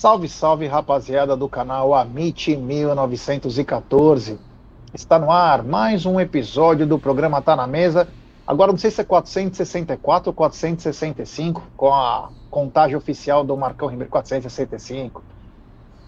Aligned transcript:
Salve, 0.00 0.28
salve, 0.30 0.66
rapaziada 0.66 1.36
do 1.36 1.46
canal 1.46 1.92
Amit 1.92 2.56
1914. 2.56 4.38
Está 4.94 5.18
no 5.18 5.30
ar 5.30 5.62
mais 5.62 6.06
um 6.06 6.18
episódio 6.18 6.86
do 6.86 6.98
programa 6.98 7.42
Tá 7.42 7.54
na 7.54 7.66
Mesa. 7.66 8.08
Agora 8.46 8.72
não 8.72 8.78
sei 8.78 8.90
se 8.90 9.02
é 9.02 9.04
464 9.04 10.30
ou 10.30 10.34
465, 10.34 11.62
com 11.76 11.92
a 11.92 12.30
contagem 12.50 12.96
oficial 12.96 13.44
do 13.44 13.54
Marcão 13.58 13.88
Ribeiro 13.88 14.10
465. 14.10 15.22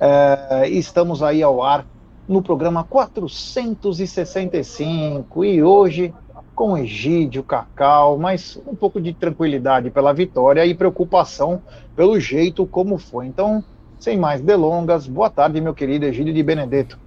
É, 0.00 0.70
estamos 0.70 1.22
aí 1.22 1.42
ao 1.42 1.62
ar 1.62 1.84
no 2.26 2.40
programa 2.40 2.84
465 2.84 5.44
e 5.44 5.62
hoje 5.62 6.14
com 6.54 6.78
Egídio, 6.78 7.42
Cacau, 7.42 8.16
mas 8.16 8.58
um 8.66 8.74
pouco 8.74 9.02
de 9.02 9.12
tranquilidade 9.12 9.90
pela 9.90 10.14
vitória 10.14 10.64
e 10.64 10.74
preocupação 10.74 11.60
pelo 11.94 12.18
jeito 12.18 12.66
como 12.66 12.96
foi. 12.96 13.26
Então, 13.26 13.62
sem 14.02 14.16
mais 14.16 14.40
delongas, 14.40 15.06
boa 15.06 15.30
tarde, 15.30 15.60
meu 15.60 15.72
querido 15.72 16.04
Egídio 16.04 16.34
de 16.34 16.42
Benedetto. 16.42 16.98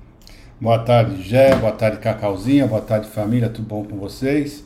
Boa 0.61 0.79
tarde, 0.79 1.21
Gé, 1.21 1.53
boa 1.53 1.73
tarde, 1.73 1.97
Cacauzinha, 1.97 2.65
boa 2.65 2.79
tarde, 2.79 3.09
família, 3.09 3.49
tudo 3.49 3.67
bom 3.67 3.83
com 3.83 3.97
vocês? 3.97 4.63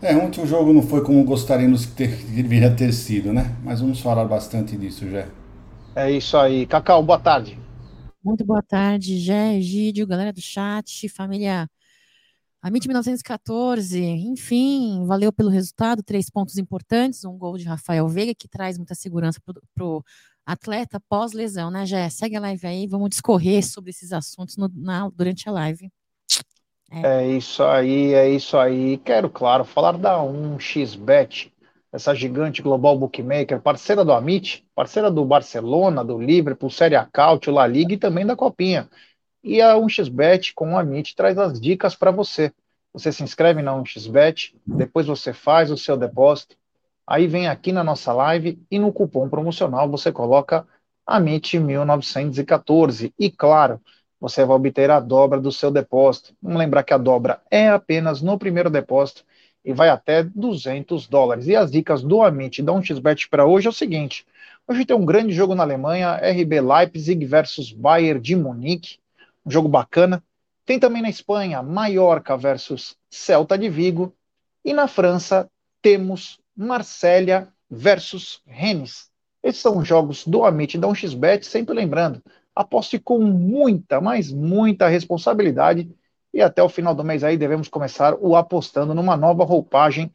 É, 0.00 0.14
ontem 0.14 0.40
o 0.40 0.46
jogo 0.46 0.72
não 0.72 0.80
foi 0.80 1.02
como 1.02 1.24
gostaríamos 1.24 1.84
que, 1.84 1.92
ter, 1.92 2.18
que 2.18 2.26
deveria 2.26 2.70
ter 2.70 2.92
sido, 2.92 3.32
né? 3.32 3.52
Mas 3.64 3.80
vamos 3.80 4.00
falar 4.00 4.24
bastante 4.26 4.76
disso, 4.76 5.10
Gé. 5.10 5.26
É 5.96 6.08
isso 6.08 6.36
aí. 6.36 6.66
Cacau, 6.66 7.02
boa 7.02 7.18
tarde. 7.18 7.58
Muito 8.22 8.44
boa 8.44 8.62
tarde, 8.62 9.18
Gé, 9.18 9.56
Egídio, 9.56 10.06
galera 10.06 10.32
do 10.32 10.40
chat, 10.40 11.08
família 11.08 11.68
Amit 12.62 12.86
1914, 12.88 14.00
enfim, 14.02 15.04
valeu 15.04 15.32
pelo 15.32 15.48
resultado, 15.48 16.02
três 16.02 16.30
pontos 16.30 16.58
importantes, 16.58 17.24
um 17.24 17.36
gol 17.36 17.56
de 17.56 17.64
Rafael 17.64 18.08
Veiga, 18.08 18.34
que 18.36 18.48
traz 18.48 18.76
muita 18.76 18.94
segurança 18.94 19.40
para 19.40 19.84
o 19.84 20.02
atleta 20.46 21.00
pós-lesão, 21.08 21.70
né, 21.70 21.84
Jé? 21.84 22.08
Segue 22.08 22.36
a 22.36 22.40
live 22.40 22.66
aí, 22.66 22.86
vamos 22.86 23.10
discorrer 23.10 23.66
sobre 23.66 23.90
esses 23.90 24.12
assuntos 24.12 24.56
no, 24.56 24.70
na, 24.72 25.10
durante 25.10 25.48
a 25.48 25.52
live. 25.52 25.90
É. 26.90 27.24
é. 27.24 27.26
isso 27.26 27.64
aí, 27.64 28.14
é 28.14 28.30
isso 28.30 28.56
aí. 28.56 28.96
Quero, 28.98 29.28
claro, 29.28 29.64
falar 29.64 29.98
da 29.98 30.18
1xBet, 30.18 31.52
essa 31.92 32.14
gigante 32.14 32.62
global 32.62 32.96
bookmaker, 32.96 33.60
parceira 33.60 34.04
do 34.04 34.12
Amit, 34.12 34.64
parceira 34.74 35.10
do 35.10 35.24
Barcelona, 35.24 36.04
do 36.04 36.18
Liverpool, 36.18 36.70
Série 36.70 36.94
A 36.94 37.04
Cautio, 37.04 37.52
La 37.52 37.66
Liga 37.66 37.94
e 37.94 37.98
também 37.98 38.24
da 38.24 38.36
Copinha. 38.36 38.88
E 39.42 39.60
a 39.60 39.74
1xBet 39.74 40.52
com 40.54 40.72
o 40.72 40.78
Amit 40.78 41.16
traz 41.16 41.36
as 41.38 41.60
dicas 41.60 41.96
para 41.96 42.10
você. 42.10 42.52
Você 42.92 43.12
se 43.12 43.22
inscreve 43.22 43.62
na 43.62 43.72
1xBet, 43.72 44.54
depois 44.66 45.06
você 45.06 45.32
faz 45.32 45.70
o 45.70 45.76
seu 45.76 45.96
depósito, 45.96 46.56
aí 47.06 47.26
vem 47.26 47.48
aqui 47.48 47.72
na 47.72 47.84
nossa 47.84 48.12
live 48.12 48.58
e 48.70 48.78
no 48.78 48.92
cupom 48.92 49.28
promocional 49.28 49.88
você 49.88 50.12
coloca 50.12 50.66
AMIT1914. 51.08 53.12
E 53.18 53.30
claro, 53.30 53.80
você 54.20 54.44
vai 54.44 54.56
obter 54.56 54.90
a 54.90 55.00
dobra 55.00 55.40
do 55.40 55.52
seu 55.52 55.70
depósito. 55.70 56.34
Vamos 56.42 56.58
lembrar 56.58 56.82
que 56.82 56.94
a 56.94 56.98
dobra 56.98 57.40
é 57.50 57.68
apenas 57.68 58.22
no 58.22 58.38
primeiro 58.38 58.70
depósito 58.70 59.24
e 59.64 59.72
vai 59.72 59.88
até 59.88 60.22
200 60.22 61.06
dólares. 61.06 61.46
E 61.46 61.56
as 61.56 61.70
dicas 61.70 62.02
do 62.02 62.22
Amit 62.22 62.62
da 62.62 62.72
1xBet 62.72 63.28
para 63.28 63.46
hoje 63.46 63.66
é 63.66 63.70
o 63.70 63.72
seguinte: 63.72 64.26
hoje 64.66 64.84
tem 64.84 64.96
um 64.96 65.06
grande 65.06 65.32
jogo 65.32 65.54
na 65.54 65.62
Alemanha, 65.62 66.16
RB 66.16 66.60
Leipzig 66.60 67.24
versus 67.24 67.72
Bayern 67.72 68.20
de 68.20 68.36
Munique 68.36 68.98
um 69.46 69.50
jogo 69.50 69.68
bacana. 69.68 70.22
Tem 70.64 70.80
também 70.80 71.00
na 71.00 71.08
Espanha 71.08 71.62
Mallorca 71.62 72.36
versus 72.36 72.96
Celta 73.08 73.56
de 73.56 73.68
Vigo. 73.68 74.12
E 74.64 74.72
na 74.72 74.88
França 74.88 75.48
temos 75.80 76.40
Marsella 76.56 77.52
versus 77.70 78.40
Rennes. 78.46 79.10
Esses 79.42 79.60
são 79.60 79.78
os 79.78 79.86
jogos 79.86 80.26
do 80.26 80.44
Amit 80.44 80.78
da 80.78 80.88
1xBet, 80.88 81.44
sempre 81.44 81.74
lembrando, 81.74 82.22
aposte 82.54 82.98
com 82.98 83.20
muita, 83.20 84.00
mas 84.00 84.32
muita 84.32 84.88
responsabilidade 84.88 85.88
e 86.32 86.42
até 86.42 86.62
o 86.62 86.68
final 86.68 86.94
do 86.94 87.04
mês 87.04 87.24
aí 87.24 87.36
devemos 87.36 87.68
começar 87.68 88.14
o 88.14 88.36
apostando 88.36 88.94
numa 88.94 89.16
nova 89.16 89.44
roupagem 89.44 90.12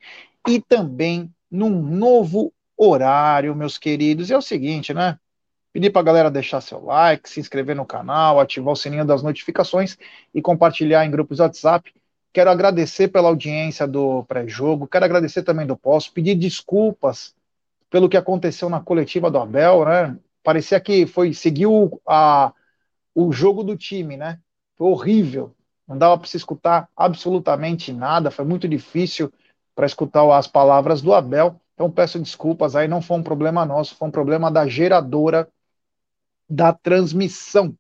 e 0.48 0.62
também 0.62 1.34
num 1.50 1.70
novo 1.70 2.54
horário, 2.78 3.56
meus 3.56 3.78
queridos. 3.78 4.30
E 4.30 4.34
é 4.34 4.38
o 4.38 4.42
seguinte, 4.42 4.94
né? 4.94 5.18
Pedir 5.74 5.90
para 5.90 6.02
a 6.02 6.06
galera 6.06 6.32
deixar 6.32 6.62
seu 6.62 6.84
like, 6.84 7.30
se 7.30 7.40
inscrever 7.40 7.76
no 7.76 7.86
canal, 7.86 8.40
ativar 8.40 8.74
o 8.74 8.76
sininho 8.76 9.06
das 9.06 9.24
notificações 9.24 9.98
e 10.34 10.42
compartilhar 10.42 11.06
em 11.06 11.12
grupos 11.12 11.40
WhatsApp. 11.40 11.94
Quero 12.34 12.50
agradecer 12.50 13.10
pela 13.10 13.28
audiência 13.28 13.88
do 13.88 14.24
pré-jogo, 14.24 14.88
quero 14.88 15.04
agradecer 15.04 15.44
também 15.44 15.68
do 15.68 15.76
pós, 15.76 16.08
pedir 16.08 16.36
desculpas 16.36 17.36
pelo 17.90 18.08
que 18.08 18.16
aconteceu 18.16 18.70
na 18.70 18.80
coletiva 18.80 19.30
do 19.30 19.38
Abel, 19.38 19.84
né? 19.86 20.18
Parecia 20.42 20.80
que 20.80 21.06
foi 21.06 21.34
seguiu 21.34 22.02
a, 22.08 22.54
o 23.14 23.32
jogo 23.34 23.64
do 23.64 23.76
time, 23.76 24.16
né? 24.16 24.40
Foi 24.78 24.88
horrível. 24.88 25.54
Não 25.86 25.98
dava 25.98 26.18
para 26.18 26.28
se 26.28 26.38
escutar 26.38 26.88
absolutamente 26.96 27.92
nada, 27.92 28.32
foi 28.32 28.46
muito 28.46 28.68
difícil 28.68 29.32
para 29.76 29.86
escutar 29.86 30.24
as 30.38 30.48
palavras 30.48 31.02
do 31.02 31.14
Abel. 31.14 31.60
Então 31.74 31.92
peço 31.92 32.18
desculpas 32.18 32.76
aí, 32.76 32.88
não 32.88 33.02
foi 33.02 33.18
um 33.18 33.24
problema 33.24 33.66
nosso, 33.66 33.96
foi 33.96 34.08
um 34.08 34.12
problema 34.12 34.50
da 34.50 34.66
geradora 34.68 35.50
da 36.50 36.72
transmissão. 36.72 37.76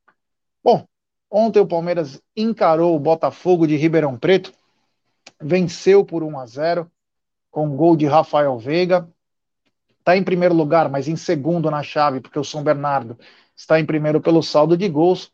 Ontem 1.34 1.62
o 1.62 1.68
Palmeiras 1.68 2.22
encarou 2.36 2.94
o 2.94 3.00
Botafogo 3.00 3.66
de 3.66 3.78
Ribeirão 3.78 4.18
Preto, 4.18 4.52
venceu 5.40 6.04
por 6.04 6.24
1 6.24 6.38
a 6.38 6.46
0 6.46 6.92
com 7.50 7.74
gol 7.78 7.96
de 7.96 8.06
Rafael 8.06 8.60
Veiga. 8.60 9.08
Está 9.98 10.18
em 10.18 10.24
primeiro 10.24 10.54
lugar, 10.54 10.90
mas 10.90 11.08
em 11.08 11.16
segundo 11.16 11.72
na 11.72 11.82
chave, 11.84 12.20
porque 12.20 12.38
o 12.38 12.44
São 12.44 12.62
Bernardo 12.62 13.18
está 13.56 13.80
em 13.80 13.86
primeiro 13.86 14.20
pelo 14.20 14.44
saldo 14.44 14.76
de 14.76 14.90
gols. 14.90 15.32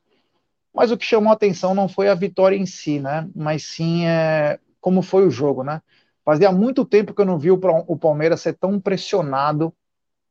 Mas 0.72 0.91
o 0.91 0.97
que 0.97 1.06
chamou 1.06 1.31
a 1.31 1.34
atenção 1.34 1.74
não 1.74 1.90
foi 1.90 2.09
a 2.09 2.14
vitória 2.14 2.56
em 2.56 2.66
si, 2.68 3.00
né? 3.00 3.28
Mas 3.35 3.64
sim 3.64 4.06
é, 4.06 4.59
como 4.79 5.02
foi 5.02 5.25
o 5.25 5.31
jogo, 5.31 5.64
né? 5.64 5.81
Fazia 6.24 6.52
muito 6.52 6.85
tempo 6.85 7.14
que 7.14 7.22
eu 7.22 7.25
não 7.25 7.40
vi 7.40 7.50
o 7.50 7.97
Palmeiras 7.97 8.41
ser 8.41 8.53
tão 8.53 8.79
pressionado 8.79 9.74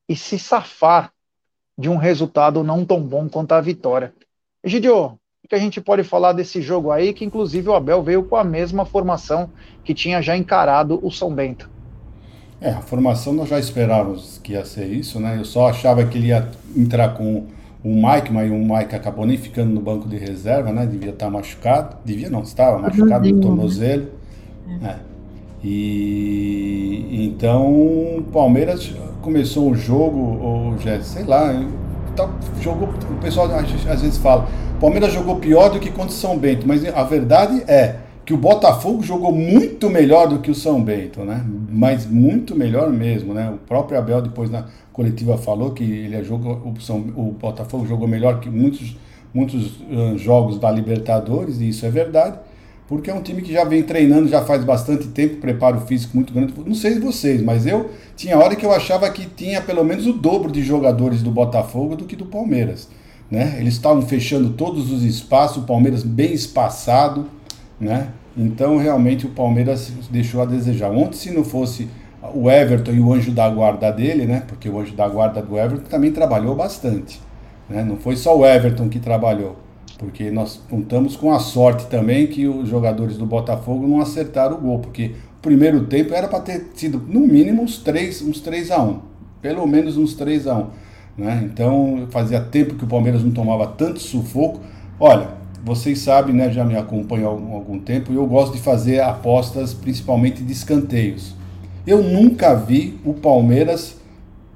e 0.08 0.14
se 0.14 0.38
safar 0.38 1.12
de 1.76 1.88
um 1.88 1.96
resultado 1.96 2.62
não 2.62 2.84
tão 2.84 3.02
bom 3.02 3.28
quanto 3.28 3.52
a 3.52 3.60
vitória. 3.60 4.14
Egidio, 4.62 5.18
o 5.46 5.48
que 5.48 5.54
a 5.54 5.60
gente 5.60 5.80
pode 5.80 6.02
falar 6.02 6.32
desse 6.32 6.60
jogo 6.60 6.90
aí, 6.90 7.12
que 7.12 7.24
inclusive 7.24 7.68
o 7.68 7.74
Abel 7.74 8.02
veio 8.02 8.24
com 8.24 8.34
a 8.34 8.42
mesma 8.42 8.84
formação 8.84 9.48
que 9.84 9.94
tinha 9.94 10.20
já 10.20 10.36
encarado 10.36 10.98
o 11.00 11.10
São 11.10 11.32
Bento? 11.32 11.70
É, 12.60 12.70
a 12.70 12.80
formação 12.80 13.32
nós 13.32 13.48
já 13.48 13.56
esperávamos 13.56 14.40
que 14.42 14.54
ia 14.54 14.64
ser 14.64 14.86
isso, 14.86 15.20
né? 15.20 15.36
Eu 15.38 15.44
só 15.44 15.68
achava 15.68 16.04
que 16.04 16.18
ele 16.18 16.28
ia 16.28 16.48
entrar 16.76 17.10
com 17.10 17.46
o 17.84 17.94
Mike, 17.94 18.32
mas 18.32 18.50
o 18.50 18.56
Mike 18.56 18.96
acabou 18.96 19.24
nem 19.24 19.38
ficando 19.38 19.72
no 19.72 19.80
banco 19.80 20.08
de 20.08 20.16
reserva, 20.16 20.72
né? 20.72 20.84
Devia 20.84 21.10
estar 21.10 21.30
machucado. 21.30 21.96
Devia 22.04 22.28
não, 22.28 22.42
estava 22.42 22.78
machucado 22.80 23.28
no 23.28 23.40
tornozelo. 23.40 24.08
Né? 24.66 24.98
É. 25.00 25.16
E 25.62 27.24
então 27.24 27.66
o 28.18 28.24
Palmeiras 28.32 28.92
começou 29.22 29.70
o 29.70 29.76
jogo, 29.76 30.18
ou 30.42 30.78
já, 30.78 31.00
sei 31.02 31.22
lá, 31.22 31.52
tá, 32.16 32.28
jogou, 32.60 32.88
o 32.88 33.20
pessoal 33.20 33.48
às 33.54 34.00
vezes 34.00 34.18
fala, 34.18 34.48
o 34.76 34.80
Palmeiras 34.80 35.12
jogou 35.12 35.36
pior 35.36 35.68
do 35.68 35.78
que 35.78 35.90
contra 35.90 36.08
o 36.08 36.12
São 36.12 36.38
Bento, 36.38 36.66
mas 36.66 36.84
a 36.84 37.04
verdade 37.04 37.62
é 37.68 37.96
que 38.24 38.34
o 38.34 38.36
Botafogo 38.36 39.04
jogou 39.04 39.30
muito 39.30 39.88
melhor 39.88 40.26
do 40.26 40.40
que 40.40 40.50
o 40.50 40.54
São 40.54 40.82
Bento, 40.82 41.20
né? 41.20 41.44
Mas 41.70 42.04
muito 42.06 42.56
melhor 42.56 42.90
mesmo, 42.90 43.32
né? 43.32 43.50
O 43.50 43.58
próprio 43.58 43.96
Abel 43.96 44.20
depois 44.20 44.50
na 44.50 44.64
coletiva 44.92 45.38
falou 45.38 45.70
que 45.70 45.84
ele 45.84 46.24
jogou, 46.24 46.54
o, 46.54 46.80
São, 46.80 46.98
o 47.14 47.36
Botafogo 47.40 47.86
jogou 47.86 48.08
melhor 48.08 48.40
que 48.40 48.50
muitos 48.50 48.96
muitos 49.32 49.80
uh, 49.80 50.16
jogos 50.16 50.58
da 50.58 50.70
Libertadores 50.70 51.60
e 51.60 51.68
isso 51.68 51.84
é 51.84 51.90
verdade 51.90 52.38
porque 52.88 53.10
é 53.10 53.14
um 53.14 53.20
time 53.20 53.42
que 53.42 53.52
já 53.52 53.64
vem 53.64 53.82
treinando 53.82 54.28
já 54.28 54.42
faz 54.42 54.64
bastante 54.64 55.08
tempo, 55.08 55.36
preparo 55.36 55.80
físico 55.80 56.16
muito 56.16 56.32
grande. 56.32 56.54
Não 56.64 56.74
sei 56.74 56.98
vocês, 57.00 57.42
mas 57.42 57.66
eu 57.66 57.90
tinha 58.16 58.38
hora 58.38 58.54
que 58.54 58.64
eu 58.64 58.72
achava 58.72 59.10
que 59.10 59.26
tinha 59.26 59.60
pelo 59.60 59.84
menos 59.84 60.06
o 60.06 60.12
dobro 60.12 60.50
de 60.52 60.62
jogadores 60.62 61.22
do 61.22 61.30
Botafogo 61.30 61.96
do 61.96 62.04
que 62.04 62.14
do 62.14 62.26
Palmeiras. 62.26 62.88
Né? 63.28 63.56
Eles 63.58 63.74
estavam 63.74 64.02
fechando 64.02 64.50
todos 64.50 64.92
os 64.92 65.02
espaços, 65.02 65.64
o 65.64 65.66
Palmeiras 65.66 66.04
bem 66.04 66.32
espaçado, 66.32 67.26
né? 67.80 68.08
Então 68.36 68.76
realmente 68.76 69.26
o 69.26 69.30
Palmeiras 69.30 69.90
deixou 70.10 70.40
a 70.40 70.44
desejar. 70.44 70.92
Ontem, 70.92 71.16
se 71.16 71.30
não 71.32 71.42
fosse 71.42 71.88
o 72.34 72.48
Everton 72.48 72.92
e 72.92 73.00
o 73.00 73.12
anjo 73.12 73.32
da 73.32 73.48
guarda 73.48 73.90
dele, 73.90 74.26
né? 74.26 74.44
Porque 74.46 74.68
o 74.68 74.78
anjo 74.78 74.94
da 74.94 75.08
guarda 75.08 75.42
do 75.42 75.58
Everton 75.58 75.88
também 75.88 76.12
trabalhou 76.12 76.54
bastante. 76.54 77.20
Né? 77.68 77.82
Não 77.82 77.96
foi 77.96 78.14
só 78.14 78.36
o 78.38 78.46
Everton 78.46 78.88
que 78.88 79.00
trabalhou 79.00 79.65
porque 79.98 80.30
nós 80.30 80.60
contamos 80.68 81.16
com 81.16 81.32
a 81.32 81.38
sorte 81.38 81.86
também 81.86 82.26
que 82.26 82.46
os 82.46 82.68
jogadores 82.68 83.16
do 83.16 83.26
Botafogo 83.26 83.86
não 83.86 84.00
acertaram 84.00 84.56
o 84.56 84.60
gol, 84.60 84.78
porque 84.80 85.12
o 85.38 85.42
primeiro 85.42 85.84
tempo 85.84 86.14
era 86.14 86.28
para 86.28 86.40
ter 86.40 86.66
sido 86.74 87.02
no 87.06 87.20
mínimo 87.20 87.62
uns 87.62 87.78
3, 87.78 88.22
uns 88.22 88.40
3 88.40 88.70
a 88.70 88.82
1, 88.82 88.98
pelo 89.40 89.66
menos 89.66 89.96
uns 89.96 90.14
3 90.14 90.46
a 90.46 90.58
1, 90.58 90.66
né? 91.18 91.42
Então, 91.44 92.06
fazia 92.10 92.40
tempo 92.40 92.74
que 92.74 92.84
o 92.84 92.88
Palmeiras 92.88 93.22
não 93.24 93.30
tomava 93.30 93.66
tanto 93.66 94.00
sufoco. 94.00 94.60
Olha, 95.00 95.28
vocês 95.64 95.98
sabem, 96.00 96.34
né, 96.34 96.50
já 96.50 96.64
me 96.64 96.76
acompanham 96.76 97.28
há 97.28 97.30
algum, 97.32 97.54
algum 97.54 97.78
tempo, 97.78 98.12
e 98.12 98.16
eu 98.16 98.26
gosto 98.26 98.52
de 98.52 98.60
fazer 98.60 99.00
apostas 99.00 99.72
principalmente 99.72 100.42
de 100.42 100.52
escanteios. 100.52 101.34
Eu 101.86 102.02
nunca 102.02 102.54
vi 102.54 102.98
o 103.04 103.14
Palmeiras 103.14 103.96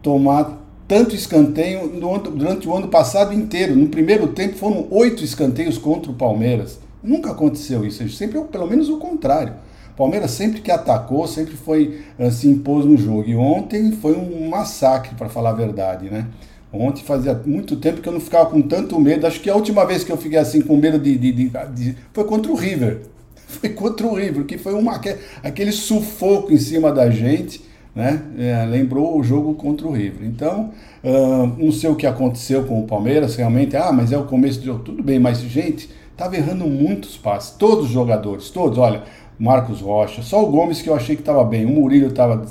tomar 0.02 0.59
tanto 0.90 1.14
escanteio 1.14 1.88
durante 2.34 2.68
o 2.68 2.76
ano 2.76 2.88
passado 2.88 3.32
inteiro. 3.32 3.76
No 3.76 3.86
primeiro 3.86 4.26
tempo 4.26 4.56
foram 4.56 4.88
oito 4.90 5.22
escanteios 5.22 5.78
contra 5.78 6.10
o 6.10 6.14
Palmeiras. 6.14 6.80
Nunca 7.00 7.30
aconteceu 7.30 7.84
isso, 7.86 8.08
sempre 8.08 8.40
pelo 8.40 8.66
menos 8.66 8.88
o 8.88 8.96
contrário. 8.96 9.52
O 9.92 9.96
Palmeiras 9.96 10.32
sempre 10.32 10.60
que 10.60 10.68
atacou, 10.68 11.28
sempre 11.28 11.54
foi 11.54 12.00
eh, 12.18 12.30
se 12.32 12.48
impôs 12.48 12.84
no 12.84 12.96
jogo. 12.96 13.22
E 13.24 13.36
ontem 13.36 13.92
foi 13.92 14.16
um 14.16 14.48
massacre, 14.48 15.14
para 15.14 15.28
falar 15.28 15.50
a 15.50 15.52
verdade, 15.52 16.10
né? 16.10 16.26
Ontem 16.72 17.04
fazia 17.04 17.40
muito 17.46 17.76
tempo 17.76 18.00
que 18.00 18.08
eu 18.08 18.12
não 18.12 18.20
ficava 18.20 18.50
com 18.50 18.60
tanto 18.60 18.98
medo. 18.98 19.28
Acho 19.28 19.40
que 19.40 19.48
a 19.48 19.54
última 19.54 19.84
vez 19.84 20.02
que 20.02 20.10
eu 20.10 20.16
fiquei 20.16 20.40
assim 20.40 20.60
com 20.60 20.76
medo 20.76 20.98
de, 20.98 21.16
de, 21.16 21.30
de, 21.30 21.52
de 21.72 21.96
foi 22.12 22.24
contra 22.24 22.50
o 22.50 22.56
River. 22.56 23.02
Foi 23.46 23.68
contra 23.70 24.06
o 24.06 24.14
River, 24.14 24.44
que 24.44 24.56
foi 24.56 24.74
uma, 24.74 25.00
aquele 25.42 25.72
sufoco 25.72 26.52
em 26.52 26.56
cima 26.56 26.92
da 26.92 27.10
gente 27.10 27.60
né? 27.94 28.22
É, 28.38 28.64
lembrou 28.66 29.18
o 29.18 29.22
jogo 29.22 29.54
contra 29.54 29.86
o 29.86 29.92
River. 29.92 30.26
Então, 30.26 30.70
uh, 31.04 31.46
não 31.58 31.72
sei 31.72 31.90
o 31.90 31.96
que 31.96 32.06
aconteceu 32.06 32.64
com 32.64 32.80
o 32.80 32.86
Palmeiras, 32.86 33.36
realmente, 33.36 33.76
ah, 33.76 33.92
mas 33.92 34.12
é 34.12 34.18
o 34.18 34.24
começo 34.24 34.60
do 34.60 34.66
jogo, 34.66 34.80
tudo 34.80 35.02
bem, 35.02 35.18
mas 35.18 35.40
gente, 35.40 35.90
estava 36.12 36.36
errando 36.36 36.66
muitos 36.66 37.16
passes, 37.16 37.50
todos 37.52 37.86
os 37.86 37.90
jogadores, 37.90 38.50
todos, 38.50 38.78
olha, 38.78 39.02
Marcos 39.38 39.80
Rocha, 39.80 40.22
só 40.22 40.44
o 40.44 40.50
Gomes 40.50 40.82
que 40.82 40.90
eu 40.90 40.94
achei 40.94 41.16
que 41.16 41.22
estava 41.22 41.42
bem, 41.44 41.64
o 41.64 41.70
Murilo 41.70 42.12
tava, 42.12 42.44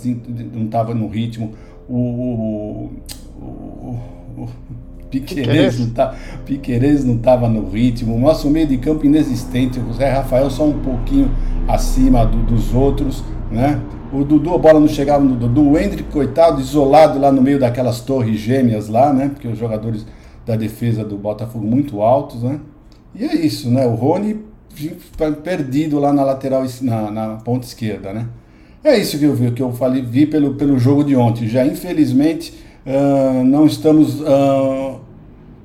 não 0.54 0.66
estava 0.66 0.94
no 0.94 1.08
ritmo, 1.08 1.54
o, 1.88 1.96
o, 1.96 2.92
o, 3.40 4.00
o 4.38 4.50
Piqueires 5.10 5.80
não, 5.80 5.90
tá, 5.92 6.16
Piqueires 6.46 7.04
não 7.04 7.16
estava 7.16 7.48
no 7.48 7.70
ritmo, 7.70 8.16
o 8.16 8.20
nosso 8.20 8.50
meio 8.50 8.68
de 8.68 8.78
campo 8.78 9.06
inexistente, 9.06 9.80
o 9.80 9.94
Zé 9.94 10.10
Rafael 10.10 10.50
só 10.50 10.66
um 10.66 10.80
pouquinho 10.80 11.32
acima 11.68 12.26
do, 12.26 12.42
dos 12.44 12.74
outros, 12.74 13.24
né? 13.52 13.80
O 14.12 14.24
Dudu, 14.24 14.56
a 14.56 14.58
bola 14.58 14.80
não 14.80 14.88
chegava 14.88 15.24
no 15.24 15.36
Dudu. 15.36 15.70
O 15.70 15.78
Hendrick, 15.78 16.12
coitado, 16.12 16.60
isolado 16.60 17.20
lá 17.20 17.32
no 17.32 17.42
meio 17.42 17.60
daquelas 17.60 18.02
torres 18.02 18.40
gêmeas 18.40 18.88
lá, 18.88 19.14
né? 19.14 19.30
Porque 19.30 19.48
os 19.48 19.58
jogadores 19.58 20.06
da 20.46 20.56
defesa 20.56 21.04
do 21.04 21.16
Botafogo 21.16 21.66
muito 21.66 22.02
altos, 22.02 22.42
né? 22.42 22.60
E 23.14 23.24
é 23.24 23.36
isso, 23.36 23.70
né? 23.70 23.86
O 23.86 23.94
Rony 23.94 24.40
perdido 25.44 26.00
lá 26.00 26.14
na 26.14 26.24
lateral, 26.24 26.64
na, 26.82 27.12
na 27.12 27.28
ponta 27.38 27.68
esquerda, 27.68 28.14
né? 28.14 28.28
É 28.84 28.98
isso 28.98 29.20
que 29.20 29.26
eu 29.26 29.36
vi, 29.36 29.52
que 29.52 29.62
eu 29.62 29.72
falei, 29.74 30.02
vi 30.02 30.26
pelo, 30.26 30.54
pelo 30.56 30.80
jogo 30.80 31.04
de 31.04 31.16
ontem. 31.16 31.48
Já 31.48 31.66
infelizmente 31.66 32.54
uh, 32.86 33.44
não 33.44 33.66
estamos 33.66 34.22
uh, 34.22 35.00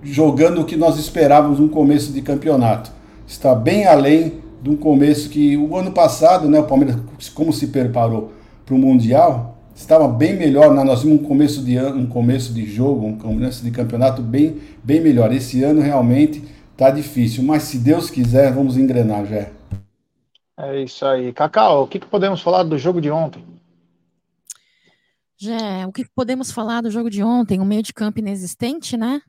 jogando 0.02 0.60
o 0.60 0.64
que 0.64 0.76
nós 0.76 0.98
esperávamos 0.98 1.60
no 1.60 1.68
começo 1.68 2.12
de 2.12 2.20
campeonato. 2.20 2.90
Está 3.26 3.54
bem 3.54 3.86
além 3.86 4.43
de 4.64 4.70
um 4.70 4.76
começo 4.78 5.28
que 5.28 5.58
o 5.58 5.76
ano 5.76 5.92
passado, 5.92 6.48
né, 6.48 6.58
o 6.58 6.64
Palmeiras 6.64 6.96
como 7.34 7.52
se 7.52 7.66
preparou 7.66 8.32
para 8.64 8.74
o 8.74 8.78
mundial, 8.78 9.58
estava 9.74 10.08
bem 10.08 10.34
melhor, 10.34 10.72
né? 10.72 10.82
nós 10.82 11.02
vimos 11.02 11.20
um 11.20 11.22
começo 11.22 11.62
de 11.62 11.76
ano, 11.76 12.00
um 12.00 12.06
começo 12.06 12.50
de 12.54 12.64
jogo, 12.64 13.04
um 13.06 13.18
começo 13.18 13.62
de 13.62 13.70
campeonato 13.70 14.22
bem 14.22 14.58
bem 14.82 15.02
melhor. 15.02 15.30
Esse 15.34 15.62
ano 15.62 15.82
realmente 15.82 16.42
está 16.72 16.90
difícil, 16.90 17.44
mas 17.44 17.64
se 17.64 17.76
Deus 17.76 18.08
quiser, 18.08 18.54
vamos 18.54 18.78
engrenar 18.78 19.26
já. 19.26 19.50
É 20.56 20.82
isso 20.82 21.04
aí. 21.04 21.30
Cacau, 21.34 21.82
o 21.82 21.86
que, 21.86 22.00
que 22.00 22.06
podemos 22.06 22.40
falar 22.40 22.62
do 22.62 22.78
jogo 22.78 23.02
de 23.02 23.10
ontem? 23.10 23.44
Já, 25.36 25.86
o 25.86 25.92
que 25.92 26.06
podemos 26.14 26.50
falar 26.50 26.80
do 26.80 26.90
jogo 26.90 27.10
de 27.10 27.22
ontem? 27.22 27.60
Um 27.60 27.66
meio 27.66 27.82
de 27.82 27.92
campo 27.92 28.18
inexistente, 28.18 28.96
né? 28.96 29.20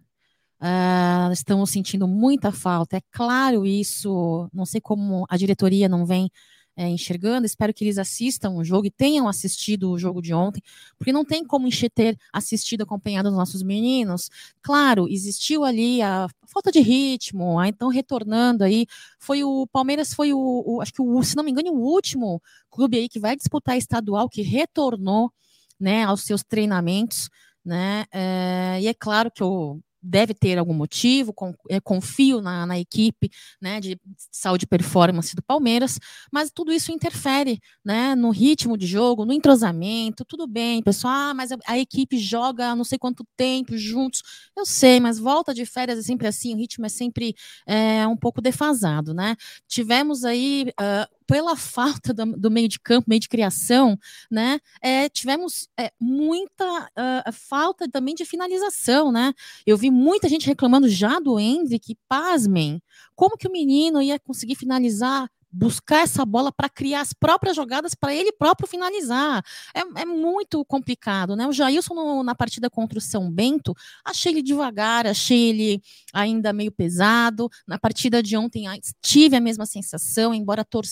Uh, 0.62 1.32
estamos 1.34 1.70
sentindo 1.70 2.08
muita 2.08 2.52
falta. 2.52 2.98
É 2.98 3.02
claro 3.12 3.66
isso, 3.66 4.50
não 4.54 4.66
sei 4.66 4.80
como 4.82 5.26
a 5.30 5.38
diretoria 5.38 5.90
não 5.90 6.06
vem 6.06 6.30
é, 6.78 6.88
enxergando, 6.90 7.46
espero 7.46 7.74
que 7.74 7.84
eles 7.84 7.98
assistam 7.98 8.52
o 8.52 8.64
jogo 8.64 8.88
e 8.88 8.92
tenham 8.92 9.28
assistido 9.28 9.92
o 9.92 9.98
jogo 9.98 10.22
de 10.22 10.34
ontem, 10.34 10.62
porque 10.98 11.12
não 11.14 11.24
tem 11.24 11.46
como 11.46 11.70
ter 11.94 12.18
assistido, 12.34 12.82
acompanhado 12.82 13.30
os 13.30 13.36
nossos 13.36 13.64
meninos. 13.64 14.30
Claro, 14.62 15.08
existiu 15.08 15.64
ali 15.64 16.02
a 16.02 16.28
falta 16.48 16.72
de 16.72 16.80
ritmo, 16.82 17.60
a, 17.60 17.68
então 17.68 17.88
retornando 17.90 18.64
aí, 18.64 18.86
foi 19.20 19.44
o 19.44 19.66
Palmeiras 19.68 20.14
foi 20.14 20.34
o, 20.34 20.64
o 20.66 20.82
acho 20.82 20.94
que 20.94 21.02
o, 21.02 21.24
se 21.24 21.36
não 21.36 21.44
me 21.44 21.52
engano, 21.52 21.72
o 21.72 21.80
último 21.80 22.42
clube 22.70 22.98
aí 22.98 23.08
que 23.10 23.20
vai 23.20 23.36
disputar 23.36 23.78
estadual 23.78 24.30
que 24.30 24.42
retornou, 24.42 25.32
né, 25.80 26.04
aos 26.04 26.24
seus 26.24 26.44
treinamentos, 26.44 27.30
né, 27.64 28.06
é, 28.12 28.80
e 28.82 28.88
é 28.88 28.94
claro 28.94 29.32
que 29.32 29.44
o 29.44 29.80
deve 30.06 30.34
ter 30.34 30.58
algum 30.58 30.74
motivo, 30.74 31.34
é, 31.70 31.80
confio 31.80 32.42
na, 32.42 32.66
na, 32.66 32.80
equipe 32.80 33.30
né, 33.62 33.80
de 33.80 34.00
saúde 34.32 34.64
e 34.64 34.68
performance 34.68 35.36
do 35.36 35.42
Palmeiras, 35.42 36.00
mas 36.32 36.52
tudo 36.52 36.72
isso 36.72 36.92
interfere 36.92 37.60
né, 37.84 38.14
no 38.16 38.30
ritmo 38.30 38.78
de 38.78 38.86
jogo, 38.86 39.26
no 39.26 39.34
entrosamento, 39.34 40.24
tudo 40.24 40.46
bem, 40.48 40.84
pessoal, 40.84 41.14
ah, 41.16 41.34
mas 41.34 41.52
a, 41.52 41.58
a, 41.68 41.80
equipe 41.80 42.18
joga 42.18 42.76
não 42.76 42.84
sei 42.84 42.98
quanto 42.98 43.26
tempo 43.36 43.78
juntos, 43.78 44.22
eu 44.56 44.66
sei, 44.66 45.00
mas 45.00 45.18
volta 45.18 45.54
de 45.54 45.66
férias 45.66 46.00
é 46.00 46.02
sempre 46.02 46.28
assim, 46.28 46.54
o 46.54 46.58
ritmo 46.58 46.86
é 46.86 46.90
sempre 46.90 47.36
é, 47.66 48.06
um 48.08 48.18
pouco 48.18 48.42
defasado, 48.42 49.14
né? 49.14 49.36
Tivemos 49.68 50.24
aí 50.24 50.68
uh, 50.80 51.25
pela 51.28 51.56
falta 51.56 52.14
do, 52.14 52.26
do, 52.38 52.52
meio 52.52 52.68
de 52.68 52.80
campo, 52.80 53.10
meio 53.10 53.20
de 53.20 53.30
criação, 53.30 53.98
né, 54.30 54.60
é, 54.82 55.10
tivemos 55.10 55.68
é, 55.80 55.92
muita 56.00 56.66
uh, 56.84 57.32
falta 57.34 57.90
também 57.90 58.16
de 58.16 58.26
finalização, 58.26 59.12
né? 59.12 59.34
Eu 59.66 59.78
vi 59.78 59.90
muita 59.90 60.30
gente 60.30 60.48
reclamando 60.48 60.88
já 60.88 61.20
do 61.20 61.40
Hendrick, 61.40 61.98
pasmem, 62.08 62.82
como 63.16 63.38
que 63.38 63.48
o 63.48 63.52
menino 63.52 64.02
ia 64.02 64.20
conseguir 64.20 64.56
finalizar 64.56 65.30
buscar 65.56 66.02
essa 66.02 66.26
bola 66.26 66.52
para 66.52 66.68
criar 66.68 67.00
as 67.00 67.14
próprias 67.14 67.56
jogadas 67.56 67.96
para 67.96 68.14
ele 68.14 68.34
próprio 68.34 68.68
finalizar. 68.68 69.42
É, 69.74 70.02
é, 70.02 70.06
muito 70.06 70.66
complicado, 70.66 71.36
né? 71.36 71.48
O 71.48 71.54
Jailson 71.54 71.94
no, 71.94 72.24
na 72.24 72.36
partida 72.36 72.70
contra 72.70 73.00
o 73.00 73.02
São 73.02 73.32
Bento, 73.32 73.74
achei 74.04 74.34
ele 74.34 74.42
devagar, 74.42 75.08
achei 75.08 75.50
ele 75.50 75.82
ainda 76.14 76.52
meio 76.52 76.72
pesado. 76.72 77.50
Na 77.66 77.80
partida 77.80 78.22
de 78.22 78.36
ontem 78.36 78.66
tive 79.02 79.38
a 79.38 79.42
mesma 79.42 79.66
sensação, 79.66 80.34
embora 80.34 80.66
tor 80.66 80.84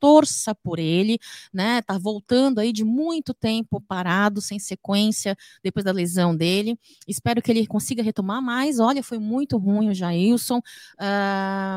torça 0.00 0.54
por 0.54 0.78
ele, 0.80 1.18
né? 1.52 1.80
Tá 1.82 1.96
voltando 1.96 2.58
aí 2.58 2.72
de 2.72 2.84
muito 2.84 3.32
tempo 3.32 3.80
parado, 3.80 4.40
sem 4.40 4.58
sequência, 4.58 5.36
depois 5.62 5.84
da 5.84 5.92
lesão 5.92 6.36
dele. 6.36 6.76
Espero 7.06 7.40
que 7.40 7.52
ele 7.52 7.66
consiga 7.66 8.02
retomar 8.02 8.42
mais. 8.42 8.80
Olha, 8.80 9.02
foi 9.02 9.18
muito 9.18 9.56
ruim 9.58 9.90
o 9.90 9.94
Jailson. 9.94 10.60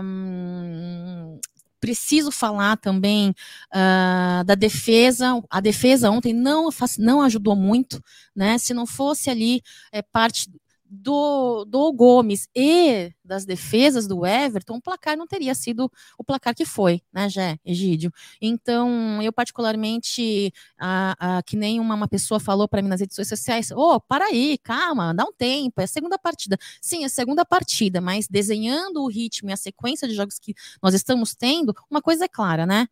Um, 0.04 1.40
preciso 1.82 2.32
falar 2.32 2.78
também 2.78 3.32
uh, 3.74 4.44
da 4.46 4.56
defesa. 4.56 5.44
A 5.50 5.60
defesa 5.60 6.10
ontem 6.10 6.32
não, 6.32 6.70
não 7.00 7.22
ajudou 7.24 7.56
muito, 7.56 8.02
né? 8.34 8.58
Se 8.58 8.74
não 8.74 8.86
fosse 8.86 9.30
ali 9.30 9.62
é, 9.92 10.02
parte 10.02 10.50
do, 10.94 11.64
do 11.64 11.94
Gomes 11.94 12.50
e 12.54 13.14
das 13.24 13.46
defesas 13.46 14.06
do 14.08 14.26
Everton, 14.26 14.76
o 14.76 14.82
placar 14.82 15.16
não 15.16 15.26
teria 15.26 15.56
sido 15.56 15.90
o 16.18 16.24
placar 16.24 16.54
que 16.54 16.66
foi, 16.66 17.02
né, 17.14 17.30
Jé, 17.30 17.58
Egídio? 17.64 18.12
Então, 18.42 19.22
eu 19.22 19.32
particularmente, 19.32 20.52
a, 20.78 21.38
a, 21.38 21.44
que 21.44 21.56
nem 21.56 21.80
uma, 21.80 21.96
uma 21.96 22.10
pessoa 22.10 22.42
falou 22.42 22.68
para 22.68 22.82
mim 22.82 22.90
nas 22.90 23.00
redes 23.00 23.16
sociais, 23.16 23.72
ô, 23.72 23.96
oh, 23.96 24.02
para 24.02 24.26
aí, 24.26 24.58
calma, 24.58 25.14
dá 25.14 25.24
um 25.24 25.32
tempo, 25.32 25.80
é 25.80 25.86
a 25.86 25.88
segunda 25.88 26.20
partida. 26.20 26.58
Sim, 26.82 27.04
é 27.04 27.06
a 27.06 27.10
segunda 27.10 27.46
partida, 27.46 28.02
mas 28.02 28.28
desenhando 28.28 29.02
o 29.02 29.08
ritmo 29.08 29.50
e 29.50 29.54
a 29.54 29.58
sequência 29.58 30.08
de 30.10 30.14
jogos 30.14 30.38
que 30.38 30.54
nós 30.84 30.94
estamos 30.94 31.34
tendo, 31.34 31.74
uma 31.90 32.02
coisa 32.02 32.26
é 32.26 32.28
clara, 32.28 32.66
né? 32.66 32.88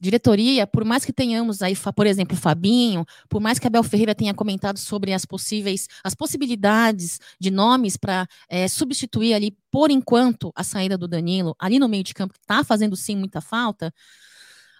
Diretoria, 0.00 0.66
por 0.66 0.84
mais 0.84 1.04
que 1.04 1.12
tenhamos 1.12 1.62
aí, 1.62 1.74
por 1.94 2.06
exemplo, 2.06 2.36
Fabinho, 2.36 3.04
por 3.28 3.40
mais 3.40 3.58
que 3.58 3.66
Abel 3.66 3.82
Ferreira 3.82 4.14
tenha 4.14 4.34
comentado 4.34 4.78
sobre 4.78 5.12
as 5.12 5.24
possíveis, 5.24 5.88
as 6.04 6.14
possibilidades 6.14 7.20
de 7.40 7.50
nomes 7.50 7.96
para 7.96 8.28
é, 8.48 8.64
eh, 8.64 8.68
substituir 8.68 9.34
ali, 9.34 9.56
por 9.70 9.90
enquanto, 9.90 10.52
a 10.54 10.62
saída 10.64 10.96
do 10.96 11.08
Danilo, 11.08 11.54
ali 11.58 11.78
no 11.78 11.88
meio 11.88 12.04
de 12.04 12.14
campo, 12.14 12.34
que 12.34 12.40
está 12.40 12.62
fazendo 12.62 12.96
sim 12.96 13.16
muita 13.16 13.40
falta, 13.40 13.92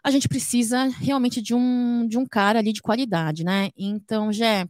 a 0.03 0.11
gente 0.11 0.29
precisa 0.29 0.85
realmente 0.99 1.43
de 1.43 1.55
um, 1.55 2.07
de 2.07 2.17
um 2.17 2.25
cara 2.25 2.59
ali 2.61 2.73
de 2.73 2.81
qualidade, 2.81 3.45
né? 3.45 3.71
Então, 3.77 4.33
Jé, 4.33 4.67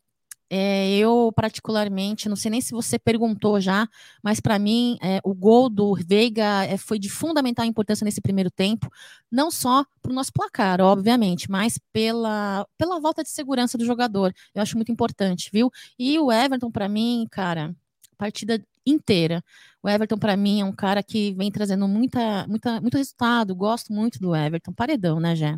é, 0.51 0.97
eu, 0.97 1.31
particularmente, 1.35 2.29
não 2.29 2.37
sei 2.37 2.51
nem 2.51 2.61
se 2.61 2.73
você 2.73 2.99
perguntou 2.99 3.61
já, 3.61 3.89
mas 4.23 4.41
para 4.41 4.59
mim, 4.59 4.97
é, 5.03 5.21
o 5.23 5.35
gol 5.35 5.69
do 5.69 5.95
Veiga 5.95 6.65
é, 6.65 6.77
foi 6.77 6.99
de 6.99 7.11
fundamental 7.11 7.67
importância 7.67 8.05
nesse 8.05 8.21
primeiro 8.21 8.51
tempo, 8.51 8.91
não 9.31 9.51
só 9.51 9.85
para 10.01 10.11
o 10.11 10.15
nosso 10.15 10.33
placar, 10.33 10.81
obviamente, 10.81 11.51
mas 11.51 11.79
pela, 11.93 12.67
pela 12.79 12.99
volta 12.99 13.23
de 13.23 13.31
segurança 13.31 13.77
do 13.77 13.85
jogador. 13.85 14.33
Eu 14.55 14.63
acho 14.63 14.77
muito 14.77 14.91
importante, 14.91 15.51
viu? 15.53 15.71
E 15.99 16.19
o 16.19 16.33
Everton, 16.33 16.71
para 16.71 16.89
mim, 16.89 17.27
cara, 17.31 17.75
partida 18.17 18.63
inteira. 18.87 19.45
O 19.83 19.89
Everton, 19.89 20.19
para 20.19 20.37
mim, 20.37 20.61
é 20.61 20.65
um 20.65 20.73
cara 20.73 21.03
que 21.03 21.35
vem 21.35 21.51
trazendo 21.51 21.87
muita, 21.87 22.47
muita, 22.49 22.81
muito 22.81 22.97
resultado. 22.97 23.55
Gosto 23.55 23.93
muito 23.93 24.19
do 24.19 24.35
Everton. 24.35 24.73
Paredão, 24.73 25.21
né, 25.21 25.37
Jé? 25.37 25.57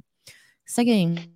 Segue 0.66 0.90
aí. 0.90 1.30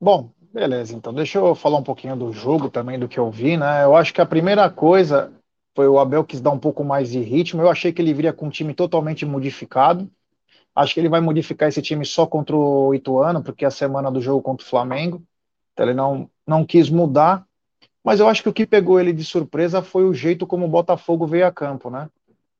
Bom, 0.00 0.33
Beleza, 0.54 0.94
então 0.94 1.12
deixa 1.12 1.36
eu 1.38 1.52
falar 1.52 1.78
um 1.78 1.82
pouquinho 1.82 2.14
do 2.14 2.32
jogo 2.32 2.70
também, 2.70 2.96
do 2.96 3.08
que 3.08 3.18
eu 3.18 3.28
vi, 3.28 3.56
né? 3.56 3.82
Eu 3.82 3.96
acho 3.96 4.14
que 4.14 4.20
a 4.20 4.26
primeira 4.26 4.70
coisa 4.70 5.32
foi 5.74 5.88
o 5.88 5.98
Abel 5.98 6.22
quis 6.22 6.40
dar 6.40 6.52
um 6.52 6.60
pouco 6.60 6.84
mais 6.84 7.10
de 7.10 7.18
ritmo. 7.18 7.60
Eu 7.60 7.68
achei 7.68 7.92
que 7.92 8.00
ele 8.00 8.14
viria 8.14 8.32
com 8.32 8.46
um 8.46 8.50
time 8.50 8.72
totalmente 8.72 9.26
modificado. 9.26 10.08
Acho 10.72 10.94
que 10.94 11.00
ele 11.00 11.08
vai 11.08 11.20
modificar 11.20 11.68
esse 11.68 11.82
time 11.82 12.06
só 12.06 12.24
contra 12.24 12.54
o 12.54 12.94
Ituano, 12.94 13.42
porque 13.42 13.64
é 13.64 13.68
a 13.68 13.70
semana 13.70 14.12
do 14.12 14.20
jogo 14.20 14.42
contra 14.42 14.64
o 14.64 14.70
Flamengo. 14.70 15.20
Então 15.72 15.86
ele 15.86 15.94
não, 15.94 16.30
não 16.46 16.64
quis 16.64 16.88
mudar. 16.88 17.44
Mas 18.04 18.20
eu 18.20 18.28
acho 18.28 18.40
que 18.40 18.48
o 18.48 18.52
que 18.52 18.64
pegou 18.64 19.00
ele 19.00 19.12
de 19.12 19.24
surpresa 19.24 19.82
foi 19.82 20.04
o 20.04 20.14
jeito 20.14 20.46
como 20.46 20.66
o 20.66 20.70
Botafogo 20.70 21.26
veio 21.26 21.48
a 21.48 21.50
campo, 21.50 21.90
né? 21.90 22.08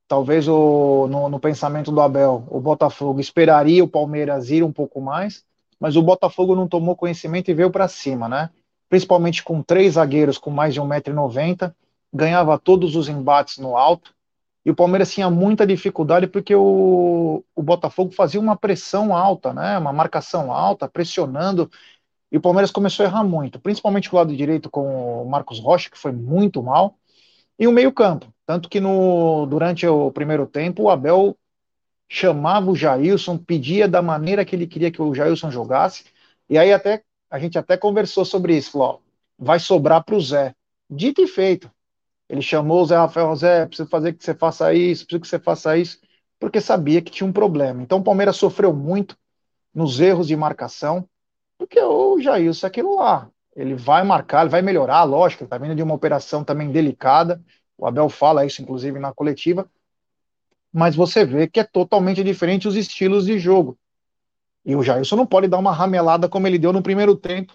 Talvez 0.09 0.49
o, 0.49 1.07
no, 1.07 1.29
no 1.29 1.39
pensamento 1.39 1.93
do 1.93 2.01
Abel, 2.01 2.45
o 2.51 2.61
Botafogo 2.61 3.21
esperaria 3.21 3.85
o 3.85 3.89
Palmeiras 3.89 4.51
ir 4.51 4.65
um 4.65 4.73
pouco 4.73 5.01
mais, 5.01 5.45
mas 5.85 5.97
o 5.97 6.03
Botafogo 6.03 6.57
não 6.57 6.67
tomou 6.67 6.97
conhecimento 6.97 7.51
e 7.51 7.55
veio 7.55 7.71
para 7.71 7.87
cima, 7.89 8.27
né? 8.27 8.49
Principalmente 8.89 9.45
com 9.45 9.63
três 9.63 9.93
zagueiros 9.93 10.39
com 10.39 10.49
mais 10.49 10.73
de 10.73 10.81
1,90m, 10.81 11.75
ganhava 12.11 12.59
todos 12.59 12.97
os 12.97 13.07
embates 13.07 13.59
no 13.59 13.77
alto, 13.77 14.15
e 14.65 14.71
o 14.71 14.75
Palmeiras 14.75 15.13
tinha 15.13 15.29
muita 15.29 15.67
dificuldade 15.67 16.27
porque 16.27 16.55
o, 16.55 17.45
o 17.55 17.63
Botafogo 17.63 18.13
fazia 18.13 18.41
uma 18.41 18.57
pressão 18.57 19.15
alta, 19.15 19.53
né? 19.53 19.77
Uma 19.77 19.93
marcação 19.93 20.51
alta, 20.51 20.89
pressionando, 20.89 21.71
e 22.33 22.39
o 22.39 22.41
Palmeiras 22.41 22.71
começou 22.71 23.05
a 23.05 23.09
errar 23.11 23.25
muito, 23.25 23.61
principalmente 23.61 24.11
o 24.11 24.17
lado 24.17 24.35
direito 24.35 24.71
com 24.71 25.23
o 25.23 25.29
Marcos 25.29 25.61
Rocha, 25.61 25.91
que 25.91 25.99
foi 25.99 26.13
muito 26.13 26.63
mal, 26.63 26.95
e 27.59 27.69
o 27.69 27.73
meio-campo. 27.73 28.33
Tanto 28.47 28.71
que 28.71 28.81
no, 28.81 29.45
durante 29.45 29.87
o 29.87 30.11
primeiro 30.11 30.47
tempo, 30.47 30.85
o 30.85 30.91
Abel 30.91 31.37
chamava 32.15 32.71
o 32.71 32.77
Jailson, 32.77 33.37
pedia 33.37 33.89
da 33.89 34.01
maneira 34.01 34.45
que 34.45 34.55
ele 34.55 34.69
queria 34.69 34.91
que 34.91 35.03
o 35.03 35.13
Jailson 35.13 35.51
jogasse, 35.51 36.05
e 36.49 36.57
aí 36.57 36.73
até 36.73 37.03
a 37.29 37.41
gente 37.41 37.59
até 37.59 37.77
conversou 37.77 38.25
sobre 38.25 38.57
isso, 38.57 38.71
falou, 38.71 38.89
ó, 38.89 38.99
vai 39.37 39.59
sobrar 39.59 40.05
para 40.05 40.15
o 40.15 40.21
Zé. 40.21 40.55
Dito 40.89 41.21
e 41.21 41.27
feito. 41.27 41.69
Ele 42.29 42.41
chamou 42.41 42.83
o 42.83 42.87
Zé 42.87 42.97
Rafael, 42.97 43.35
Zé, 43.35 43.67
preciso 43.67 43.89
fazer 43.89 44.13
que 44.13 44.25
você 44.25 44.33
faça 44.33 44.73
isso, 44.73 45.05
preciso 45.05 45.21
que 45.23 45.27
você 45.27 45.39
faça 45.41 45.77
isso, 45.77 45.99
porque 46.39 46.61
sabia 46.61 47.03
que 47.03 47.11
tinha 47.11 47.27
um 47.27 47.33
problema. 47.33 47.83
Então 47.83 47.99
o 47.99 48.05
Palmeiras 48.05 48.37
sofreu 48.37 48.73
muito 48.73 49.17
nos 49.75 49.99
erros 49.99 50.29
de 50.29 50.37
marcação, 50.37 51.09
porque 51.59 51.81
o 51.81 52.21
Jailson 52.21 52.67
é 52.67 52.69
aquilo 52.69 52.95
lá. 52.95 53.29
Ele 53.57 53.75
vai 53.75 54.05
marcar, 54.05 54.43
ele 54.43 54.51
vai 54.51 54.63
melhorar, 54.63 55.03
lógico, 55.03 55.43
ele 55.43 55.47
está 55.49 55.59
vindo 55.59 55.75
de 55.75 55.83
uma 55.83 55.95
operação 55.95 56.45
também 56.45 56.71
delicada, 56.71 57.43
o 57.77 57.89
Abel 57.89 58.09
fala 58.09 58.47
isso, 58.47 58.63
inclusive, 58.63 59.01
na 59.01 59.13
coletiva, 59.13 59.69
mas 60.75 60.97
você 60.97 61.25
vê 61.25 61.47
que 61.47 61.61
é 61.61 61.65
totalmente 61.65 62.25
diferente 62.25 62.67
os 62.67 62.75
estilos 62.75 63.27
de 63.27 63.39
jogo. 63.39 63.79
E 64.67 64.75
o 64.75 64.83
Jailson 64.83 65.15
não 65.15 65.25
pode 65.25 65.47
dar 65.47 65.59
uma 65.59 65.71
ramelada 65.71 66.29
como 66.29 66.49
ele 66.49 66.59
deu 66.59 66.73
no 66.73 66.83
primeiro 66.83 67.15
tempo. 67.15 67.53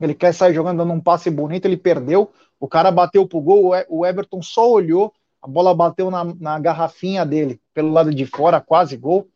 Ele 0.00 0.12
quer 0.12 0.34
sair 0.34 0.52
jogando, 0.52 0.78
dando 0.78 0.92
um 0.92 1.00
passe 1.00 1.30
bonito, 1.30 1.66
ele 1.66 1.76
perdeu, 1.76 2.32
o 2.58 2.66
cara 2.66 2.90
bateu 2.90 3.28
pro 3.28 3.40
gol, 3.40 3.70
o 3.88 4.04
Everton 4.04 4.42
só 4.42 4.68
olhou, 4.68 5.14
a 5.40 5.46
bola 5.46 5.72
bateu 5.72 6.10
na, 6.10 6.24
na 6.24 6.58
garrafinha 6.58 7.24
dele, 7.24 7.60
pelo 7.72 7.92
lado 7.92 8.12
de 8.12 8.26
fora, 8.26 8.60
quase 8.60 8.96
gol. 8.96 9.28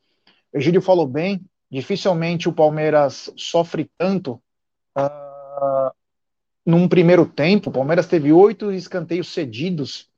O 0.53 0.59
Egídio 0.59 0.83
falou 0.83 1.07
bem, 1.07 1.41
dificilmente 1.71 2.49
o 2.49 2.53
Palmeiras 2.53 3.33
sofre 3.37 3.89
tanto 3.97 4.33
uh, 4.99 5.93
num 6.67 6.89
primeiro 6.89 7.25
tempo. 7.25 7.71
O 7.71 7.73
Palmeiras 7.73 8.09
teve 8.09 8.33
oito 8.33 8.73
escanteios 8.73 9.29
cedidos 9.29 10.10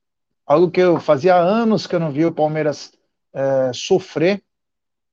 algo 0.46 0.70
que 0.70 0.80
eu 0.80 1.00
fazia 1.00 1.37
anos 1.37 1.87
que 1.87 1.94
eu 1.94 2.00
não 2.00 2.11
via 2.11 2.28
o 2.28 2.34
Palmeiras 2.34 2.92
é, 3.32 3.72
sofrer. 3.72 4.42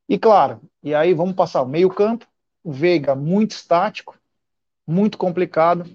E 0.08 0.18
claro, 0.18 0.62
e 0.84 0.94
aí 0.94 1.14
vamos 1.14 1.36
passar 1.36 1.62
o 1.62 1.68
meio-campo, 1.68 2.26
o 2.64 2.72
Veiga 2.72 3.16
muito 3.16 3.52
estático, 3.52 4.18
muito 4.86 5.18
complicado. 5.18 5.86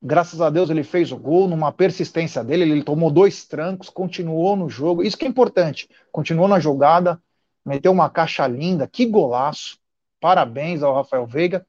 Graças 0.00 0.40
a 0.40 0.50
Deus 0.50 0.70
ele 0.70 0.84
fez 0.84 1.10
o 1.10 1.16
gol 1.16 1.48
numa 1.48 1.72
persistência 1.72 2.44
dele, 2.44 2.64
ele 2.64 2.84
tomou 2.84 3.10
dois 3.10 3.46
trancos, 3.46 3.88
continuou 3.88 4.54
no 4.54 4.68
jogo. 4.68 5.02
Isso 5.02 5.16
que 5.16 5.24
é 5.24 5.28
importante, 5.28 5.88
continuou 6.12 6.46
na 6.46 6.60
jogada, 6.60 7.20
meteu 7.64 7.90
uma 7.90 8.10
caixa 8.10 8.46
linda, 8.46 8.86
que 8.86 9.06
golaço. 9.06 9.78
Parabéns 10.20 10.82
ao 10.82 10.94
Rafael 10.94 11.26
Veiga. 11.26 11.66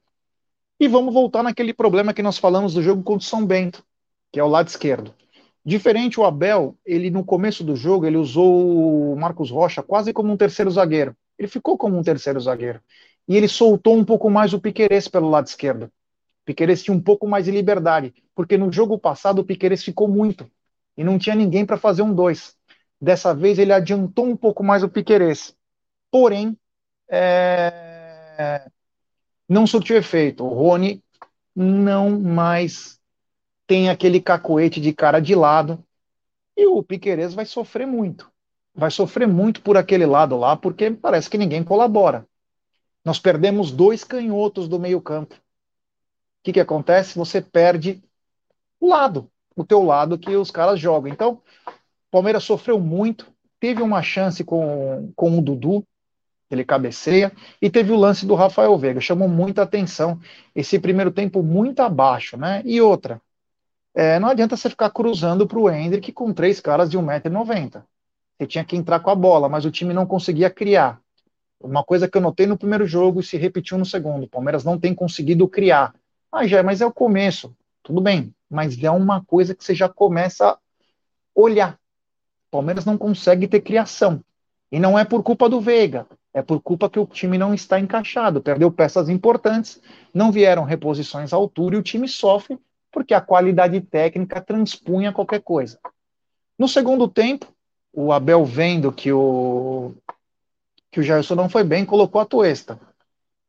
E 0.78 0.86
vamos 0.86 1.12
voltar 1.14 1.42
naquele 1.42 1.72
problema 1.72 2.12
que 2.12 2.22
nós 2.22 2.36
falamos 2.36 2.74
do 2.74 2.82
jogo 2.82 3.02
contra 3.02 3.24
o 3.24 3.28
São 3.28 3.44
Bento, 3.44 3.82
que 4.30 4.38
é 4.38 4.44
o 4.44 4.48
lado 4.48 4.68
esquerdo. 4.68 5.14
Diferente 5.66 6.20
o 6.20 6.24
Abel, 6.24 6.78
ele 6.86 7.10
no 7.10 7.24
começo 7.24 7.64
do 7.64 7.74
jogo, 7.74 8.06
ele 8.06 8.16
usou 8.16 9.12
o 9.12 9.16
Marcos 9.16 9.50
Rocha 9.50 9.82
quase 9.82 10.12
como 10.12 10.32
um 10.32 10.36
terceiro 10.36 10.70
zagueiro. 10.70 11.16
Ele 11.36 11.48
ficou 11.48 11.76
como 11.76 11.98
um 11.98 12.04
terceiro 12.04 12.38
zagueiro. 12.38 12.80
E 13.26 13.36
ele 13.36 13.48
soltou 13.48 13.96
um 13.96 14.04
pouco 14.04 14.30
mais 14.30 14.52
o 14.52 14.60
Piquerez 14.60 15.08
pelo 15.08 15.28
lado 15.28 15.48
esquerdo. 15.48 15.86
O 15.86 15.90
Piquerez 16.44 16.84
tinha 16.84 16.96
um 16.96 17.00
pouco 17.00 17.26
mais 17.26 17.46
de 17.46 17.50
liberdade, 17.50 18.14
porque 18.32 18.56
no 18.56 18.70
jogo 18.70 18.96
passado 18.96 19.40
o 19.40 19.44
Piquerez 19.44 19.82
ficou 19.82 20.06
muito 20.06 20.48
e 20.96 21.02
não 21.02 21.18
tinha 21.18 21.34
ninguém 21.34 21.66
para 21.66 21.76
fazer 21.76 22.02
um 22.02 22.14
dois. 22.14 22.54
Dessa 23.00 23.34
vez 23.34 23.58
ele 23.58 23.72
adiantou 23.72 24.24
um 24.24 24.36
pouco 24.36 24.62
mais 24.62 24.84
o 24.84 24.88
Piquerez. 24.88 25.52
Porém, 26.12 26.56
é... 27.10 28.70
não 29.48 29.66
surtiu 29.66 29.96
efeito. 29.96 30.44
O 30.44 30.48
Rony 30.48 31.02
não 31.56 32.20
mais 32.20 33.00
tem 33.66 33.90
aquele 33.90 34.20
cacoete 34.20 34.80
de 34.80 34.92
cara 34.92 35.20
de 35.20 35.34
lado, 35.34 35.82
e 36.56 36.66
o 36.66 36.82
Piquerez 36.82 37.34
vai 37.34 37.44
sofrer 37.44 37.86
muito. 37.86 38.30
Vai 38.74 38.90
sofrer 38.90 39.26
muito 39.26 39.60
por 39.62 39.76
aquele 39.76 40.06
lado 40.06 40.36
lá, 40.36 40.56
porque 40.56 40.90
parece 40.90 41.28
que 41.28 41.38
ninguém 41.38 41.64
colabora. 41.64 42.26
Nós 43.04 43.18
perdemos 43.18 43.70
dois 43.70 44.04
canhotos 44.04 44.68
do 44.68 44.78
meio-campo. 44.78 45.34
O 45.34 45.38
que, 46.42 46.52
que 46.52 46.60
acontece? 46.60 47.18
Você 47.18 47.40
perde 47.40 48.02
o 48.80 48.88
lado, 48.88 49.30
o 49.54 49.64
teu 49.64 49.82
lado 49.82 50.18
que 50.18 50.34
os 50.36 50.50
caras 50.50 50.78
jogam. 50.78 51.12
Então, 51.12 51.40
o 51.66 51.72
Palmeiras 52.10 52.44
sofreu 52.44 52.78
muito, 52.78 53.26
teve 53.58 53.82
uma 53.82 54.02
chance 54.02 54.44
com, 54.44 55.12
com 55.16 55.38
o 55.38 55.42
Dudu, 55.42 55.86
ele 56.50 56.64
cabeceia, 56.64 57.32
e 57.60 57.68
teve 57.68 57.92
o 57.92 57.96
lance 57.96 58.24
do 58.24 58.34
Rafael 58.34 58.76
Veiga, 58.78 59.00
chamou 59.00 59.28
muita 59.28 59.62
atenção. 59.62 60.20
Esse 60.54 60.78
primeiro 60.78 61.10
tempo 61.10 61.42
muito 61.42 61.80
abaixo, 61.80 62.36
né? 62.36 62.62
E 62.64 62.80
outra, 62.80 63.20
é, 63.96 64.18
não 64.18 64.28
adianta 64.28 64.58
você 64.58 64.68
ficar 64.68 64.90
cruzando 64.90 65.46
para 65.46 65.58
o 65.58 65.70
Hendrick 65.70 66.12
com 66.12 66.30
três 66.30 66.60
caras 66.60 66.90
de 66.90 66.98
1,90m. 66.98 67.82
Você 68.38 68.46
tinha 68.46 68.62
que 68.62 68.76
entrar 68.76 69.00
com 69.00 69.08
a 69.08 69.14
bola, 69.14 69.48
mas 69.48 69.64
o 69.64 69.70
time 69.70 69.94
não 69.94 70.04
conseguia 70.04 70.50
criar. 70.50 71.00
Uma 71.58 71.82
coisa 71.82 72.06
que 72.06 72.18
eu 72.18 72.20
notei 72.20 72.46
no 72.46 72.58
primeiro 72.58 72.86
jogo 72.86 73.20
e 73.20 73.22
se 73.22 73.38
repetiu 73.38 73.78
no 73.78 73.86
segundo. 73.86 74.24
O 74.24 74.28
Palmeiras 74.28 74.64
não 74.64 74.78
tem 74.78 74.94
conseguido 74.94 75.48
criar. 75.48 75.94
Ah, 76.30 76.46
já, 76.46 76.62
mas 76.62 76.82
é 76.82 76.86
o 76.86 76.92
começo. 76.92 77.56
Tudo 77.82 78.02
bem, 78.02 78.34
mas 78.50 78.80
é 78.84 78.90
uma 78.90 79.24
coisa 79.24 79.54
que 79.54 79.64
você 79.64 79.74
já 79.74 79.88
começa 79.88 80.50
a 80.50 80.58
olhar. 81.34 81.78
O 82.48 82.50
Palmeiras 82.50 82.84
não 82.84 82.98
consegue 82.98 83.48
ter 83.48 83.62
criação. 83.62 84.22
E 84.70 84.78
não 84.78 84.98
é 84.98 85.06
por 85.06 85.22
culpa 85.22 85.48
do 85.48 85.58
Veiga, 85.58 86.06
é 86.34 86.42
por 86.42 86.60
culpa 86.60 86.90
que 86.90 86.98
o 86.98 87.06
time 87.06 87.38
não 87.38 87.54
está 87.54 87.80
encaixado. 87.80 88.42
Perdeu 88.42 88.70
peças 88.70 89.08
importantes, 89.08 89.80
não 90.12 90.30
vieram 90.30 90.64
reposições 90.64 91.32
à 91.32 91.36
altura 91.36 91.76
e 91.76 91.78
o 91.78 91.82
time 91.82 92.06
sofre 92.06 92.58
porque 92.96 93.12
a 93.12 93.20
qualidade 93.20 93.78
técnica 93.82 94.40
transpunha 94.40 95.12
qualquer 95.12 95.42
coisa. 95.42 95.78
No 96.58 96.66
segundo 96.66 97.06
tempo, 97.06 97.46
o 97.92 98.10
Abel 98.10 98.42
vendo 98.42 98.90
que 98.90 99.12
o 99.12 99.92
que 100.90 101.00
o 101.00 101.02
Gerson 101.02 101.34
não 101.34 101.46
foi 101.46 101.62
bem, 101.62 101.84
colocou 101.84 102.22
a 102.22 102.24
Tuesta. 102.24 102.80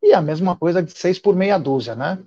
E 0.04 0.12
a 0.14 0.22
mesma 0.22 0.58
coisa 0.58 0.84
de 0.84 0.92
seis 0.92 1.18
por 1.18 1.34
meia 1.34 1.58
dúzia, 1.58 1.96
né? 1.96 2.20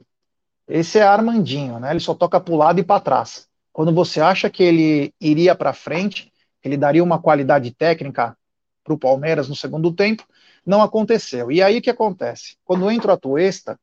Esse 0.66 0.98
é 0.98 1.02
Armandinho, 1.02 1.78
né? 1.78 1.90
Ele 1.90 2.00
só 2.00 2.14
toca 2.14 2.40
para 2.40 2.54
o 2.54 2.56
lado 2.56 2.80
e 2.80 2.82
para 2.82 3.02
trás. 3.02 3.46
Quando 3.70 3.92
você 3.92 4.22
acha 4.22 4.48
que 4.48 4.62
ele 4.62 5.12
iria 5.20 5.54
para 5.54 5.74
frente, 5.74 6.32
ele 6.64 6.78
daria 6.78 7.04
uma 7.04 7.20
qualidade 7.20 7.70
técnica 7.70 8.34
para 8.82 8.94
o 8.94 8.98
Palmeiras 8.98 9.46
no 9.46 9.54
segundo 9.54 9.92
tempo, 9.92 10.24
não 10.64 10.80
aconteceu. 10.80 11.52
E 11.52 11.62
aí 11.62 11.80
o 11.80 11.82
que 11.82 11.90
acontece? 11.90 12.56
Quando 12.64 12.90
entra 12.90 13.12
a 13.12 13.18
Tuesta, 13.18 13.78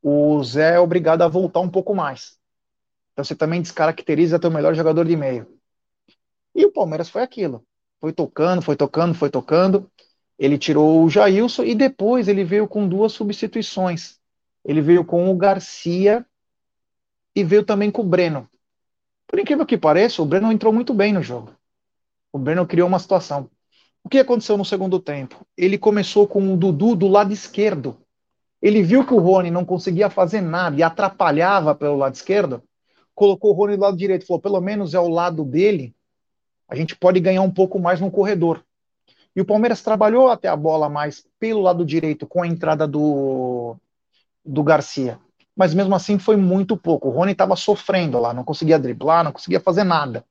o 0.00 0.40
Zé 0.44 0.76
é 0.76 0.78
obrigado 0.78 1.22
a 1.22 1.28
voltar 1.28 1.58
um 1.58 1.68
pouco 1.68 1.92
mais. 1.92 2.40
Então 3.12 3.24
você 3.24 3.34
também 3.34 3.60
descaracteriza 3.60 4.38
teu 4.38 4.50
melhor 4.50 4.74
jogador 4.74 5.04
de 5.04 5.16
meio. 5.16 5.46
E 6.54 6.64
o 6.64 6.72
Palmeiras 6.72 7.08
foi 7.08 7.22
aquilo. 7.22 7.64
Foi 8.00 8.12
tocando, 8.12 8.62
foi 8.62 8.76
tocando, 8.76 9.14
foi 9.14 9.30
tocando. 9.30 9.90
Ele 10.38 10.58
tirou 10.58 11.04
o 11.04 11.10
Jailson 11.10 11.62
e 11.64 11.74
depois 11.74 12.26
ele 12.26 12.42
veio 12.42 12.66
com 12.66 12.88
duas 12.88 13.12
substituições. 13.12 14.18
Ele 14.64 14.80
veio 14.80 15.04
com 15.04 15.30
o 15.30 15.36
Garcia 15.36 16.26
e 17.34 17.44
veio 17.44 17.64
também 17.64 17.90
com 17.90 18.02
o 18.02 18.06
Breno. 18.06 18.48
Por 19.26 19.38
incrível 19.38 19.64
que 19.64 19.78
pareça, 19.78 20.20
o 20.20 20.26
Breno 20.26 20.50
entrou 20.50 20.72
muito 20.72 20.92
bem 20.92 21.12
no 21.12 21.22
jogo. 21.22 21.54
O 22.32 22.38
Breno 22.38 22.66
criou 22.66 22.88
uma 22.88 22.98
situação. 22.98 23.48
O 24.02 24.08
que 24.08 24.18
aconteceu 24.18 24.56
no 24.56 24.64
segundo 24.64 24.98
tempo? 24.98 25.46
Ele 25.56 25.78
começou 25.78 26.26
com 26.26 26.52
o 26.52 26.56
Dudu 26.56 26.96
do 26.96 27.08
lado 27.08 27.32
esquerdo. 27.32 27.96
Ele 28.60 28.82
viu 28.82 29.06
que 29.06 29.14
o 29.14 29.18
Rony 29.18 29.50
não 29.50 29.64
conseguia 29.64 30.10
fazer 30.10 30.40
nada 30.40 30.76
e 30.76 30.82
atrapalhava 30.82 31.74
pelo 31.74 31.96
lado 31.96 32.14
esquerdo 32.14 32.62
colocou 33.22 33.52
o 33.52 33.54
Rony 33.54 33.76
do 33.76 33.82
lado 33.82 33.96
direito, 33.96 34.26
falou, 34.26 34.40
pelo 34.40 34.60
menos 34.60 34.94
é 34.94 34.98
o 34.98 35.06
lado 35.06 35.44
dele, 35.44 35.94
a 36.68 36.74
gente 36.74 36.96
pode 36.96 37.20
ganhar 37.20 37.42
um 37.42 37.50
pouco 37.52 37.78
mais 37.78 38.00
no 38.00 38.10
corredor. 38.10 38.64
E 39.36 39.40
o 39.40 39.44
Palmeiras 39.44 39.80
trabalhou 39.80 40.28
até 40.28 40.48
a 40.48 40.56
bola 40.56 40.88
mais 40.88 41.24
pelo 41.38 41.60
lado 41.60 41.84
direito 41.84 42.26
com 42.26 42.42
a 42.42 42.48
entrada 42.48 42.84
do, 42.84 43.76
do 44.44 44.64
Garcia. 44.64 45.20
Mas 45.54 45.72
mesmo 45.72 45.94
assim 45.94 46.18
foi 46.18 46.36
muito 46.36 46.76
pouco. 46.76 47.06
O 47.06 47.10
Rony 47.12 47.30
estava 47.30 47.54
sofrendo 47.54 48.18
lá, 48.18 48.34
não 48.34 48.42
conseguia 48.42 48.76
driblar, 48.76 49.22
não 49.22 49.30
conseguia 49.30 49.60
fazer 49.60 49.84
nada. 49.84 50.24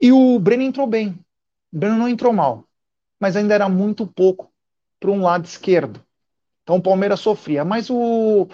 E 0.00 0.12
o 0.12 0.38
Breno 0.38 0.62
entrou 0.62 0.86
bem. 0.86 1.08
O 1.72 1.76
Breno 1.76 1.96
não 1.96 2.08
entrou 2.08 2.32
mal, 2.32 2.62
mas 3.18 3.34
ainda 3.34 3.52
era 3.52 3.68
muito 3.68 4.06
pouco 4.06 4.48
para 5.00 5.10
um 5.10 5.22
lado 5.22 5.44
esquerdo. 5.44 6.00
Então 6.62 6.76
o 6.76 6.82
Palmeiras 6.82 7.18
sofria. 7.18 7.64
Mas 7.64 7.90
o, 7.90 8.46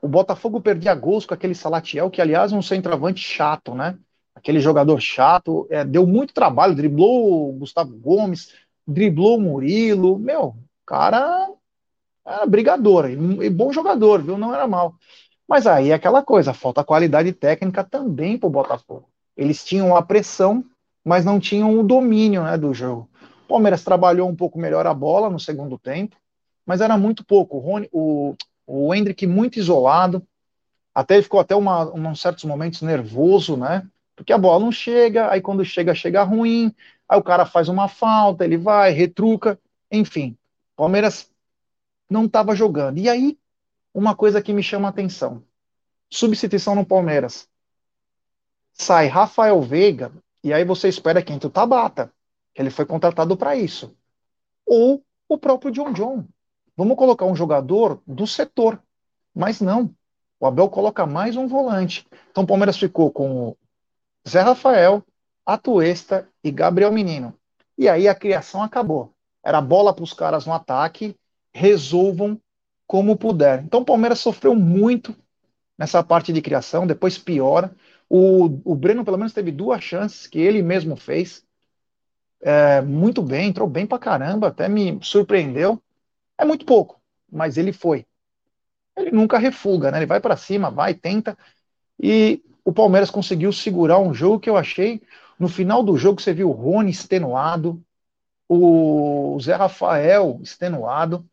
o 0.00 0.08
Botafogo 0.08 0.60
perdia 0.60 0.94
gols 0.94 1.26
com 1.26 1.34
aquele 1.34 1.54
Salatiel, 1.54 2.10
que 2.10 2.20
aliás 2.20 2.52
é 2.52 2.56
um 2.56 2.62
centroavante 2.62 3.20
chato, 3.20 3.74
né? 3.74 3.98
Aquele 4.34 4.60
jogador 4.60 5.00
chato, 5.00 5.66
é, 5.70 5.84
deu 5.84 6.06
muito 6.06 6.32
trabalho, 6.32 6.74
driblou 6.74 7.50
o 7.50 7.52
Gustavo 7.54 7.96
Gomes, 7.96 8.54
driblou 8.86 9.36
o 9.36 9.40
Murilo, 9.40 10.18
meu, 10.18 10.56
cara 10.86 11.48
era 12.28 12.44
brigador, 12.44 13.08
e 13.08 13.48
bom 13.48 13.72
jogador, 13.72 14.22
viu? 14.22 14.36
Não 14.36 14.54
era 14.54 14.66
mal. 14.66 14.94
Mas 15.48 15.66
aí 15.66 15.90
é 15.90 15.94
aquela 15.94 16.22
coisa, 16.22 16.52
falta 16.52 16.84
qualidade 16.84 17.32
técnica 17.32 17.82
também 17.82 18.36
para 18.36 18.46
o 18.46 18.50
Botafogo. 18.50 19.08
Eles 19.34 19.64
tinham 19.64 19.96
a 19.96 20.02
pressão, 20.02 20.62
mas 21.02 21.24
não 21.24 21.40
tinham 21.40 21.78
o 21.78 21.82
domínio 21.82 22.44
né, 22.44 22.58
do 22.58 22.74
jogo. 22.74 23.08
O 23.46 23.48
Palmeiras 23.48 23.82
trabalhou 23.82 24.28
um 24.28 24.36
pouco 24.36 24.58
melhor 24.58 24.86
a 24.86 24.92
bola 24.92 25.30
no 25.30 25.40
segundo 25.40 25.78
tempo, 25.78 26.16
mas 26.66 26.82
era 26.82 26.98
muito 26.98 27.24
pouco. 27.24 27.56
O, 27.56 27.60
Rony, 27.60 27.88
o, 27.90 28.36
o 28.70 28.94
Hendrick 28.94 29.26
muito 29.26 29.58
isolado, 29.58 30.22
até 30.94 31.14
ele 31.14 31.22
ficou 31.22 31.40
até 31.40 31.56
uma, 31.56 31.90
um 31.94 32.14
certos 32.14 32.44
momentos 32.44 32.82
nervoso, 32.82 33.56
né? 33.56 33.88
Porque 34.14 34.32
a 34.32 34.36
bola 34.36 34.62
não 34.62 34.70
chega, 34.70 35.30
aí 35.30 35.40
quando 35.40 35.64
chega, 35.64 35.94
chega 35.94 36.22
ruim, 36.22 36.74
aí 37.08 37.18
o 37.18 37.22
cara 37.22 37.46
faz 37.46 37.68
uma 37.70 37.88
falta, 37.88 38.44
ele 38.44 38.58
vai, 38.58 38.90
retruca, 38.90 39.58
enfim. 39.90 40.36
Palmeiras 40.76 41.30
não 42.10 42.26
estava 42.26 42.54
jogando. 42.54 42.98
E 42.98 43.08
aí, 43.08 43.38
uma 43.94 44.14
coisa 44.14 44.42
que 44.42 44.52
me 44.52 44.62
chama 44.62 44.88
a 44.88 44.90
atenção: 44.90 45.42
substituição 46.10 46.74
no 46.74 46.84
Palmeiras. 46.84 47.48
Sai 48.74 49.06
Rafael 49.06 49.62
Veiga, 49.62 50.12
e 50.44 50.52
aí 50.52 50.64
você 50.64 50.88
espera 50.88 51.22
quem? 51.22 51.38
Tu 51.38 51.48
Tabata, 51.48 52.12
que 52.54 52.60
ele 52.60 52.70
foi 52.70 52.84
contratado 52.84 53.34
para 53.34 53.56
isso. 53.56 53.96
Ou 54.66 55.02
o 55.26 55.38
próprio 55.38 55.72
John 55.72 55.92
John. 55.92 56.26
Vamos 56.78 56.96
colocar 56.96 57.26
um 57.26 57.34
jogador 57.34 58.00
do 58.06 58.24
setor. 58.24 58.80
Mas 59.34 59.60
não. 59.60 59.92
O 60.38 60.46
Abel 60.46 60.68
coloca 60.68 61.04
mais 61.04 61.34
um 61.34 61.48
volante. 61.48 62.06
Então 62.30 62.44
o 62.44 62.46
Palmeiras 62.46 62.78
ficou 62.78 63.10
com 63.10 63.48
o 63.48 63.56
Zé 64.26 64.42
Rafael, 64.42 65.02
Atuesta 65.44 66.28
e 66.42 66.52
Gabriel 66.52 66.92
Menino. 66.92 67.34
E 67.76 67.88
aí 67.88 68.06
a 68.06 68.14
criação 68.14 68.62
acabou. 68.62 69.12
Era 69.44 69.60
bola 69.60 69.92
para 69.92 70.04
os 70.04 70.12
caras 70.12 70.46
no 70.46 70.52
ataque, 70.52 71.16
resolvam 71.52 72.40
como 72.86 73.16
puder. 73.16 73.64
Então 73.64 73.80
o 73.80 73.84
Palmeiras 73.84 74.20
sofreu 74.20 74.54
muito 74.54 75.16
nessa 75.76 76.00
parte 76.00 76.32
de 76.32 76.40
criação, 76.40 76.86
depois 76.86 77.18
piora. 77.18 77.74
O, 78.08 78.44
o 78.64 78.76
Breno, 78.76 79.04
pelo 79.04 79.18
menos, 79.18 79.32
teve 79.32 79.50
duas 79.50 79.82
chances 79.82 80.28
que 80.28 80.38
ele 80.38 80.62
mesmo 80.62 80.94
fez. 80.94 81.44
É, 82.40 82.80
muito 82.82 83.20
bem, 83.20 83.48
entrou 83.48 83.68
bem 83.68 83.84
pra 83.84 83.98
caramba, 83.98 84.46
até 84.46 84.68
me 84.68 85.00
surpreendeu. 85.02 85.82
É 86.38 86.44
muito 86.44 86.64
pouco, 86.64 87.00
mas 87.30 87.58
ele 87.58 87.72
foi. 87.72 88.06
Ele 88.96 89.10
nunca 89.10 89.38
refuga, 89.38 89.90
né? 89.90 89.98
Ele 89.98 90.06
vai 90.06 90.20
para 90.20 90.36
cima, 90.36 90.70
vai, 90.70 90.94
tenta. 90.94 91.36
E 92.00 92.42
o 92.64 92.72
Palmeiras 92.72 93.10
conseguiu 93.10 93.52
segurar 93.52 93.98
um 93.98 94.14
jogo 94.14 94.40
que 94.40 94.48
eu 94.48 94.56
achei. 94.56 95.02
No 95.38 95.48
final 95.48 95.82
do 95.82 95.96
jogo, 95.96 96.20
você 96.20 96.32
viu 96.32 96.48
o 96.48 96.52
Rony 96.52 96.90
extenuado, 96.90 97.82
o 98.48 99.38
Zé 99.40 99.54
Rafael 99.54 100.38
extenuado. 100.42 101.24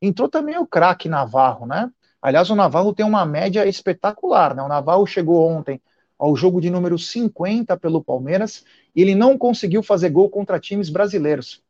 Entrou 0.00 0.28
também 0.28 0.58
o 0.58 0.66
craque 0.66 1.08
Navarro, 1.08 1.66
né? 1.66 1.90
Aliás, 2.20 2.48
o 2.50 2.54
Navarro 2.54 2.94
tem 2.94 3.04
uma 3.04 3.24
média 3.26 3.66
espetacular, 3.66 4.54
né? 4.54 4.62
O 4.62 4.68
Navarro 4.68 5.06
chegou 5.06 5.48
ontem 5.48 5.80
ao 6.18 6.34
jogo 6.36 6.60
de 6.60 6.70
número 6.70 6.98
50 6.98 7.76
pelo 7.76 8.02
Palmeiras 8.02 8.64
e 8.94 9.02
ele 9.02 9.14
não 9.14 9.36
conseguiu 9.36 9.82
fazer 9.82 10.10
gol 10.10 10.30
contra 10.30 10.60
times 10.60 10.88
brasileiros. 10.88 11.62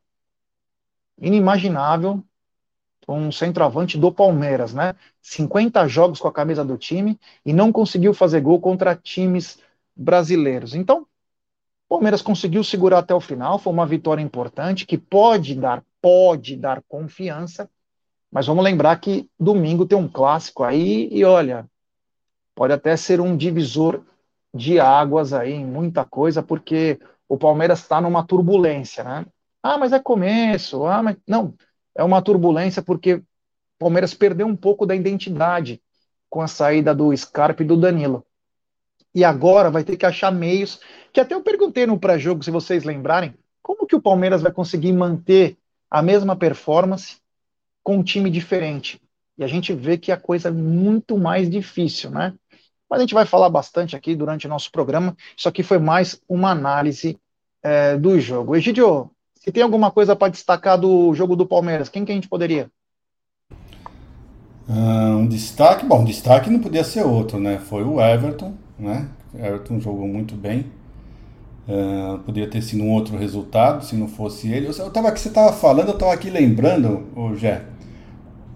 Inimaginável 1.21 2.23
um 3.09 3.31
centroavante 3.31 3.99
do 3.99 4.13
Palmeiras, 4.13 4.73
né? 4.73 4.95
50 5.21 5.87
jogos 5.89 6.21
com 6.21 6.29
a 6.29 6.33
camisa 6.33 6.65
do 6.65 6.77
time 6.77 7.19
e 7.45 7.53
não 7.53 7.73
conseguiu 7.73 8.15
fazer 8.15 8.41
gol 8.41 8.61
contra 8.61 8.97
times 8.97 9.59
brasileiros. 9.97 10.75
Então, 10.75 11.07
o 11.89 11.97
Palmeiras 11.97 12.23
conseguiu 12.23 12.65
segurar 12.65 12.99
até 12.99 13.15
o 13.15 13.21
final, 13.21 13.59
foi 13.59 13.73
uma 13.73 13.87
vitória 13.87 14.23
importante 14.23 14.87
que 14.87 14.99
pode 14.99 15.55
dar, 15.55 15.85
pode 16.01 16.57
dar 16.57 16.83
confiança, 16.89 17.69
mas 18.31 18.47
vamos 18.47 18.65
lembrar 18.65 18.97
que 18.99 19.29
domingo 19.39 19.87
tem 19.87 19.97
um 19.97 20.09
clássico 20.09 20.65
aí 20.65 21.09
e 21.13 21.25
olha, 21.25 21.69
pode 22.55 22.73
até 22.73 22.97
ser 22.97 23.21
um 23.21 23.37
divisor 23.37 24.03
de 24.53 24.81
águas 24.81 25.33
aí 25.33 25.53
em 25.53 25.67
muita 25.67 26.05
coisa, 26.05 26.43
porque 26.43 26.99
o 27.29 27.37
Palmeiras 27.37 27.81
está 27.81 28.01
numa 28.01 28.27
turbulência, 28.27 29.05
né? 29.05 29.27
Ah, 29.63 29.79
mas 29.79 29.93
é 29.93 29.99
começo, 29.99 30.85
ah, 30.85 31.03
mas 31.03 31.17
não, 31.27 31.55
é 31.95 32.03
uma 32.03 32.23
turbulência 32.23 32.83
porque 32.83 33.15
o 33.15 33.25
Palmeiras 33.79 34.15
perdeu 34.15 34.47
um 34.47 34.57
pouco 34.57 34.87
da 34.87 34.95
identidade 34.95 35.81
com 36.29 36.41
a 36.41 36.49
saída 36.49 36.95
do 36.95 37.17
Scarpa 37.17 37.63
e 37.63 37.67
do 37.67 37.77
Danilo. 37.77 38.25
E 39.15 39.25
agora 39.25 39.71
vai 39.71 39.85
ter 39.85 39.97
que 39.97 40.05
achar 40.05 40.33
meios, 40.33 40.81
que 41.13 41.21
até 41.21 41.35
eu 41.35 41.43
perguntei 41.43 41.87
no 41.87 41.99
pré-jogo, 41.99 42.43
se 42.43 42.51
vocês 42.51 42.83
lembrarem, 42.83 43.35
como 43.63 43.87
que 43.87 43.95
o 43.95 44.03
Palmeiras 44.03 44.43
vai 44.43 44.51
conseguir 44.51 44.93
manter 44.93 45.57
a 45.89 46.03
mesma 46.03 46.35
performance 46.35 47.19
com 47.83 47.99
um 47.99 48.03
time 48.03 48.29
diferente? 48.29 49.01
E 49.39 49.45
a 49.45 49.47
gente 49.47 49.73
vê 49.73 49.97
que 49.97 50.11
a 50.11 50.17
coisa 50.17 50.49
é 50.49 50.53
muito 50.53 51.17
mais 51.17 51.49
difícil, 51.49 52.11
né? 52.11 52.35
Mas 52.91 52.99
a 52.99 53.03
gente 53.03 53.15
vai 53.15 53.27
falar 53.27 53.49
bastante 53.49 53.97
aqui 53.97 54.15
durante 54.15 54.47
o 54.47 54.51
nosso 54.51 54.71
programa. 54.71 55.17
Isso 55.37 55.49
aqui 55.49 55.63
foi 55.63 55.79
mais 55.79 56.21
uma 56.29 56.51
análise 56.51 57.19
é, 57.63 57.97
do 57.97 58.19
jogo. 58.21 58.55
Egidio, 58.55 59.11
se 59.45 59.53
tem 59.53 59.63
alguma 59.63 59.91
coisa 59.91 60.17
para 60.17 60.33
destacar 60.33 60.79
do 60.79 61.15
jogo 61.15 61.37
do 61.37 61.45
Palmeiras, 61.45 61.91
quem 61.91 62.03
que 62.03 62.11
a 62.11 62.15
gente 62.15 62.29
poderia? 62.29 62.71
Ah, 64.67 65.17
um 65.19 65.27
destaque, 65.27 65.85
bom, 65.85 66.03
destaque 66.03 66.49
não 66.49 66.61
podia 66.61 66.83
ser 66.83 67.03
outro, 67.03 67.39
né? 67.39 67.59
Foi 67.59 67.85
o 67.85 68.01
Everton, 68.01 68.55
né? 68.79 69.07
O 69.35 69.39
Everton 69.39 69.79
jogou 69.79 70.09
muito 70.09 70.35
bem. 70.35 70.65
Uh, 71.69 72.19
poderia 72.21 72.49
ter 72.49 72.63
sido 72.63 72.83
um 72.83 72.91
outro 72.91 73.19
resultado 73.19 73.85
se 73.85 73.95
não 73.95 74.09
fosse 74.09 74.51
ele. 74.51 74.67
Eu, 74.67 74.73
eu 74.73 74.91
tava 74.91 75.09
aqui, 75.09 75.21
você 75.21 75.29
estava 75.29 75.53
falando, 75.53 75.89
eu 75.89 75.95
estava 75.95 76.15
aqui 76.15 76.31
lembrando, 76.31 77.07
o 77.15 77.35
Jé, 77.37 77.65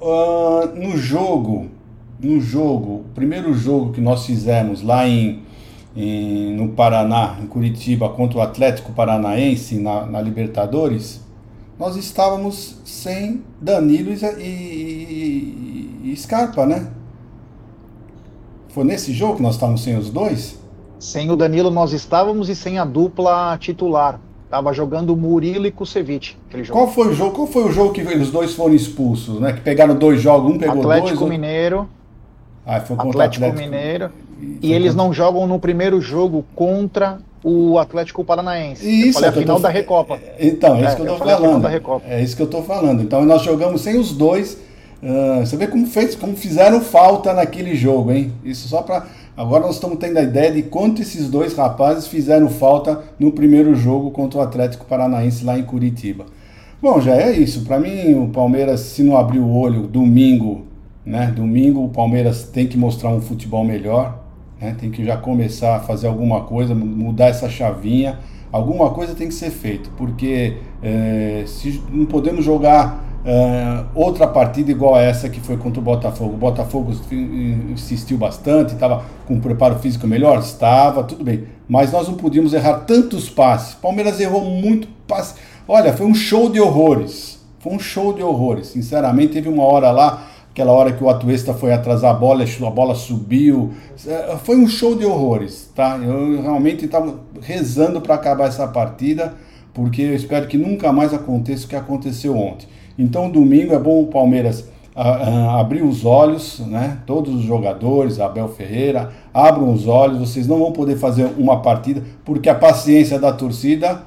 uh, 0.01 0.74
no 0.74 0.96
jogo, 0.96 1.68
no 2.18 2.40
jogo, 2.40 3.01
o 3.01 3.05
primeiro 3.14 3.53
jogo 3.53 3.92
que 3.92 4.01
nós 4.01 4.24
fizemos 4.24 4.83
lá 4.83 5.07
em 5.07 5.42
em, 5.96 6.55
no 6.55 6.68
Paraná, 6.70 7.37
em 7.42 7.46
Curitiba, 7.46 8.09
contra 8.11 8.38
o 8.38 8.40
Atlético 8.40 8.92
Paranaense 8.92 9.79
na, 9.79 10.07
na 10.07 10.20
Libertadores, 10.20 11.20
nós 11.79 11.96
estávamos 11.96 12.77
sem 12.85 13.42
Danilo 13.61 14.11
e, 14.12 14.42
e, 14.42 16.12
e, 16.12 16.16
Scarpa, 16.16 16.66
né? 16.66 16.88
Foi 18.68 18.85
nesse 18.85 19.12
jogo 19.12 19.37
que 19.37 19.42
nós 19.42 19.55
estávamos 19.55 19.83
sem 19.83 19.96
os 19.96 20.11
dois? 20.11 20.59
Sem 20.98 21.31
o 21.31 21.37
Danilo 21.37 21.70
nós 21.70 21.92
estávamos 21.92 22.48
e 22.48 22.57
sem 22.57 22.79
a 22.79 22.85
dupla 22.85 23.57
titular. 23.59 24.20
Tava 24.51 24.72
jogando 24.72 25.16
Murilo 25.16 25.66
e 25.66 25.70
Kusevich. 25.70 26.37
Qual 26.70 26.88
foi 26.88 27.09
o 27.09 27.14
jogo? 27.14 27.33
Qual 27.33 27.46
foi 27.46 27.64
o 27.64 27.70
jogo 27.70 27.92
que 27.92 28.03
os 28.03 28.31
dois 28.31 28.55
foram 28.55 28.74
expulsos, 28.74 29.38
né? 29.40 29.53
Que 29.53 29.61
pegaram 29.61 29.94
dois 29.94 30.20
jogos, 30.20 30.55
um 30.55 30.59
pegou 30.59 30.81
Atlético 30.81 31.18
dois. 31.18 31.31
Mineiro. 31.31 31.88
Ah, 32.66 32.81
foi 32.81 32.96
contra 32.96 33.24
Atlético, 33.24 33.44
Atlético 33.44 33.70
Mineiro. 33.70 34.11
E, 34.62 34.72
eles 34.72 34.94
não 34.94 35.12
jogam 35.12 35.46
no 35.46 35.59
primeiro 35.59 36.01
jogo 36.01 36.44
contra 36.55 37.18
o 37.42 37.79
Atlético 37.79 38.24
Paranaense. 38.24 38.88
Isso, 38.88 39.09
eu 39.09 39.12
falei 39.14 39.29
a 39.31 39.33
final 39.33 39.57
tô... 39.57 39.62
da 39.62 39.68
Recopa. 39.68 40.18
Então, 40.38 40.77
é 40.77 40.81
isso 40.81 40.92
é, 40.92 40.94
que 40.96 41.03
eu 41.03 41.07
tô 41.07 41.16
falando. 41.16 41.68
É 42.07 42.22
isso 42.22 42.37
que 42.37 42.42
eu 42.42 42.46
tô 42.46 42.62
falando. 42.62 43.03
Então 43.03 43.24
nós 43.24 43.42
jogamos 43.42 43.81
sem 43.81 43.98
os 43.98 44.12
dois. 44.12 44.59
Uh, 45.03 45.46
você 45.46 45.57
vê 45.57 45.66
como, 45.66 45.87
fez, 45.87 46.16
como 46.16 46.37
fizeram 46.37 46.81
falta 46.81 47.33
naquele 47.33 47.77
jogo, 47.77 48.11
hein? 48.11 48.33
Isso 48.44 48.68
só 48.68 48.83
para 48.83 49.07
Agora 49.37 49.64
nós 49.64 49.77
estamos 49.77 49.98
tendo 49.98 50.16
a 50.16 50.22
ideia 50.22 50.51
de 50.51 50.64
quanto 50.64 51.01
esses 51.01 51.31
dois 51.31 51.55
rapazes 51.55 52.09
fizeram 52.09 52.48
falta 52.48 53.05
no 53.20 53.31
primeiro 53.31 53.72
jogo 53.77 54.11
contra 54.11 54.40
o 54.40 54.42
Atlético 54.42 54.85
Paranaense 54.85 55.44
lá 55.44 55.57
em 55.57 55.62
Curitiba. 55.62 56.27
Bom, 56.83 57.01
já 57.01 57.14
é 57.14 57.31
isso. 57.31 57.64
Para 57.64 57.79
mim, 57.79 58.14
o 58.14 58.29
Palmeiras, 58.31 58.81
se 58.81 59.05
não 59.05 59.16
abrir 59.16 59.38
o 59.38 59.57
olho 59.57 59.83
domingo 59.87 60.66
né? 61.09 61.33
Domingo 61.35 61.85
o 61.85 61.88
Palmeiras 61.88 62.44
tem 62.44 62.66
que 62.66 62.77
mostrar 62.77 63.09
um 63.09 63.20
futebol 63.20 63.64
melhor, 63.64 64.18
né? 64.60 64.74
tem 64.78 64.90
que 64.90 65.04
já 65.04 65.16
começar 65.16 65.76
a 65.76 65.80
fazer 65.80 66.06
alguma 66.06 66.42
coisa, 66.42 66.74
mudar 66.74 67.26
essa 67.26 67.48
chavinha. 67.48 68.18
Alguma 68.50 68.90
coisa 68.90 69.14
tem 69.14 69.28
que 69.28 69.34
ser 69.34 69.50
feito, 69.50 69.90
porque 69.96 70.56
é, 70.82 71.44
se 71.46 71.82
não 71.90 72.06
podemos 72.06 72.44
jogar 72.44 73.04
é, 73.24 73.84
outra 73.94 74.26
partida 74.26 74.70
igual 74.70 74.94
a 74.94 75.02
essa 75.02 75.28
que 75.28 75.38
foi 75.40 75.56
contra 75.56 75.80
o 75.80 75.82
Botafogo. 75.82 76.34
O 76.34 76.38
Botafogo 76.38 76.92
insistiu 77.70 78.16
bastante, 78.16 78.72
estava 78.72 79.04
com 79.26 79.34
um 79.34 79.40
preparo 79.40 79.78
físico 79.78 80.06
melhor? 80.06 80.38
Estava, 80.38 81.04
tudo 81.04 81.24
bem. 81.24 81.44
Mas 81.68 81.92
nós 81.92 82.08
não 82.08 82.14
podíamos 82.14 82.54
errar 82.54 82.80
tantos 82.80 83.28
passes. 83.28 83.74
Palmeiras 83.74 84.18
errou 84.18 84.44
muito 84.44 84.88
passe. 85.06 85.34
Olha, 85.66 85.92
foi 85.92 86.06
um 86.06 86.14
show 86.14 86.48
de 86.48 86.58
horrores. 86.58 87.38
Foi 87.58 87.72
um 87.72 87.78
show 87.78 88.14
de 88.14 88.22
horrores. 88.22 88.68
Sinceramente, 88.68 89.34
teve 89.34 89.48
uma 89.48 89.64
hora 89.64 89.90
lá 89.90 90.26
aquela 90.50 90.72
hora 90.72 90.92
que 90.92 91.02
o 91.02 91.08
Atuesta 91.08 91.54
foi 91.54 91.72
atrasar 91.72 92.11
a 92.11 92.14
bola, 92.14 92.44
a 92.44 92.70
bola 92.70 92.94
subiu. 92.94 93.72
É, 94.06 94.37
foi 94.42 94.56
um 94.56 94.66
show 94.66 94.94
de 94.94 95.04
horrores, 95.04 95.70
tá? 95.74 95.98
Eu 95.98 96.42
realmente 96.42 96.84
estava 96.84 97.20
rezando 97.40 98.00
para 98.00 98.14
acabar 98.14 98.48
essa 98.48 98.66
partida, 98.66 99.34
porque 99.72 100.02
eu 100.02 100.14
espero 100.14 100.46
que 100.46 100.56
nunca 100.56 100.92
mais 100.92 101.14
aconteça 101.14 101.66
o 101.66 101.68
que 101.68 101.76
aconteceu 101.76 102.37
ontem. 102.37 102.66
Então, 102.98 103.30
domingo 103.30 103.72
é 103.72 103.78
bom 103.78 104.02
o 104.02 104.06
Palmeiras 104.08 104.64
abrir 105.58 105.82
os 105.82 106.04
olhos, 106.04 106.58
né? 106.58 106.98
Todos 107.06 107.32
os 107.32 107.42
jogadores, 107.42 108.18
Abel 108.18 108.48
Ferreira, 108.48 109.12
abram 109.32 109.72
os 109.72 109.87
olhos. 109.87 110.18
Vocês 110.18 110.48
não 110.48 110.58
vão 110.58 110.72
poder 110.72 110.96
fazer 110.96 111.30
uma 111.38 111.62
partida 111.62 112.02
porque 112.24 112.48
a 112.48 112.54
paciência 112.54 113.18
da 113.18 113.32
torcida 113.32 114.02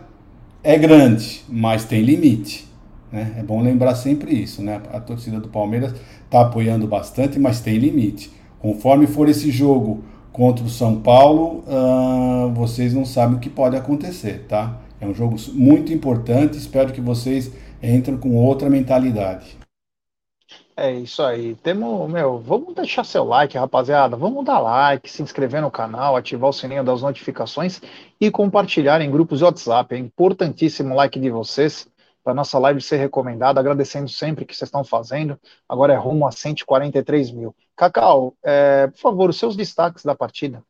é 0.62 0.78
grande, 0.78 1.44
mas 1.48 1.86
tem 1.86 2.02
limite. 2.02 2.70
Né? 3.12 3.36
É 3.38 3.44
bom 3.44 3.62
lembrar 3.62 3.96
sempre 3.96 4.34
isso, 4.34 4.62
né? 4.62 4.82
A 4.92 5.00
torcida 5.00 5.40
do 5.40 5.50
Palmeiras 5.50 5.94
está 6.24 6.42
apoiando 6.42 6.88
bastante, 6.88 7.38
mas 7.38 7.60
tem 7.60 7.78
limite. 7.78 8.32
Conforme 8.60 9.08
for 9.08 9.28
esse 9.28 9.52
jogo 9.52 10.04
contra 10.32 10.64
o 10.64 10.70
São 10.70 11.02
Paulo, 11.02 11.64
uh, 11.68 12.54
vocês 12.54 12.94
não 12.94 13.06
sabem 13.06 13.38
o 13.38 13.40
que 13.40 13.50
pode 13.50 13.76
acontecer, 13.76 14.46
tá? 14.48 14.78
É 15.00 15.06
um 15.06 15.14
jogo 15.14 15.36
muito 15.54 15.92
importante. 15.92 16.58
Espero 16.58 16.94
que 16.94 17.02
vocês 17.02 17.52
entrem 17.84 18.18
com 18.18 18.36
outra 18.36 18.70
mentalidade. 18.70 19.58
É 20.78 20.92
isso 20.92 21.22
aí. 21.22 21.56
Temos, 21.56 22.10
meu, 22.10 22.40
vamos 22.40 22.74
deixar 22.74 23.04
seu 23.04 23.24
like, 23.24 23.58
rapaziada. 23.58 24.16
Vamos 24.16 24.46
dar 24.46 24.60
like, 24.60 25.10
se 25.10 25.22
inscrever 25.22 25.62
no 25.62 25.70
canal, 25.70 26.16
ativar 26.16 26.50
o 26.50 26.54
sininho 26.54 26.84
das 26.84 27.02
notificações 27.02 27.82
e 28.20 28.32
compartilhar 28.32 29.02
em 29.02 29.12
grupos 29.12 29.40
de 29.40 29.46
WhatsApp. 29.46 29.94
É 29.94 29.98
importantíssimo 29.98 30.94
o 30.94 30.98
like 30.98 31.20
de 31.20 31.30
vocês 31.30 31.88
para 32.24 32.34
nossa 32.34 32.58
live 32.60 32.82
ser 32.82 32.98
recomendada. 32.98 33.60
Agradecendo 33.60 34.10
sempre 34.10 34.46
que 34.46 34.56
vocês 34.56 34.68
estão 34.68 34.84
fazendo. 34.84 35.40
Agora 35.68 35.94
é 35.94 35.98
rumo 35.98 36.28
a 36.28 36.32
143 36.32 37.32
mil. 37.32 37.56
Cacau, 37.76 38.36
é, 38.44 38.88
por 38.88 39.00
favor, 39.00 39.30
os 39.30 39.38
seus 39.38 39.56
destaques 39.56 40.04
da 40.04 40.16
partida. 40.16 40.64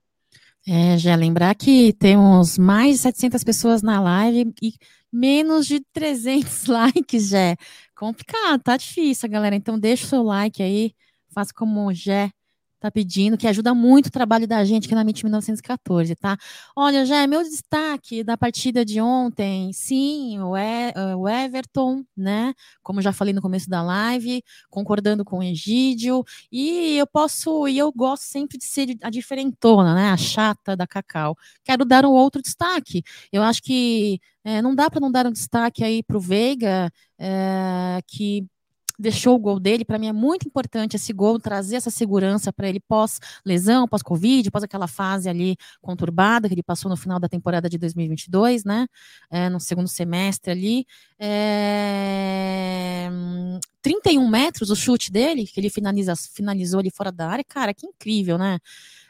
É, 0.68 0.98
já 0.98 1.16
lembrar 1.16 1.56
que 1.56 1.92
temos 1.94 2.58
mais 2.58 2.98
de 2.98 3.02
700 3.04 3.44
pessoas 3.44 3.82
na 3.82 4.00
live 4.00 4.54
e 4.62 4.74
menos 5.12 5.66
de 5.66 5.80
300 5.92 6.66
likes, 6.68 7.30
já. 7.30 7.56
Complicado, 7.96 8.62
tá 8.62 8.78
difícil, 8.78 9.30
galera. 9.30 9.56
Então 9.56 9.80
deixa 9.80 10.06
o 10.06 10.10
seu 10.10 10.24
like 10.24 10.62
aí, 10.62 10.94
faça 11.34 11.54
como 11.54 11.88
o 11.88 11.94
Jé 11.94 12.32
tá 12.82 12.90
pedindo, 12.90 13.38
que 13.38 13.48
ajuda 13.48 13.76
muito 13.76 14.08
o 14.08 14.12
trabalho 14.12 14.48
da 14.48 14.66
gente 14.66 14.86
aqui 14.88 14.96
na 14.96 15.02
MIT 15.02 15.24
1914, 15.24 16.16
tá? 16.16 16.36
Olha, 16.76 17.06
já 17.06 17.18
é 17.22 17.28
meu 17.28 17.44
destaque 17.44 18.24
da 18.24 18.36
partida 18.36 18.84
de 18.84 19.00
ontem, 19.00 19.72
sim, 19.72 20.40
o, 20.40 20.58
e, 20.58 20.92
o 21.16 21.30
Everton, 21.30 22.04
né? 22.18 22.54
Como 22.82 23.00
já 23.00 23.14
falei 23.14 23.34
no 23.36 23.42
começo 23.42 23.70
da 23.70 23.84
live, 23.84 24.44
concordando 24.68 25.24
com 25.24 25.40
o 25.40 25.44
Egídio, 25.44 26.24
e 26.52 26.98
eu 26.98 27.06
posso, 27.06 27.68
e 27.68 27.78
eu 27.78 27.92
gosto 27.94 28.24
sempre 28.24 28.58
de 28.58 28.66
ser 28.66 28.98
a 29.04 29.12
diferentona, 29.12 29.94
né? 29.94 30.10
A 30.10 30.18
chata 30.18 30.76
da 30.76 30.88
Cacau. 30.88 31.38
Quero 31.64 31.86
dar 31.86 32.04
um 32.04 32.12
outro 32.12 32.42
destaque. 32.42 33.04
Eu 33.32 33.44
acho 33.44 33.62
que 33.62 34.20
é, 34.44 34.60
não 34.60 34.74
dá 34.74 34.90
para 34.90 35.00
não 35.00 35.12
dar 35.12 35.28
um 35.28 35.32
destaque 35.32 35.84
aí 35.84 36.02
para 36.02 36.18
o 36.18 36.20
Veiga, 36.20 36.92
é, 37.20 38.00
que 38.08 38.48
deixou 38.98 39.36
o 39.36 39.40
gol 39.40 39.60
dele. 39.60 39.86
Para 39.86 39.98
mim 39.98 40.08
é 40.08 40.14
muito 40.14 40.48
importante 40.48 40.96
esse 40.96 41.14
gol, 41.14 41.40
trazer 41.40 41.76
essa 41.76 41.90
segurança 41.90 42.52
para 42.52 42.68
ele 42.68 42.80
pós-lesão, 42.80 43.88
pós-Covid, 43.88 44.50
pós 44.52 44.64
aquela 44.64 44.88
fase 44.88 45.30
ali 45.30 45.58
conturbada 45.82 46.48
que 46.48 46.54
ele 46.54 46.64
passou 46.64 46.90
no 46.90 46.98
final 46.98 47.20
da 47.20 47.28
temporada 47.30 47.70
de 47.70 47.78
2022, 47.78 48.64
né? 48.64 48.88
É, 49.30 49.50
no 49.50 49.60
segundo 49.60 49.88
semestre 49.88 50.52
ali. 50.52 50.86
É... 51.20 53.10
31 53.82 54.28
metros 54.28 54.70
o 54.70 54.76
chute 54.76 55.12
dele, 55.12 55.48
que 55.48 55.60
ele 55.60 55.70
finaliza, 55.70 56.14
finalizou 56.16 56.80
ali 56.80 56.92
fora 56.92 57.12
da 57.12 57.28
área. 57.28 57.44
Cara, 57.44 57.74
que 57.74 57.86
incrível, 57.86 58.38
né? 58.38 58.60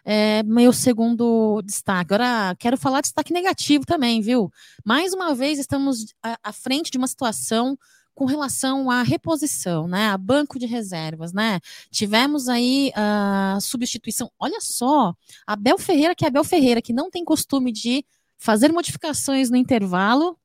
É, 0.03 0.41
meu 0.43 0.73
segundo 0.73 1.61
destaque. 1.61 2.13
Agora, 2.13 2.55
quero 2.57 2.77
falar 2.77 3.01
de 3.01 3.07
destaque 3.07 3.33
negativo 3.33 3.85
também, 3.85 4.21
viu? 4.21 4.51
Mais 4.83 5.13
uma 5.13 5.35
vez, 5.35 5.59
estamos 5.59 6.13
à, 6.23 6.37
à 6.43 6.53
frente 6.53 6.89
de 6.89 6.97
uma 6.97 7.07
situação 7.07 7.77
com 8.13 8.25
relação 8.25 8.91
à 8.91 9.03
reposição, 9.03 9.87
né, 9.87 10.09
a 10.09 10.17
banco 10.17 10.59
de 10.59 10.65
reservas, 10.65 11.33
né, 11.33 11.59
tivemos 11.89 12.47
aí 12.49 12.91
a 12.95 13.57
substituição, 13.61 14.31
olha 14.39 14.59
só, 14.61 15.13
Abel 15.47 15.77
Ferreira, 15.77 16.15
que 16.15 16.25
é 16.25 16.27
Abel 16.27 16.43
Ferreira, 16.43 16.81
que 16.81 16.93
não 16.93 17.09
tem 17.09 17.23
costume 17.23 17.71
de 17.71 18.05
fazer 18.37 18.71
modificações 18.71 19.49
no 19.49 19.55
intervalo, 19.55 20.37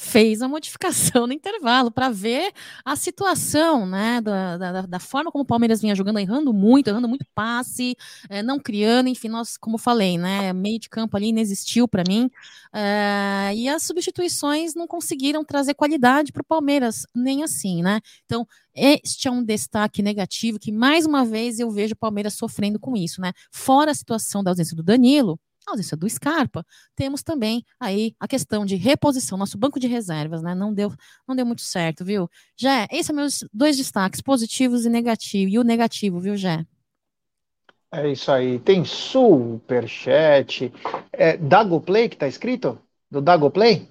fez 0.00 0.42
a 0.42 0.48
modificação 0.48 1.26
no 1.26 1.32
intervalo 1.32 1.90
para 1.90 2.08
ver 2.08 2.52
a 2.84 2.94
situação, 2.94 3.84
né, 3.84 4.20
da, 4.20 4.56
da, 4.56 4.82
da, 4.82 4.98
forma 5.00 5.32
como 5.32 5.42
o 5.42 5.46
Palmeiras 5.46 5.80
vinha 5.80 5.92
jogando, 5.92 6.20
errando 6.20 6.54
muito, 6.54 6.86
errando 6.86 7.08
muito 7.08 7.26
passe, 7.34 7.96
é, 8.30 8.40
não 8.40 8.60
criando, 8.60 9.08
enfim, 9.08 9.26
nós, 9.26 9.56
como 9.56 9.76
falei, 9.76 10.16
né, 10.16 10.52
meio 10.52 10.78
de 10.78 10.88
campo 10.88 11.16
ali 11.16 11.30
inexistiu 11.30 11.88
para 11.88 12.04
mim, 12.06 12.30
é, 12.72 13.52
e 13.56 13.68
as 13.68 13.82
substituições 13.82 14.72
não 14.72 14.86
conseguiram 14.86 15.44
trazer 15.44 15.74
qualidade 15.74 16.30
para 16.30 16.42
o 16.42 16.46
Palmeiras, 16.46 17.04
nem 17.12 17.42
assim, 17.42 17.82
né, 17.82 18.00
então 18.24 18.46
este 18.76 19.26
é 19.26 19.30
um 19.32 19.42
destaque 19.42 20.00
negativo 20.00 20.60
que, 20.60 20.70
mais 20.70 21.06
uma 21.06 21.24
vez, 21.24 21.58
eu 21.58 21.72
vejo 21.72 21.94
o 21.94 21.98
Palmeiras 21.98 22.34
sofrendo 22.34 22.78
com 22.78 22.96
isso, 22.96 23.20
né, 23.20 23.32
fora 23.50 23.90
a 23.90 23.94
situação 23.94 24.44
da 24.44 24.52
ausência 24.52 24.76
do 24.76 24.82
Danilo, 24.84 25.40
ausência 25.70 25.96
do 25.96 26.08
Scarpa, 26.08 26.64
temos 26.94 27.22
também 27.22 27.64
aí 27.78 28.14
a 28.18 28.26
questão 28.26 28.64
de 28.64 28.76
reposição, 28.76 29.38
nosso 29.38 29.58
banco 29.58 29.78
de 29.78 29.86
reservas, 29.86 30.42
né? 30.42 30.54
Não 30.54 30.72
deu, 30.72 30.92
não 31.26 31.34
deu 31.34 31.46
muito 31.46 31.62
certo, 31.62 32.04
viu? 32.04 32.28
Já, 32.56 32.86
esses 32.90 33.06
são 33.06 33.16
meus 33.16 33.44
dois 33.52 33.76
destaques, 33.76 34.20
positivos 34.20 34.84
e 34.84 34.88
negativos. 34.90 35.54
E 35.54 35.58
o 35.58 35.64
negativo, 35.64 36.20
viu, 36.20 36.36
Jé? 36.36 36.64
É 37.90 38.10
isso 38.10 38.30
aí. 38.30 38.58
Tem 38.58 38.84
superchat. 38.84 40.72
É 41.12 41.36
Dagoplay 41.36 42.08
que 42.08 42.16
tá 42.16 42.28
escrito? 42.28 42.78
Do 43.10 43.20
Dagoplay? 43.20 43.88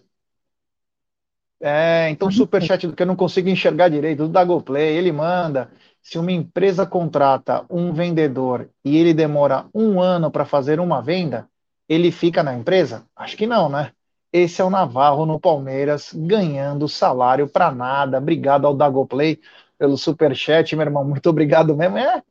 É, 1.60 2.10
então 2.12 2.30
superchat 2.30 2.86
do 2.86 2.94
que 2.94 3.02
eu 3.02 3.08
não 3.08 3.16
consigo 3.16 3.50
enxergar 3.50 3.90
direito, 3.90 4.24
do 4.24 4.30
Dagoplay, 4.30 4.96
ele 4.96 5.12
manda. 5.12 5.72
Se 6.04 6.20
uma 6.20 6.32
empresa 6.32 6.86
contrata 6.86 7.66
um 7.70 7.92
vendedor 7.92 8.70
e 8.86 8.96
ele 8.96 9.14
demora 9.14 9.66
um 9.74 10.00
ano 10.00 10.30
para 10.30 10.46
fazer 10.46 10.80
uma 10.80 11.02
venda, 11.02 11.50
ele 11.88 12.12
fica 12.12 12.44
na 12.44 12.56
empresa? 12.56 13.06
Acho 13.16 13.38
que 13.38 13.48
não, 13.48 13.70
né? 13.70 13.92
Esse 14.32 14.62
é 14.62 14.64
o 14.64 14.70
Navarro 14.70 15.26
no 15.26 15.40
Palmeiras, 15.40 16.12
ganhando 16.14 16.88
salário 16.88 17.48
para 17.48 17.72
nada. 17.72 18.18
Obrigado 18.18 18.68
ao 18.68 18.76
Dagoplay 18.76 19.40
pelo 19.78 19.98
superchat, 19.98 20.76
meu 20.76 20.86
irmão. 20.86 21.06
Muito 21.06 21.30
obrigado 21.30 21.76
mesmo. 21.76 21.98
É. 21.98 22.22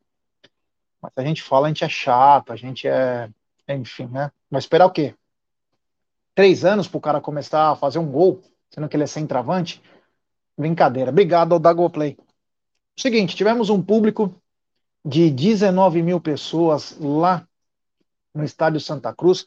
Mas 1.01 1.13
a 1.17 1.23
gente 1.23 1.43
fala, 1.43 1.67
a 1.67 1.71
gente 1.71 1.85
é 1.85 1.89
chato, 1.89 2.53
a 2.53 2.57
gente 2.57 2.87
é. 2.87 3.29
Enfim, 3.69 4.07
né? 4.07 4.31
Vai 4.51 4.59
esperar 4.59 4.87
o 4.87 4.91
quê? 4.91 5.15
Três 6.35 6.65
anos 6.65 6.87
para 6.87 6.99
o 6.99 7.01
cara 7.01 7.21
começar 7.21 7.71
a 7.71 7.77
fazer 7.77 7.99
um 7.99 8.07
gol, 8.07 8.43
sendo 8.71 8.89
que 8.89 8.97
ele 8.97 9.05
é 9.05 9.07
centroavante? 9.07 9.83
Brincadeira. 10.57 11.11
Obrigado 11.11 11.53
ao 11.53 11.59
Dagoplay. 11.59 12.17
Seguinte, 12.97 13.35
tivemos 13.35 13.71
um 13.71 13.83
público 13.83 14.35
de 15.05 15.31
19 15.31 16.03
mil 16.03 16.21
pessoas 16.21 16.97
lá 17.01 17.47
no 18.37 18.45
estádio 18.45 18.81
Santa 18.81 19.13
Cruz. 19.13 19.47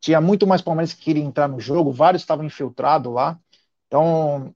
Tinha 0.00 0.20
muito 0.20 0.46
mais 0.46 0.62
palmeiras 0.62 0.94
que 0.94 1.02
queriam 1.02 1.26
entrar 1.26 1.48
no 1.48 1.60
jogo, 1.60 1.92
vários 1.92 2.22
estavam 2.22 2.44
infiltrados 2.44 3.12
lá. 3.12 3.38
Então, 3.86 4.54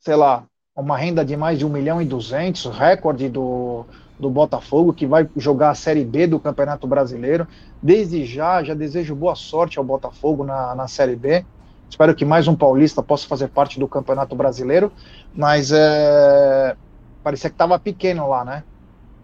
sei 0.00 0.16
lá, 0.16 0.44
uma 0.74 0.96
renda 0.96 1.24
de 1.24 1.36
mais 1.36 1.58
de 1.58 1.64
1 1.64 1.68
milhão 1.68 2.02
e 2.02 2.04
200, 2.04 2.66
recorde 2.66 3.28
do, 3.28 3.86
do 4.18 4.28
Botafogo, 4.28 4.92
que 4.92 5.06
vai 5.06 5.28
jogar 5.36 5.70
a 5.70 5.74
Série 5.74 6.04
B 6.04 6.26
do 6.26 6.40
Campeonato 6.40 6.86
Brasileiro. 6.86 7.46
Desde 7.80 8.24
já, 8.24 8.62
já 8.64 8.74
desejo 8.74 9.14
boa 9.14 9.36
sorte 9.36 9.78
ao 9.78 9.84
Botafogo 9.84 10.44
na, 10.44 10.74
na 10.74 10.88
Série 10.88 11.14
B. 11.14 11.44
Espero 11.88 12.14
que 12.14 12.24
mais 12.24 12.48
um 12.48 12.56
paulista 12.56 13.02
possa 13.02 13.28
fazer 13.28 13.48
parte 13.48 13.78
do 13.78 13.86
Campeonato 13.86 14.34
Brasileiro, 14.34 14.90
mas 15.32 15.70
é, 15.70 16.76
parecia 17.22 17.48
que 17.48 17.54
estava 17.54 17.78
pequeno 17.78 18.28
lá, 18.28 18.44
né? 18.44 18.64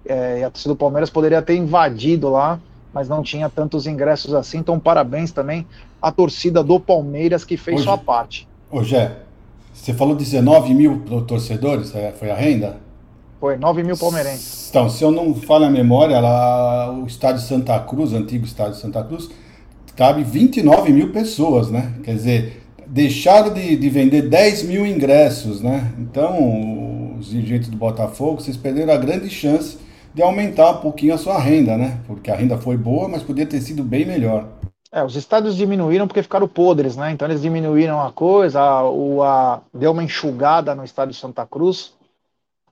É, 0.05 0.41
e 0.41 0.45
a 0.45 0.51
torcida 0.51 0.75
do 0.75 0.79
Palmeiras 0.79 1.11
poderia 1.11 1.43
ter 1.43 1.57
invadido 1.57 2.31
lá 2.31 2.61
mas 2.93 3.09
não 3.09 3.23
tinha 3.23 3.49
tantos 3.49 3.87
ingressos 3.87 4.35
assim. 4.35 4.59
Então, 4.59 4.79
parabéns 4.79 5.33
também 5.33 5.67
à 6.01 6.11
torcida 6.11 6.63
do 6.63 6.79
Palmeiras 6.79 7.45
que 7.45 7.57
fez 7.57 7.81
Ô, 7.81 7.85
sua 7.85 7.99
parte. 7.99 8.49
Ô, 8.71 8.83
Gé, 8.83 9.17
você 9.73 9.95
falou 9.95 10.15
19 10.15 10.75
mil 10.75 11.01
torcedores, 11.27 11.95
é, 11.95 12.13
foi 12.13 12.31
a 12.31 12.35
renda? 12.35 12.79
Foi, 13.41 13.57
9 13.57 13.83
mil 13.83 13.97
palmeirenses. 13.97 14.69
Então, 14.69 14.91
se 14.91 15.03
eu 15.03 15.11
não 15.11 15.35
falo 15.35 15.65
a 15.65 15.71
memória, 15.71 16.21
lá, 16.21 16.93
o 16.93 17.07
estádio 17.07 17.41
Santa 17.41 17.79
Cruz, 17.79 18.13
antigo 18.13 18.45
estádio 18.45 18.75
Santa 18.75 19.03
Cruz, 19.03 19.31
cabe 19.97 20.23
29 20.23 20.93
mil 20.93 21.11
pessoas, 21.11 21.71
né? 21.71 21.95
Quer 22.05 22.15
dizer, 22.15 22.63
deixaram 22.87 23.55
de, 23.55 23.77
de 23.77 23.89
vender 23.89 24.29
10 24.29 24.65
mil 24.65 24.87
ingressos, 24.87 25.63
né? 25.63 25.91
Então, 25.99 27.17
os 27.19 27.31
dirigentes 27.31 27.71
do 27.71 27.77
Botafogo, 27.79 28.43
vocês 28.43 28.59
perderam 28.59 28.93
a 28.93 28.99
grande 28.99 29.31
chance 29.31 29.79
de 30.15 30.23
aumentar 30.23 30.71
um 30.71 30.81
pouquinho 30.81 31.15
a 31.15 31.19
sua 31.19 31.39
renda, 31.39 31.77
né? 31.77 32.01
Porque 32.07 32.31
a 32.31 32.37
renda 32.37 32.59
foi 32.59 32.77
boa, 32.77 33.09
mas 33.09 33.23
podia 33.23 33.47
ter 33.47 33.61
sido 33.61 33.83
bem 33.83 34.05
melhor. 34.05 34.49
É, 34.93 35.05
os 35.05 35.15
estádios 35.15 35.57
diminuíram 35.57 36.09
porque 36.09 36.23
ficaram 36.23 36.49
podres, 36.49 36.97
né? 36.97 37.13
Então 37.13 37.29
eles 37.29 37.41
diminuíram 37.41 38.01
a 38.01 38.13
coisa, 38.13 38.61
a, 38.61 38.91
o, 38.91 39.23
a, 39.23 39.63
deu 39.73 39.93
uma 39.93 40.03
enxugada 40.03 40.75
no 40.75 40.85
estádio 40.85 41.15
Santa 41.15 41.47
Cruz. 41.47 41.95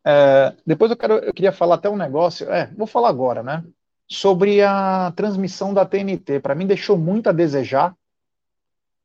É, 0.04 0.52
depois 0.66 0.90
eu, 0.90 0.96
quero, 0.96 1.14
eu 1.14 1.32
queria 1.32 1.52
falar 1.52 1.76
até 1.76 1.88
um 1.88 1.96
negócio, 1.96 2.50
é, 2.50 2.70
vou 2.76 2.86
falar 2.86 3.08
agora, 3.08 3.42
né? 3.42 3.62
Sobre 4.08 4.62
a 4.62 5.12
transmissão 5.14 5.72
da 5.72 5.84
TNT. 5.84 6.40
Para 6.40 6.56
mim 6.56 6.66
deixou 6.66 6.98
muito 6.98 7.28
a 7.28 7.32
desejar, 7.32 7.94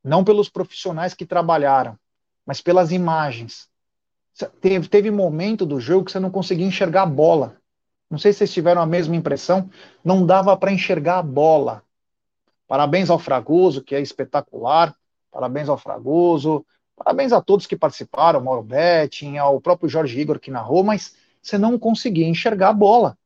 não 0.04 0.24
pelos 0.24 0.50
profissionais 0.50 1.14
que 1.14 1.26
trabalharam, 1.26 1.96
mas 2.46 2.62
pelas 2.62 2.92
imagens. 2.92 3.68
Teve, 4.60 4.88
teve 4.88 5.12
momento 5.12 5.66
do 5.66 5.80
jogo 5.80 6.06
que 6.06 6.12
você 6.12 6.20
não 6.20 6.32
conseguia 6.32 6.66
enxergar 6.66 7.04
a 7.04 7.06
bola. 7.08 7.58
Não 8.14 8.20
sei 8.20 8.32
se 8.32 8.38
vocês 8.38 8.54
tiveram 8.54 8.80
a 8.80 8.86
mesma 8.86 9.16
impressão, 9.16 9.68
não 10.06 10.24
dava 10.24 10.56
para 10.56 10.72
enxergar 10.72 11.18
a 11.18 11.24
bola. 11.24 11.82
Parabéns 12.68 13.10
ao 13.10 13.18
Fragoso, 13.18 13.82
que 13.82 13.96
é 13.96 14.02
espetacular. 14.02 14.94
Parabéns 15.32 15.68
ao 15.68 15.80
Fragoso. 15.80 16.64
Parabéns 16.96 17.34
a 17.34 17.42
todos 17.42 17.66
que 17.66 17.76
participaram, 17.76 18.40
Mauro 18.40 18.62
Betting, 18.62 19.38
ao 19.38 19.60
próprio 19.60 19.90
Jorge 19.90 20.20
Igor 20.20 20.40
que 20.40 20.52
narrou, 20.52 20.84
mas 20.84 21.16
você 21.42 21.58
não 21.58 21.80
conseguia 21.80 22.28
enxergar 22.28 22.70
a 22.70 22.74
bola. 22.74 23.18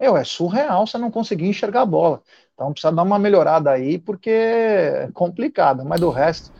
Eu, 0.00 0.16
é 0.16 0.24
surreal 0.24 0.86
você 0.86 0.96
não 0.96 1.10
conseguir 1.10 1.46
enxergar 1.46 1.82
a 1.82 1.86
bola. 1.86 2.22
Então 2.54 2.72
precisa 2.72 2.90
dar 2.90 3.02
uma 3.02 3.18
melhorada 3.18 3.70
aí, 3.70 3.98
porque 3.98 4.30
é 4.30 5.10
complicado, 5.12 5.84
mas 5.84 6.00
do 6.00 6.08
resto. 6.08 6.50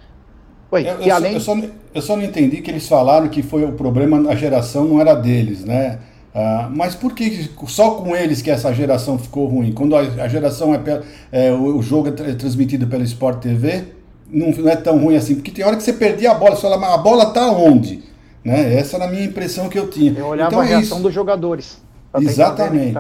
Eu, 0.71 1.01
e 1.01 1.09
eu, 1.09 1.15
além... 1.15 1.41
só, 1.41 1.55
eu, 1.55 1.63
só, 1.63 1.69
eu 1.95 2.03
só 2.03 2.17
não 2.17 2.23
entendi 2.23 2.61
que 2.61 2.71
eles 2.71 2.87
falaram 2.87 3.31
que 3.31 3.43
foi 3.43 3.65
o 3.65 3.73
problema, 3.73 4.31
a 4.31 4.37
geração 4.37 4.85
não 4.85 5.01
era 5.01 5.15
deles, 5.15 5.65
né? 5.65 6.13
Uh, 6.35 6.69
mas 6.75 6.97
por 6.97 7.13
que 7.13 7.49
só 7.69 7.93
com 7.93 8.17
eles 8.17 8.43
que 8.43 8.51
essa 8.51 8.73
geração 8.75 9.17
ficou 9.17 9.47
ruim? 9.47 9.73
Quando 9.73 9.95
a, 9.95 10.01
a 10.01 10.27
geração 10.27 10.75
é, 10.75 11.03
é 11.31 11.53
o, 11.53 11.81
jogo 11.81 12.09
é, 12.09 12.31
é 12.31 12.35
transmitido 12.35 12.89
pela 12.89 13.05
Sport 13.05 13.41
TV, 13.41 13.85
não, 14.29 14.51
não, 14.51 14.69
é 14.69 14.75
tão 14.75 14.99
ruim 14.99 15.15
assim, 15.15 15.37
porque 15.37 15.53
tem 15.53 15.65
hora 15.65 15.77
que 15.77 15.83
você 15.85 15.93
perdia 15.93 16.33
a 16.33 16.35
bola, 16.35 16.57
você 16.57 16.63
fala, 16.63 16.77
mas 16.77 16.93
a 16.93 16.99
bola 16.99 17.27
tá 17.27 17.53
onde? 17.53 18.03
Né? 18.45 18.75
Essa 18.75 18.97
era 18.97 19.05
a 19.05 19.09
minha 19.09 19.25
impressão 19.25 19.69
que 19.69 19.79
eu 19.79 19.89
tinha. 19.89 20.13
Eu 20.13 20.27
olhava 20.27 20.49
então, 20.49 20.61
a 20.61 20.65
é 20.65 20.69
reação 20.71 21.01
dos 21.01 21.15
jogadores. 21.15 21.79
Exatamente, 22.21 22.97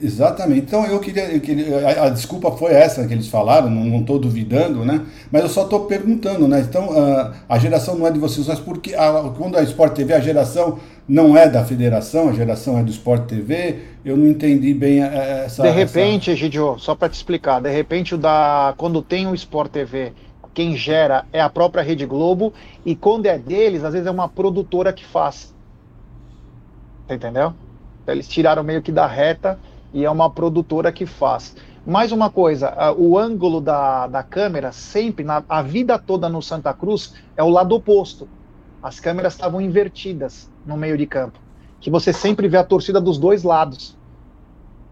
exatamente. 0.00 0.60
Então 0.60 0.86
eu 0.86 0.98
queria, 0.98 1.24
eu 1.24 1.40
queria 1.40 1.86
a, 1.86 2.06
a, 2.06 2.08
desculpa 2.08 2.50
foi 2.52 2.72
essa 2.72 3.06
que 3.06 3.12
eles 3.12 3.28
falaram, 3.28 3.68
não 3.68 4.00
estou 4.00 4.18
duvidando, 4.18 4.84
né? 4.84 5.02
Mas 5.30 5.42
eu 5.42 5.48
só 5.50 5.64
estou 5.64 5.80
perguntando, 5.80 6.48
né? 6.48 6.60
Então 6.60 6.90
a, 6.96 7.32
a 7.46 7.58
geração 7.58 7.94
não 7.94 8.06
é 8.06 8.10
de 8.10 8.18
vocês, 8.18 8.46
mas 8.46 8.58
porque 8.58 8.94
a, 8.94 9.30
quando 9.36 9.58
a 9.58 9.62
Sport 9.62 9.94
TV, 9.94 10.14
a 10.14 10.20
geração 10.20 10.78
não 11.06 11.36
é 11.36 11.48
da 11.48 11.64
federação, 11.64 12.30
a 12.30 12.32
geração 12.32 12.78
é 12.78 12.82
do 12.82 12.90
Sport 12.90 13.26
TV, 13.26 13.80
eu 14.04 14.16
não 14.16 14.26
entendi 14.26 14.72
bem 14.72 15.02
essa. 15.02 15.62
De 15.62 15.70
repente, 15.70 16.30
essa... 16.30 16.38
Egidio, 16.38 16.78
só 16.78 16.94
para 16.94 17.08
te 17.08 17.14
explicar, 17.14 17.60
de 17.60 17.70
repente 17.70 18.14
o 18.14 18.18
da 18.18 18.74
quando 18.76 19.02
tem 19.02 19.26
o 19.26 19.34
Sport 19.34 19.70
TV 19.70 20.12
quem 20.54 20.76
gera 20.76 21.26
é 21.32 21.40
a 21.40 21.50
própria 21.50 21.82
Rede 21.82 22.06
Globo, 22.06 22.54
e 22.86 22.94
quando 22.94 23.26
é 23.26 23.36
deles, 23.36 23.82
às 23.82 23.92
vezes 23.92 24.06
é 24.06 24.10
uma 24.10 24.28
produtora 24.28 24.92
que 24.92 25.04
faz. 25.04 25.52
Entendeu? 27.10 27.52
Eles 28.06 28.28
tiraram 28.28 28.62
meio 28.62 28.80
que 28.80 28.92
da 28.92 29.06
reta 29.06 29.58
e 29.92 30.04
é 30.04 30.10
uma 30.10 30.30
produtora 30.30 30.92
que 30.92 31.04
faz. 31.04 31.56
Mais 31.84 32.12
uma 32.12 32.30
coisa, 32.30 32.72
o 32.96 33.18
ângulo 33.18 33.60
da, 33.60 34.06
da 34.06 34.22
câmera, 34.22 34.72
sempre, 34.72 35.24
na, 35.24 35.42
a 35.46 35.60
vida 35.60 35.98
toda 35.98 36.28
no 36.28 36.40
Santa 36.40 36.72
Cruz, 36.72 37.14
é 37.36 37.42
o 37.42 37.50
lado 37.50 37.74
oposto. 37.74 38.26
As 38.84 39.00
câmeras 39.00 39.32
estavam 39.32 39.62
invertidas 39.62 40.50
no 40.66 40.76
meio 40.76 40.98
de 40.98 41.06
campo. 41.06 41.38
Que 41.80 41.90
você 41.90 42.12
sempre 42.12 42.46
vê 42.48 42.58
a 42.58 42.62
torcida 42.62 43.00
dos 43.00 43.16
dois 43.16 43.42
lados. 43.42 43.96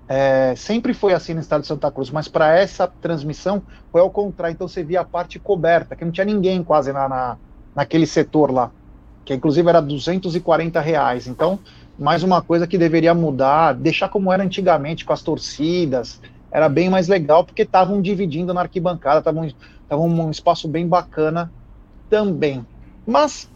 É, 0.09 0.55
sempre 0.57 0.95
foi 0.95 1.13
assim 1.13 1.35
no 1.35 1.41
estado 1.41 1.61
de 1.61 1.67
Santa 1.67 1.91
Cruz, 1.91 2.11
mas 2.11 2.27
para 2.27 2.59
essa 2.59 2.89
transmissão 2.89 3.63
foi 3.93 4.01
ao 4.01 4.11
contrário. 4.11 4.55
Então 4.55 4.67
você 4.67 4.83
via 4.83 5.03
a 5.03 5.05
parte 5.05 5.39
coberta, 5.39 5.95
que 5.95 6.07
não 6.07 6.11
tinha 6.11 6.25
ninguém 6.25 6.65
quase 6.65 6.91
na, 6.91 7.07
na, 7.07 7.37
naquele 7.77 8.07
setor 8.07 8.51
lá, 8.51 8.71
que 9.27 9.35
inclusive 9.35 9.69
era 9.69 9.83
240 9.83 10.81
reais. 10.81 11.27
Então 11.27 11.59
mais 11.99 12.23
uma 12.23 12.41
coisa 12.41 12.67
que 12.67 12.79
deveria 12.79 13.13
mudar, 13.13 13.75
deixar 13.75 14.09
como 14.09 14.33
era 14.33 14.43
antigamente 14.43 15.05
com 15.05 15.13
as 15.13 15.23
torcidas, 15.23 16.19
era 16.51 16.69
bem 16.69 16.89
mais 16.89 17.09
legal, 17.09 17.45
porque 17.45 17.63
estavam 17.63 18.01
dividindo 18.01 18.55
na 18.55 18.63
arquibancada, 18.63 19.19
estavam 19.19 20.09
um 20.09 20.31
espaço 20.31 20.67
bem 20.67 20.89
bacana 20.89 21.53
também. 22.09 22.67
Mas, 23.07 23.51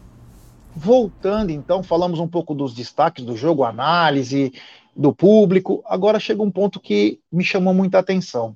voltando 0.77 1.49
então, 1.49 1.81
falamos 1.81 2.19
um 2.19 2.27
pouco 2.27 2.53
dos 2.53 2.71
destaques 2.71 3.25
do 3.25 3.35
jogo, 3.35 3.63
análise 3.63 4.53
do 4.95 5.13
público, 5.13 5.83
agora 5.85 6.19
chega 6.19 6.43
um 6.43 6.51
ponto 6.51 6.79
que 6.79 7.19
me 7.31 7.43
chamou 7.43 7.73
muita 7.73 7.97
atenção. 7.97 8.55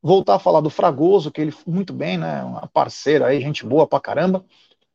Voltar 0.00 0.36
a 0.36 0.38
falar 0.38 0.60
do 0.60 0.70
Fragoso, 0.70 1.32
que 1.32 1.40
ele 1.40 1.54
muito 1.66 1.92
bem, 1.92 2.16
né, 2.16 2.44
uma 2.44 2.68
parceira 2.68 3.26
aí, 3.26 3.40
gente 3.40 3.66
boa 3.66 3.86
pra 3.88 4.00
caramba, 4.00 4.44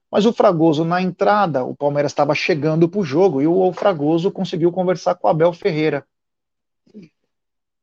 mas 0.09 0.25
o 0.25 0.31
Fragoso, 0.31 0.85
na 0.85 1.01
entrada, 1.01 1.65
o 1.65 1.75
Palmeiras 1.75 2.13
estava 2.13 2.33
chegando 2.33 2.87
para 2.87 2.99
o 3.01 3.03
jogo 3.03 3.41
e 3.41 3.47
o 3.47 3.73
Fragoso 3.73 4.31
conseguiu 4.31 4.71
conversar 4.71 5.15
com 5.15 5.27
o 5.27 5.29
Abel 5.29 5.51
Ferreira. 5.51 6.05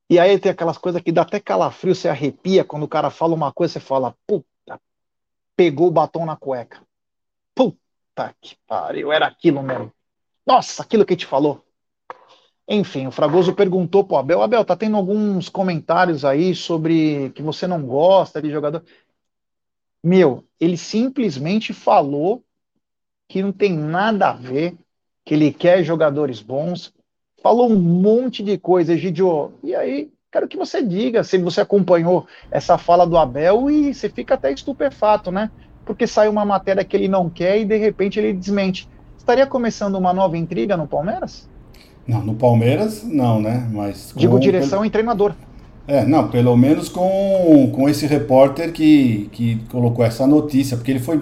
E 0.08 0.18
aí 0.18 0.38
tem 0.38 0.52
aquelas 0.52 0.78
coisas 0.78 1.02
que 1.02 1.12
dá 1.12 1.22
até 1.22 1.38
calafrio, 1.38 1.94
você 1.94 2.08
arrepia 2.08 2.64
quando 2.64 2.84
o 2.84 2.88
cara 2.88 3.10
fala 3.10 3.34
uma 3.34 3.52
coisa, 3.52 3.74
você 3.74 3.80
fala, 3.80 4.14
puta, 4.26 4.80
pegou 5.54 5.88
o 5.88 5.90
batom 5.90 6.24
na 6.24 6.36
cueca. 6.36 6.83
Puta 8.14 8.32
que 8.40 8.56
pariu, 8.68 9.12
era 9.12 9.26
aquilo 9.26 9.60
mesmo. 9.60 9.92
Nossa, 10.46 10.82
aquilo 10.82 11.04
que 11.04 11.16
te 11.16 11.26
falou. 11.26 11.64
Enfim, 12.68 13.08
o 13.08 13.10
Fragoso 13.10 13.54
perguntou 13.54 14.04
pro 14.04 14.16
Abel, 14.16 14.40
Abel, 14.40 14.64
tá 14.64 14.76
tendo 14.76 14.96
alguns 14.96 15.48
comentários 15.48 16.24
aí 16.24 16.54
sobre 16.54 17.30
que 17.30 17.42
você 17.42 17.66
não 17.66 17.82
gosta 17.82 18.40
de 18.40 18.50
jogador. 18.50 18.84
Meu, 20.02 20.44
ele 20.60 20.76
simplesmente 20.76 21.72
falou 21.72 22.44
que 23.28 23.42
não 23.42 23.50
tem 23.52 23.76
nada 23.76 24.30
a 24.30 24.32
ver, 24.32 24.76
que 25.24 25.34
ele 25.34 25.52
quer 25.52 25.82
jogadores 25.82 26.40
bons, 26.40 26.94
falou 27.42 27.68
um 27.68 27.80
monte 27.80 28.42
de 28.44 28.56
coisa, 28.56 28.94
Egidio. 28.94 29.52
E 29.62 29.74
aí, 29.74 30.12
quero 30.30 30.46
que 30.46 30.56
você 30.56 30.82
diga 30.82 31.24
se 31.24 31.36
você 31.38 31.62
acompanhou 31.62 32.28
essa 32.50 32.78
fala 32.78 33.06
do 33.06 33.18
Abel 33.18 33.68
e 33.68 33.92
você 33.92 34.08
fica 34.08 34.34
até 34.34 34.52
estupefato, 34.52 35.32
né? 35.32 35.50
Porque 35.84 36.06
saiu 36.06 36.30
uma 36.30 36.44
matéria 36.44 36.84
que 36.84 36.96
ele 36.96 37.08
não 37.08 37.28
quer 37.28 37.60
e 37.60 37.64
de 37.64 37.76
repente 37.76 38.18
ele 38.18 38.32
desmente. 38.32 38.88
Estaria 39.16 39.46
começando 39.46 39.96
uma 39.96 40.12
nova 40.12 40.36
intriga 40.36 40.76
no 40.76 40.86
Palmeiras? 40.86 41.48
Não, 42.06 42.22
no 42.22 42.34
Palmeiras 42.34 43.02
não, 43.04 43.40
né? 43.40 43.66
Mas 43.72 44.12
Digo 44.16 44.38
direção 44.38 44.84
e 44.84 44.90
treinador. 44.90 45.34
É, 45.86 46.04
não, 46.04 46.28
pelo 46.28 46.56
menos 46.56 46.88
com, 46.88 47.70
com 47.74 47.88
esse 47.88 48.06
repórter 48.06 48.72
que, 48.72 49.28
que 49.32 49.60
colocou 49.70 50.02
essa 50.02 50.26
notícia, 50.26 50.78
porque 50.78 50.90
ele 50.90 50.98
foi 50.98 51.20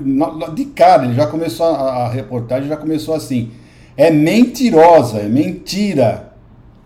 de 0.55 0.65
cara, 0.67 1.05
ele 1.05 1.15
já 1.15 1.27
começou 1.27 1.67
a, 1.67 2.05
a 2.05 2.09
reportagem, 2.09 2.69
já 2.69 2.77
começou 2.77 3.15
assim. 3.15 3.51
É 3.97 4.11
mentirosa, 4.11 5.19
é 5.19 5.29
mentira. 5.29 6.33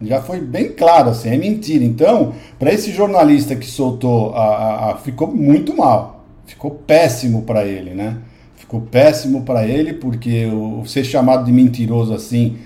Já 0.00 0.20
foi 0.22 0.40
bem 0.40 0.70
claro 0.72 1.10
assim, 1.10 1.28
é 1.28 1.36
mentira. 1.36 1.84
Então, 1.84 2.32
para 2.58 2.72
esse 2.72 2.92
jornalista 2.92 3.54
que 3.54 3.66
soltou, 3.66 4.34
a, 4.34 4.44
a, 4.44 4.92
a, 4.92 4.96
ficou 4.96 5.28
muito 5.28 5.76
mal. 5.76 6.15
Ficou 6.46 6.70
péssimo 6.70 7.42
para 7.42 7.64
ele, 7.64 7.90
né? 7.90 8.18
Ficou 8.56 8.80
péssimo 8.80 9.42
para 9.42 9.66
ele, 9.66 9.92
porque 9.92 10.46
o, 10.46 10.84
ser 10.86 11.04
chamado 11.04 11.44
de 11.44 11.52
mentiroso 11.52 12.14
assim 12.14 12.56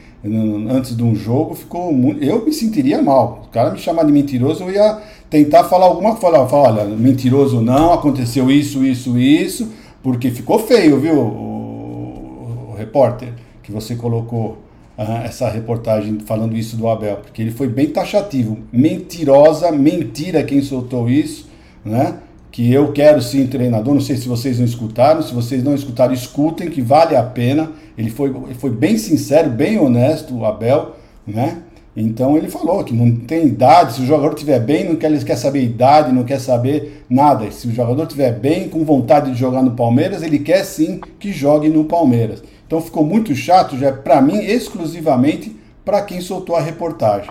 antes 0.69 0.95
de 0.95 1.03
um 1.03 1.14
jogo, 1.14 1.55
ficou 1.55 1.93
muito. 1.93 2.23
Eu 2.23 2.45
me 2.45 2.53
sentiria 2.53 3.01
mal. 3.01 3.43
O 3.47 3.49
cara 3.49 3.71
me 3.71 3.79
chamar 3.79 4.05
de 4.05 4.12
mentiroso, 4.12 4.64
eu 4.64 4.71
ia 4.71 5.01
tentar 5.31 5.64
falar 5.64 5.87
alguma 5.87 6.16
coisa. 6.16 6.47
Falar, 6.47 6.71
olha, 6.71 6.85
mentiroso 6.85 7.61
não, 7.61 7.93
aconteceu 7.93 8.51
isso, 8.51 8.85
isso, 8.85 9.19
isso, 9.19 9.73
porque 10.03 10.31
ficou 10.31 10.59
feio, 10.59 11.01
viu, 11.01 11.14
o, 11.14 12.71
o 12.71 12.75
repórter, 12.77 13.33
que 13.62 13.73
você 13.73 13.95
colocou 13.95 14.59
uh, 14.99 15.25
essa 15.25 15.49
reportagem 15.49 16.19
falando 16.21 16.57
isso 16.57 16.77
do 16.77 16.87
Abel, 16.88 17.16
porque 17.16 17.40
ele 17.40 17.51
foi 17.51 17.69
bem 17.69 17.88
taxativo. 17.88 18.59
Mentirosa, 18.71 19.73
mentira 19.73 20.43
quem 20.43 20.61
soltou 20.61 21.09
isso, 21.09 21.49
né? 21.85 22.16
Que 22.50 22.72
eu 22.72 22.92
quero 22.92 23.22
sim 23.22 23.46
treinador. 23.46 23.94
Não 23.94 24.00
sei 24.00 24.16
se 24.16 24.28
vocês 24.28 24.58
não 24.58 24.66
escutaram, 24.66 25.22
se 25.22 25.32
vocês 25.32 25.62
não 25.62 25.74
escutaram, 25.74 26.12
escutem, 26.12 26.68
que 26.68 26.82
vale 26.82 27.16
a 27.16 27.22
pena 27.22 27.70
ele 28.00 28.10
foi, 28.10 28.32
foi 28.54 28.70
bem 28.70 28.96
sincero, 28.96 29.50
bem 29.50 29.78
honesto, 29.78 30.34
o 30.34 30.46
Abel, 30.46 30.96
né? 31.26 31.58
Então 31.94 32.34
ele 32.34 32.48
falou 32.48 32.82
que 32.82 32.94
não 32.94 33.14
tem 33.14 33.46
idade, 33.46 33.94
se 33.94 34.00
o 34.00 34.06
jogador 34.06 34.32
estiver 34.32 34.58
bem, 34.58 34.88
não 34.88 34.96
quer, 34.96 35.12
quer 35.22 35.36
saber 35.36 35.62
idade, 35.62 36.10
não 36.10 36.24
quer 36.24 36.40
saber 36.40 37.04
nada. 37.10 37.50
Se 37.50 37.68
o 37.68 37.72
jogador 37.72 38.04
estiver 38.04 38.32
bem, 38.32 38.70
com 38.70 38.84
vontade 38.84 39.30
de 39.30 39.36
jogar 39.36 39.62
no 39.62 39.72
Palmeiras, 39.72 40.22
ele 40.22 40.38
quer 40.38 40.64
sim 40.64 40.98
que 41.18 41.30
jogue 41.30 41.68
no 41.68 41.84
Palmeiras. 41.84 42.42
Então 42.66 42.80
ficou 42.80 43.04
muito 43.04 43.34
chato, 43.34 43.76
já 43.76 43.92
para 43.92 44.22
mim, 44.22 44.38
exclusivamente 44.38 45.54
para 45.84 46.00
quem 46.00 46.22
soltou 46.22 46.56
a 46.56 46.60
reportagem. 46.60 47.30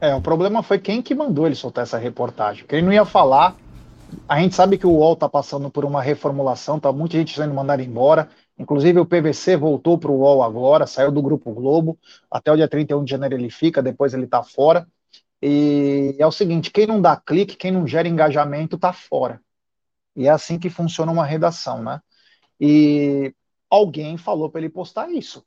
É, 0.00 0.14
o 0.14 0.20
problema 0.20 0.62
foi 0.62 0.78
quem 0.78 1.02
que 1.02 1.14
mandou 1.14 1.46
ele 1.46 1.54
soltar 1.54 1.82
essa 1.82 1.98
reportagem. 1.98 2.62
Porque 2.62 2.76
ele 2.76 2.86
não 2.86 2.92
ia 2.92 3.04
falar. 3.04 3.54
A 4.28 4.40
gente 4.40 4.54
sabe 4.54 4.78
que 4.78 4.86
o 4.86 4.90
UOL 4.90 5.14
está 5.14 5.28
passando 5.28 5.70
por 5.70 5.84
uma 5.84 6.00
reformulação, 6.00 6.80
tá 6.80 6.92
muita 6.92 7.16
gente 7.16 7.34
sendo 7.34 7.54
mandada 7.54 7.82
embora. 7.82 8.28
Inclusive 8.58 9.00
o 9.00 9.06
PVC 9.06 9.56
voltou 9.56 9.98
para 9.98 10.10
o 10.10 10.18
UOL 10.20 10.42
agora, 10.42 10.86
saiu 10.86 11.10
do 11.10 11.22
Grupo 11.22 11.52
Globo, 11.52 11.98
até 12.30 12.52
o 12.52 12.56
dia 12.56 12.68
31 12.68 13.04
de 13.04 13.10
janeiro 13.10 13.34
ele 13.34 13.50
fica, 13.50 13.82
depois 13.82 14.14
ele 14.14 14.24
está 14.24 14.42
fora. 14.42 14.86
E 15.42 16.16
é 16.18 16.26
o 16.26 16.32
seguinte, 16.32 16.70
quem 16.70 16.86
não 16.86 17.00
dá 17.02 17.16
clique, 17.16 17.56
quem 17.56 17.70
não 17.70 17.86
gera 17.86 18.08
engajamento, 18.08 18.76
está 18.76 18.92
fora. 18.92 19.40
E 20.16 20.26
é 20.26 20.30
assim 20.30 20.58
que 20.58 20.70
funciona 20.70 21.12
uma 21.12 21.26
redação, 21.26 21.82
né? 21.82 22.00
E 22.60 23.34
alguém 23.68 24.16
falou 24.16 24.48
para 24.48 24.60
ele 24.60 24.70
postar 24.70 25.10
isso. 25.10 25.44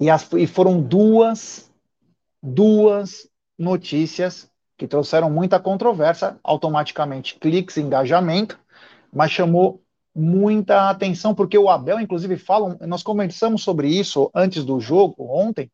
E, 0.00 0.10
as, 0.10 0.30
e 0.32 0.46
foram 0.46 0.82
duas, 0.82 1.70
duas 2.42 3.28
notícias 3.56 4.50
que 4.82 4.88
trouxeram 4.88 5.30
muita 5.30 5.60
controvérsia, 5.60 6.36
automaticamente 6.42 7.36
cliques, 7.36 7.76
engajamento, 7.76 8.58
mas 9.12 9.30
chamou 9.30 9.80
muita 10.12 10.90
atenção, 10.90 11.36
porque 11.36 11.56
o 11.56 11.70
Abel, 11.70 12.00
inclusive, 12.00 12.36
fala, 12.36 12.76
nós 12.80 13.00
conversamos 13.00 13.62
sobre 13.62 13.86
isso 13.86 14.28
antes 14.34 14.64
do 14.64 14.80
jogo, 14.80 15.14
ontem, 15.18 15.70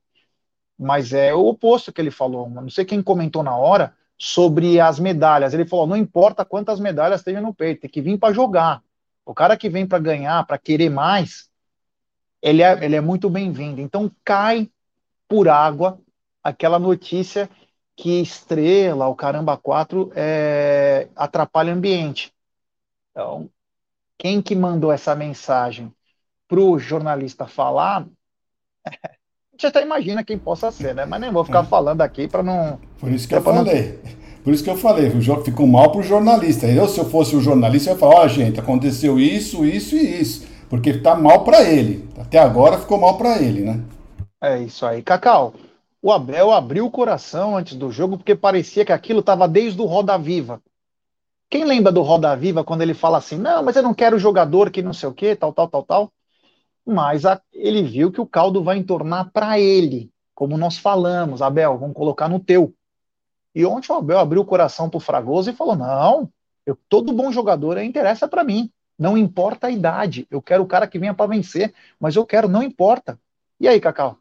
mas 0.79 1.15
é 1.15 1.33
o 1.33 1.47
oposto 1.47 1.91
que 1.91 2.03
ele 2.03 2.11
falou. 2.11 2.51
Não 2.51 2.69
sei 2.69 2.85
quem 2.85 3.03
comentou 3.03 3.43
na 3.43 3.57
hora 3.57 3.95
sobre 4.19 4.79
as 4.79 5.01
medalhas. 5.01 5.55
Ele 5.55 5.65
falou: 5.65 5.87
não 5.87 5.97
importa 5.97 6.45
quantas 6.45 6.79
medalhas 6.79 7.23
tenha 7.23 7.41
no 7.41 7.55
peito, 7.55 7.81
tem 7.81 7.91
que 7.91 8.03
vir 8.03 8.19
para 8.19 8.35
jogar. 8.35 8.83
O 9.25 9.33
cara 9.33 9.57
que 9.57 9.71
vem 9.71 9.87
para 9.87 9.99
ganhar, 9.99 10.47
para 10.47 10.59
querer 10.59 10.91
mais, 10.91 11.49
ele 12.43 12.63
é, 12.63 12.85
ele 12.85 12.95
é 12.95 13.01
muito 13.01 13.31
bem-vindo. 13.31 13.81
Então 13.81 14.11
cai 14.23 14.71
por 15.27 15.49
água 15.49 15.99
aquela 16.45 16.79
notícia 16.79 17.49
que 17.99 18.23
estrela, 18.23 19.09
o 19.09 19.15
caramba 19.17 19.57
4, 19.57 20.13
é, 20.15 21.09
atrapalha 21.17 21.75
o 21.75 21.77
ambiente. 21.77 22.33
Então, 23.11 23.51
quem 24.17 24.41
que 24.41 24.55
mandou 24.55 24.93
essa 24.93 25.17
mensagem 25.17 25.93
para 26.47 26.61
o 26.61 26.79
jornalista 26.79 27.49
falar, 27.49 28.07
a 28.87 29.11
gente 29.51 29.67
até 29.67 29.83
imagina 29.83 30.23
quem 30.23 30.39
possa 30.39 30.71
ser, 30.71 30.95
né? 30.95 31.05
Mas 31.07 31.21
nem 31.21 31.33
vou 31.33 31.45
ficar 31.45 31.63
hum. 31.63 31.67
falando 31.67 32.01
aqui 32.01 32.29
para 32.29 32.41
não. 32.41 32.79
Por 33.01 33.11
isso 33.11 33.27
que 33.27 33.35
eu 33.35 33.43
falei. 33.43 34.01
Não... 34.05 34.19
Por 34.45 34.55
isso 34.55 34.63
que 34.63 34.71
eu 34.71 34.77
falei, 34.77 35.09
o 35.09 35.21
jogo 35.21 35.45
ficou 35.45 35.67
mal 35.67 35.91
para 35.91 36.01
o 36.01 36.05
jornalista. 36.05 36.69
Eu, 36.69 36.87
se 36.87 37.01
eu 37.01 37.05
fosse 37.05 37.35
o 37.35 37.41
jornalista, 37.41 37.91
eu 37.91 37.95
ia 37.95 37.99
falar: 37.99 38.15
ó, 38.15 38.25
oh, 38.25 38.29
gente, 38.29 38.61
aconteceu 38.61 39.19
isso, 39.19 39.65
isso 39.65 39.97
e 39.97 40.21
isso. 40.21 40.47
Porque 40.71 40.91
está 40.91 41.17
mal 41.17 41.43
para 41.43 41.65
ele. 41.65 42.09
Até 42.17 42.39
agora 42.39 42.79
ficou 42.79 43.01
mal 43.01 43.19
para 43.19 43.43
ele, 43.43 43.63
né? 43.63 43.81
É 44.41 44.63
isso 44.63 44.87
aí. 44.87 45.03
Cacau, 45.03 45.53
o 46.01 46.13
Abel 46.13 46.53
abriu 46.53 46.87
o 46.87 46.91
coração 46.91 47.57
antes 47.57 47.77
do 47.77 47.91
jogo 47.91 48.17
porque 48.17 48.35
parecia 48.35 48.85
que 48.85 48.93
aquilo 48.93 49.21
estava 49.21 49.49
desde 49.49 49.81
o 49.81 49.85
Roda 49.85 50.17
Viva. 50.17 50.63
Quem 51.51 51.65
lembra 51.65 51.91
do 51.91 52.03
Roda 52.03 52.37
Viva 52.37 52.63
quando 52.63 52.83
ele 52.83 52.95
fala 52.95 53.19
assim, 53.19 53.37
não, 53.37 53.63
mas 53.63 53.75
eu 53.75 53.83
não 53.83 53.95
quero 53.95 54.19
jogador 54.19 54.71
que 54.71 54.83
não 54.83 54.93
sei 54.93 55.09
o 55.09 55.15
que, 55.15 55.35
tal, 55.35 55.53
tal, 55.53 55.69
tal, 55.69 55.83
tal. 55.83 56.13
Mas 56.87 57.25
a, 57.27 57.41
ele 57.53 57.83
viu 57.83 58.13
que 58.13 58.21
o 58.21 58.27
caldo 58.27 58.63
vai 58.63 58.77
entornar 58.77 59.31
para 59.33 59.59
ele, 59.59 60.11
como 60.35 60.57
nós 60.57 60.79
falamos, 60.79 61.43
Abel, 61.43 61.77
vamos 61.79 61.97
colocar 61.97 62.29
no 62.29 62.39
teu. 62.39 62.73
E 63.55 63.65
ontem 63.65 63.93
o 63.93 63.97
Abel 63.97 64.19
abriu 64.19 64.43
o 64.43 64.47
coração 64.47 64.89
para 64.89 64.99
o 64.99 65.01
Fragoso 65.01 65.51
e 65.51 65.55
falou, 65.55 65.75
não, 65.75 66.31
eu, 66.65 66.79
todo 66.89 67.13
bom 67.13 67.33
jogador 67.33 67.79
interessa 67.79 68.29
para 68.29 68.45
mim. 68.45 68.71
Não 68.99 69.17
importa 69.17 69.69
a 69.69 69.71
idade, 69.71 70.27
eu 70.31 70.43
quero 70.43 70.63
o 70.63 70.67
cara 70.67 70.87
que 70.87 70.99
venha 70.99 71.15
para 71.15 71.31
vencer, 71.31 71.73
mas 71.99 72.15
eu 72.15 72.27
quero, 72.27 72.49
não 72.49 72.63
importa. 72.63 73.19
E 73.59 73.67
aí, 73.67 73.81
Cacau? 73.81 74.19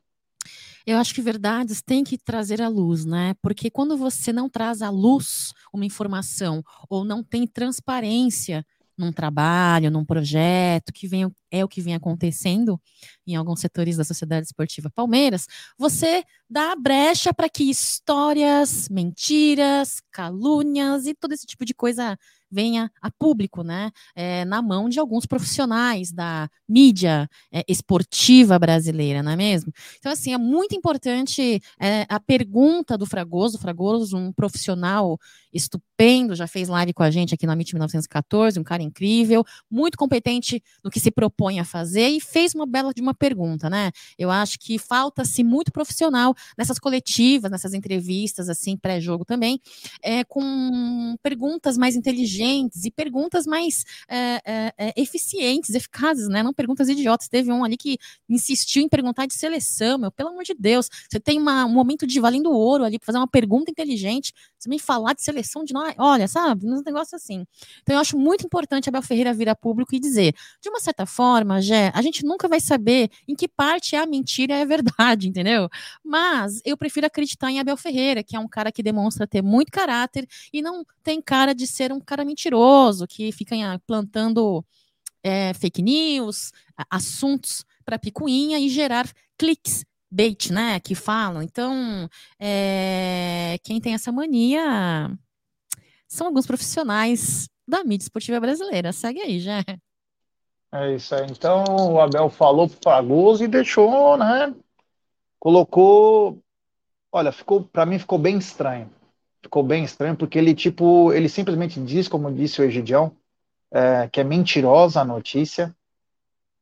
Eu 0.87 0.97
acho 0.97 1.13
que 1.13 1.21
verdades 1.21 1.81
têm 1.81 2.01
que 2.01 2.17
trazer 2.17 2.61
à 2.61 2.69
luz, 2.69 3.03
né? 3.03 3.33
Porque 3.41 3.69
quando 3.69 3.97
você 3.97 4.31
não 4.31 4.47
traz 4.47 4.81
à 4.81 4.89
luz 4.89 5.51
uma 5.73 5.85
informação 5.85 6.63
ou 6.89 7.03
não 7.03 7.21
tem 7.21 7.45
transparência 7.45 8.65
num 8.97 9.11
trabalho, 9.11 9.91
num 9.91 10.05
projeto, 10.05 10.93
que 10.93 11.05
vem, 11.05 11.29
é 11.51 11.63
o 11.63 11.67
que 11.67 11.81
vem 11.81 11.95
acontecendo 11.95 12.79
em 13.25 13.35
alguns 13.35 13.59
setores 13.59 13.97
da 13.97 14.03
sociedade 14.03 14.45
esportiva 14.45 14.89
Palmeiras, 14.89 15.47
você 15.77 16.23
dá 16.49 16.75
brecha 16.75 17.33
para 17.33 17.49
que 17.49 17.69
histórias, 17.69 18.87
mentiras, 18.89 20.01
calúnias 20.11 21.05
e 21.05 21.13
todo 21.13 21.33
esse 21.33 21.45
tipo 21.45 21.65
de 21.65 21.73
coisa 21.73 22.17
venha 22.49 22.89
a 23.01 23.11
público, 23.11 23.63
né? 23.63 23.91
É, 24.15 24.45
na 24.45 24.61
mão 24.61 24.87
de 24.89 24.99
alguns 24.99 25.25
profissionais 25.25 26.11
da 26.11 26.49
mídia 26.67 27.29
é, 27.51 27.63
esportiva 27.67 28.57
brasileira, 28.57 29.21
não 29.21 29.31
é 29.31 29.35
mesmo? 29.35 29.71
Então, 29.99 30.11
assim, 30.11 30.33
é 30.33 30.37
muito 30.37 30.75
importante 30.75 31.61
é, 31.79 32.05
a 32.09 32.19
pergunta 32.19 32.97
do 32.97 33.05
Fragoso, 33.05 33.57
Fragoso, 33.57 34.17
um 34.17 34.31
profissional 34.31 35.19
estupendo, 35.53 36.35
já 36.35 36.47
fez 36.47 36.67
live 36.69 36.93
com 36.93 37.03
a 37.03 37.11
gente 37.11 37.33
aqui 37.33 37.45
na 37.45 37.53
MIT 37.53 37.73
1914, 37.73 38.59
um 38.59 38.63
cara 38.63 38.83
incrível, 38.83 39.43
muito 39.69 39.97
competente 39.97 40.61
no 40.83 40.89
que 40.89 40.99
se 40.99 41.11
propõe 41.11 41.36
a 41.59 41.63
fazer 41.63 42.07
e 42.07 42.19
fez 42.19 42.55
uma 42.55 42.65
bela 42.65 42.93
de 42.93 43.01
uma 43.01 43.13
pergunta, 43.13 43.69
né? 43.69 43.91
Eu 44.17 44.31
acho 44.31 44.57
que 44.59 44.79
falta-se 44.79 45.43
muito 45.43 45.71
profissional 45.71 46.33
nessas 46.57 46.79
coletivas, 46.79 47.51
nessas 47.51 47.73
entrevistas, 47.73 48.49
assim, 48.49 48.75
pré-jogo 48.75 49.23
também, 49.23 49.59
é, 50.01 50.23
com 50.23 51.15
perguntas 51.21 51.77
mais 51.77 51.95
inteligentes 51.95 52.85
e 52.85 52.91
perguntas 52.91 53.45
mais 53.45 53.83
é, 54.09 54.41
é, 54.45 54.73
é, 54.77 54.93
eficientes, 54.97 55.75
eficazes, 55.75 56.27
né? 56.27 56.41
Não 56.41 56.53
perguntas 56.53 56.89
idiotas. 56.89 57.27
Teve 57.27 57.51
um 57.51 57.63
ali 57.63 57.77
que 57.77 57.97
insistiu 58.27 58.81
em 58.81 58.89
perguntar 58.89 59.27
de 59.27 59.35
seleção, 59.35 59.99
meu, 59.99 60.11
pelo 60.11 60.29
amor 60.29 60.43
de 60.43 60.55
Deus. 60.57 60.89
Você 61.09 61.19
tem 61.19 61.37
uma, 61.39 61.65
um 61.65 61.73
momento 61.73 62.07
de 62.07 62.19
valendo 62.19 62.51
ouro 62.51 62.83
ali 62.83 62.97
para 62.97 63.05
fazer 63.05 63.19
uma 63.19 63.27
pergunta 63.27 63.69
inteligente, 63.69 64.33
você 64.57 64.69
me 64.69 64.79
falar 64.79 65.13
de 65.13 65.21
seleção 65.21 65.63
de 65.63 65.73
nós, 65.73 65.93
olha, 65.99 66.27
sabe, 66.27 66.65
uns 66.65 66.83
negócios 66.83 67.13
assim. 67.13 67.45
Então 67.83 67.95
eu 67.95 67.99
acho 67.99 68.17
muito 68.17 68.45
importante 68.45 68.89
Abel 68.89 69.01
Ferreira 69.01 69.33
vir 69.33 69.49
a 69.49 69.55
público 69.55 69.93
e 69.93 69.99
dizer, 69.99 70.33
de 70.61 70.69
uma 70.69 70.79
certa 70.79 71.05
forma, 71.05 71.26
Gé, 71.61 71.91
a 71.93 72.01
gente 72.01 72.25
nunca 72.25 72.47
vai 72.47 72.59
saber 72.59 73.09
em 73.27 73.35
que 73.35 73.47
parte 73.47 73.95
é 73.95 73.99
a 73.99 74.05
mentira 74.05 74.53
e 74.53 74.59
é 74.59 74.61
a 74.61 74.65
verdade, 74.65 75.27
entendeu? 75.29 75.69
Mas 76.03 76.61
eu 76.65 76.77
prefiro 76.77 77.07
acreditar 77.07 77.51
em 77.51 77.59
Abel 77.59 77.77
Ferreira, 77.77 78.23
que 78.23 78.35
é 78.35 78.39
um 78.39 78.47
cara 78.47 78.71
que 78.71 78.83
demonstra 78.83 79.27
ter 79.27 79.41
muito 79.41 79.71
caráter 79.71 80.27
e 80.51 80.61
não 80.61 80.85
tem 81.03 81.21
cara 81.21 81.53
de 81.53 81.67
ser 81.67 81.91
um 81.91 81.99
cara 81.99 82.23
mentiroso, 82.25 83.07
que 83.07 83.31
fica 83.31 83.55
plantando 83.85 84.63
é, 85.23 85.53
fake 85.53 85.81
news, 85.81 86.51
assuntos 86.89 87.65
para 87.85 87.99
picuinha 87.99 88.59
e 88.59 88.69
gerar 88.69 89.09
cliques 89.37 89.85
bait, 90.09 90.51
né, 90.51 90.79
que 90.79 90.95
falam. 90.95 91.41
Então, 91.41 92.09
é, 92.39 93.57
quem 93.63 93.79
tem 93.81 93.93
essa 93.93 94.11
mania 94.11 95.11
são 96.07 96.27
alguns 96.27 96.47
profissionais 96.47 97.49
da 97.67 97.83
mídia 97.83 98.05
esportiva 98.05 98.39
brasileira. 98.39 98.93
Segue 98.93 99.19
aí, 99.19 99.39
já. 99.39 99.63
É 100.71 100.95
isso 100.95 101.15
aí. 101.15 101.25
Então, 101.29 101.63
o 101.93 101.99
Abel 101.99 102.29
falou 102.29 102.67
para 102.67 102.77
Fragoso 102.81 103.43
e 103.43 103.47
deixou, 103.47 104.17
né? 104.17 104.53
Colocou. 105.39 106.41
Olha, 107.11 107.31
ficou 107.31 107.63
para 107.63 107.85
mim 107.85 107.99
ficou 107.99 108.19
bem 108.19 108.37
estranho. 108.37 108.89
Ficou 109.41 109.63
bem 109.63 109.83
estranho 109.83 110.15
porque 110.15 110.37
ele 110.37 110.53
tipo, 110.53 111.13
ele 111.13 111.29
simplesmente 111.29 111.79
diz, 111.81 112.07
como 112.07 112.33
disse 112.33 112.61
o 112.61 112.65
Egidião, 112.65 113.15
é, 113.71 114.07
que 114.09 114.19
é 114.19 114.23
mentirosa 114.23 115.01
a 115.01 115.05
notícia. 115.05 115.75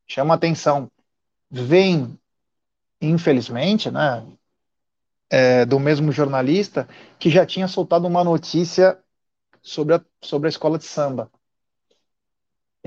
Chama 0.08 0.36
atenção. 0.36 0.90
Vem, 1.50 2.20
infelizmente, 3.02 3.92
né? 3.92 4.26
É, 5.30 5.66
do 5.66 5.80
mesmo 5.80 6.12
jornalista 6.12 6.88
que 7.20 7.30
já 7.32 7.46
tinha 7.46 7.68
soltado 7.68 8.08
uma 8.08 8.24
notícia 8.24 9.00
sobre 9.62 9.96
a, 9.96 10.02
sobre 10.22 10.48
a 10.48 10.50
escola 10.50 10.78
de 10.78 10.86
samba. 10.86 11.32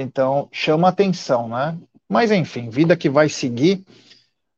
Então, 0.01 0.49
chama 0.53 0.87
atenção, 0.87 1.49
né? 1.49 1.77
Mas, 2.09 2.31
enfim, 2.31 2.71
vida 2.71 2.97
que 2.97 3.11
vai 3.11 3.29
seguir. 3.29 3.85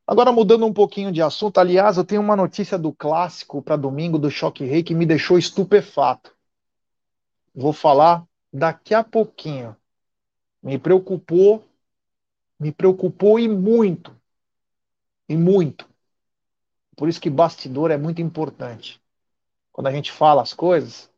Agora, 0.05 0.31
mudando 0.31 0.67
um 0.67 0.71
pouquinho 0.71 1.11
de 1.11 1.19
assunto, 1.19 1.57
aliás, 1.57 1.97
eu 1.97 2.05
tenho 2.05 2.21
uma 2.21 2.35
notícia 2.35 2.77
do 2.77 2.93
clássico 2.93 3.59
para 3.59 3.75
domingo 3.75 4.19
do 4.19 4.29
Choque 4.29 4.63
Rei 4.63 4.83
que 4.83 4.93
me 4.93 5.03
deixou 5.03 5.39
estupefato. 5.39 6.31
Vou 7.55 7.73
falar 7.73 8.23
daqui 8.53 8.93
a 8.93 9.03
pouquinho. 9.03 9.75
Me 10.61 10.77
preocupou, 10.77 11.65
me 12.59 12.71
preocupou 12.71 13.39
e 13.39 13.47
muito. 13.47 14.15
E 15.27 15.35
muito. 15.35 15.89
Por 16.95 17.09
isso 17.09 17.19
que 17.19 17.31
bastidor 17.31 17.89
é 17.89 17.97
muito 17.97 18.21
importante. 18.21 19.01
Quando 19.71 19.87
a 19.87 19.91
gente 19.91 20.11
fala 20.11 20.43
as 20.43 20.53
coisas, 20.53 21.11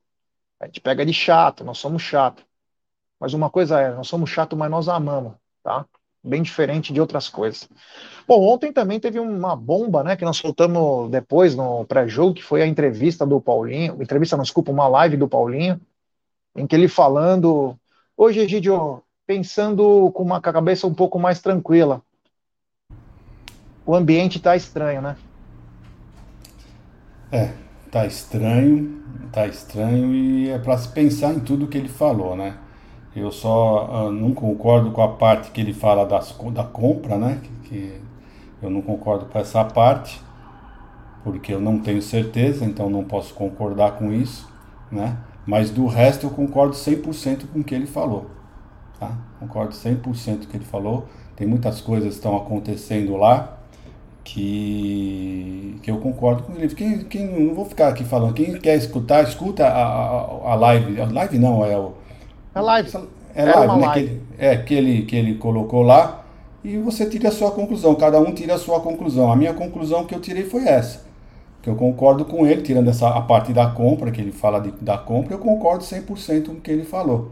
a 0.62 0.66
gente 0.66 0.80
pega 0.80 1.06
de 1.06 1.14
chato, 1.14 1.66
nós 1.66 1.78
somos 1.78 2.02
chato. 2.02 2.46
Mas 3.24 3.34
uma 3.34 3.50
coisa 3.50 3.80
é, 3.80 3.90
nós 3.94 4.10
somos 4.10 4.30
chato, 4.30 4.54
mas 4.54 4.70
nós 4.70 4.90
amamos, 4.90 5.32
tá? 5.64 5.86
Bem 6.22 6.42
diferente 6.42 6.92
de 6.92 7.00
outras 7.00 7.30
coisas. 7.30 7.70
Bom, 8.28 8.46
ontem 8.46 8.74
também 8.74 9.00
teve 9.00 9.18
uma 9.18 9.56
bomba, 9.56 10.04
né, 10.04 10.18
que 10.18 10.26
nós 10.26 10.36
soltamos 10.36 11.10
depois 11.10 11.56
no 11.56 11.86
pré-jogo, 11.86 12.34
que 12.34 12.44
foi 12.44 12.62
a 12.62 12.68
entrevista 12.68 13.26
do 13.26 13.40
Paulinho, 13.40 13.96
entrevista, 14.02 14.36
não, 14.36 14.44
desculpa, 14.44 14.74
uma 14.74 14.90
live 14.90 15.16
do 15.16 15.30
Paulinho, 15.30 15.80
em 16.54 16.68
que 16.68 16.76
ele 16.76 16.90
falando, 16.90 17.80
hoje, 18.18 18.42
Egidio, 18.42 19.02
pensando 19.26 20.12
com 20.12 20.22
uma 20.22 20.42
cabeça 20.42 20.86
um 20.86 20.94
pouco 20.94 21.18
mais 21.18 21.40
tranquila, 21.40 22.02
o 23.86 23.96
ambiente 23.96 24.38
tá 24.38 24.54
estranho, 24.54 25.02
né? 25.02 25.16
É, 27.32 27.54
tá 27.90 28.06
estranho, 28.06 29.02
tá 29.32 29.48
estranho 29.48 30.14
e 30.14 30.50
é 30.50 30.60
para 30.60 30.78
se 30.78 30.90
pensar 30.90 31.34
em 31.34 31.40
tudo 31.40 31.70
que 31.70 31.78
ele 31.78 31.88
falou, 31.88 32.36
né? 32.36 32.58
Eu 33.16 33.32
só 33.32 34.08
uh, 34.08 34.12
não 34.12 34.34
concordo 34.34 34.92
com 34.92 35.02
a 35.02 35.08
parte 35.08 35.52
que 35.52 35.62
ele 35.62 35.74
fala 35.74 36.06
das, 36.06 36.36
da 36.52 36.64
compra, 36.64 37.18
né? 37.18 37.40
Que, 37.44 37.70
que, 37.70 38.02
eu 38.62 38.70
não 38.70 38.82
concordo 38.82 39.26
com 39.26 39.38
essa 39.38 39.64
parte, 39.64 40.22
porque 41.24 41.54
eu 41.54 41.60
não 41.60 41.80
tenho 41.80 42.02
certeza, 42.02 42.66
então 42.66 42.90
não 42.90 43.04
posso 43.04 43.34
concordar 43.34 43.92
com 43.94 44.12
isso, 44.12 44.50
né? 44.92 45.18
Mas 45.46 45.70
do 45.70 45.86
resto 45.86 46.26
eu 46.26 46.30
concordo 46.30 46.74
100% 46.74 47.44
com 47.52 47.60
o 47.60 47.64
que 47.64 47.76
ele 47.76 47.86
falou, 47.86 48.28
tá? 49.00 49.18
Concordo 49.40 49.74
100% 49.74 50.02
com 50.02 50.12
o 50.12 50.48
que 50.48 50.58
ele 50.58 50.66
falou. 50.66 51.08
Tem 51.36 51.46
muitas 51.46 51.82
coisas 51.82 52.10
que 52.10 52.16
estão 52.16 52.38
acontecendo 52.38 53.18
lá, 53.18 53.58
que, 54.24 55.78
que 55.84 55.92
eu 55.92 55.98
concordo 55.98 56.44
com 56.44 56.54
ele. 56.54 56.74
Quem, 56.74 57.00
quem, 57.04 57.28
não 57.28 57.54
vou 57.54 57.66
ficar 57.66 57.90
aqui 57.90 58.04
falando, 58.04 58.34
quem 58.34 58.54
quer 58.60 58.76
escutar, 58.76 59.24
escuta 59.24 59.66
a, 59.66 59.84
a, 59.84 60.52
a 60.52 60.56
live. 60.56 61.02
A 61.02 61.06
live 61.06 61.38
não, 61.38 61.66
é 61.66 61.78
o. 61.78 61.94
A 62.54 62.62
live. 62.62 62.92
é 63.36 63.46
live, 63.46 63.76
né? 63.76 63.86
live. 63.88 63.94
Que 63.94 64.00
ele, 64.00 64.22
é, 64.38 64.58
que 64.58 64.74
ele, 64.74 65.02
que 65.04 65.16
ele 65.16 65.36
colocou 65.36 65.82
lá 65.82 66.24
e 66.64 66.78
você 66.78 67.06
tira 67.06 67.28
a 67.28 67.32
sua 67.32 67.52
conclusão. 67.52 67.94
Cada 67.96 68.20
um 68.20 68.32
tira 68.32 68.56
a 68.56 68.58
sua 68.58 68.80
conclusão. 68.80 69.32
A 69.32 69.36
minha 69.36 69.54
conclusão 69.54 70.06
que 70.06 70.16
eu 70.16 70.22
tirei 70.22 70.44
foi 70.44 70.66
essa. 70.66 71.02
Que 71.62 71.70
eu 71.70 71.76
concordo 71.76 72.26
com 72.26 72.48
ele, 72.48 72.62
tirando 72.62 72.90
essa, 72.90 73.10
a 73.10 73.22
parte 73.22 73.52
da 73.52 73.68
compra, 73.68 74.12
que 74.12 74.22
ele 74.22 74.32
fala 74.32 74.60
de, 74.60 74.72
da 74.82 74.98
compra, 74.98 75.34
eu 75.34 75.40
concordo 75.40 75.84
100% 75.84 76.46
com 76.46 76.52
o 76.54 76.56
que 76.56 76.72
ele 76.72 76.84
falou. 76.84 77.32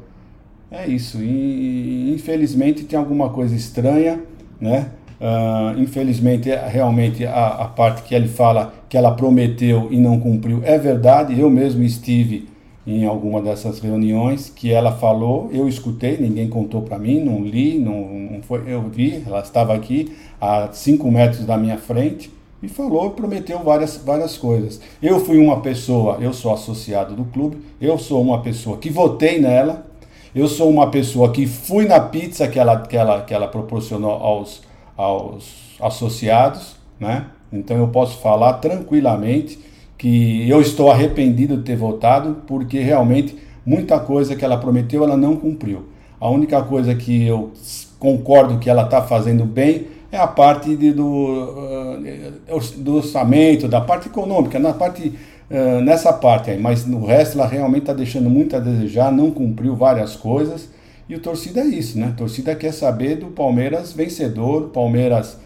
É 0.69 0.87
isso. 0.87 1.17
E, 1.21 2.13
infelizmente 2.13 2.83
tem 2.83 2.97
alguma 2.97 3.29
coisa 3.29 3.55
estranha, 3.55 4.21
né? 4.59 4.89
Uh, 5.19 5.79
infelizmente, 5.79 6.49
é, 6.49 6.67
realmente, 6.67 7.25
a, 7.25 7.47
a 7.47 7.65
parte 7.67 8.01
que 8.03 8.15
ele 8.15 8.27
fala 8.27 8.73
que 8.89 8.97
ela 8.97 9.11
prometeu 9.11 9.87
e 9.91 9.97
não 9.97 10.19
cumpriu 10.19 10.61
é 10.63 10.77
verdade. 10.77 11.39
Eu 11.39 11.49
mesmo 11.49 11.83
estive 11.83 12.49
em 12.85 13.05
alguma 13.05 13.41
dessas 13.41 13.79
reuniões 13.79 14.49
que 14.49 14.71
ela 14.71 14.91
falou, 14.91 15.49
eu 15.51 15.67
escutei, 15.67 16.17
ninguém 16.17 16.49
contou 16.49 16.81
para 16.81 16.97
mim, 16.97 17.19
não 17.19 17.43
li, 17.43 17.77
não, 17.77 18.09
não, 18.09 18.41
foi, 18.41 18.63
eu 18.65 18.81
vi, 18.81 19.23
ela 19.25 19.41
estava 19.41 19.73
aqui 19.73 20.15
a 20.39 20.69
cinco 20.73 21.11
metros 21.11 21.45
da 21.45 21.57
minha 21.57 21.77
frente 21.77 22.31
e 22.61 22.67
falou, 22.67 23.11
prometeu 23.11 23.59
várias, 23.59 23.97
várias 23.97 24.37
coisas. 24.37 24.81
Eu 25.01 25.19
fui 25.19 25.37
uma 25.37 25.61
pessoa, 25.61 26.17
eu 26.19 26.33
sou 26.33 26.53
associado 26.53 27.15
do 27.15 27.25
clube, 27.25 27.57
eu 27.79 27.97
sou 27.97 28.21
uma 28.21 28.41
pessoa 28.41 28.77
que 28.77 28.89
votei 28.89 29.39
nela, 29.39 29.85
eu 30.33 30.47
sou 30.47 30.69
uma 30.69 30.89
pessoa 30.89 31.31
que 31.31 31.45
fui 31.45 31.85
na 31.85 31.99
pizza 31.99 32.47
que 32.47 32.57
ela, 32.57 32.81
que 32.81 32.97
ela, 32.97 33.21
que 33.21 33.33
ela 33.33 33.47
proporcionou 33.47 34.11
aos, 34.11 34.61
aos 34.97 35.75
associados, 35.79 36.75
né? 36.99 37.27
Então 37.51 37.77
eu 37.77 37.89
posso 37.89 38.17
falar 38.19 38.53
tranquilamente 38.53 39.59
que 40.01 40.49
eu 40.49 40.59
estou 40.59 40.89
arrependido 40.89 41.57
de 41.57 41.61
ter 41.61 41.75
votado, 41.75 42.37
porque 42.47 42.79
realmente 42.79 43.37
muita 43.63 43.99
coisa 43.99 44.35
que 44.35 44.43
ela 44.43 44.57
prometeu 44.57 45.03
ela 45.03 45.15
não 45.15 45.35
cumpriu. 45.35 45.89
A 46.19 46.27
única 46.27 46.59
coisa 46.63 46.95
que 46.95 47.27
eu 47.27 47.51
concordo 47.99 48.57
que 48.57 48.67
ela 48.67 48.81
está 48.81 49.03
fazendo 49.03 49.45
bem 49.45 49.89
é 50.11 50.17
a 50.17 50.25
parte 50.25 50.75
de, 50.75 50.91
do, 50.91 51.05
uh, 51.05 52.59
do 52.77 52.95
orçamento, 52.95 53.67
da 53.67 53.79
parte 53.79 54.07
econômica, 54.07 54.57
na 54.57 54.73
parte, 54.73 55.13
uh, 55.51 55.81
nessa 55.81 56.11
parte 56.11 56.49
aí, 56.49 56.59
mas 56.59 56.83
no 56.83 57.05
resto 57.05 57.37
ela 57.37 57.47
realmente 57.47 57.83
está 57.83 57.93
deixando 57.93 58.27
muito 58.27 58.55
a 58.55 58.59
desejar, 58.59 59.11
não 59.11 59.29
cumpriu 59.29 59.75
várias 59.75 60.15
coisas. 60.15 60.67
E 61.07 61.13
o 61.13 61.19
torcida 61.19 61.61
é 61.61 61.67
isso, 61.67 61.99
né? 61.99 62.07
A 62.07 62.17
torcida 62.17 62.55
quer 62.55 62.73
saber 62.73 63.17
do 63.17 63.27
Palmeiras 63.27 63.93
vencedor, 63.93 64.69
Palmeiras 64.69 65.37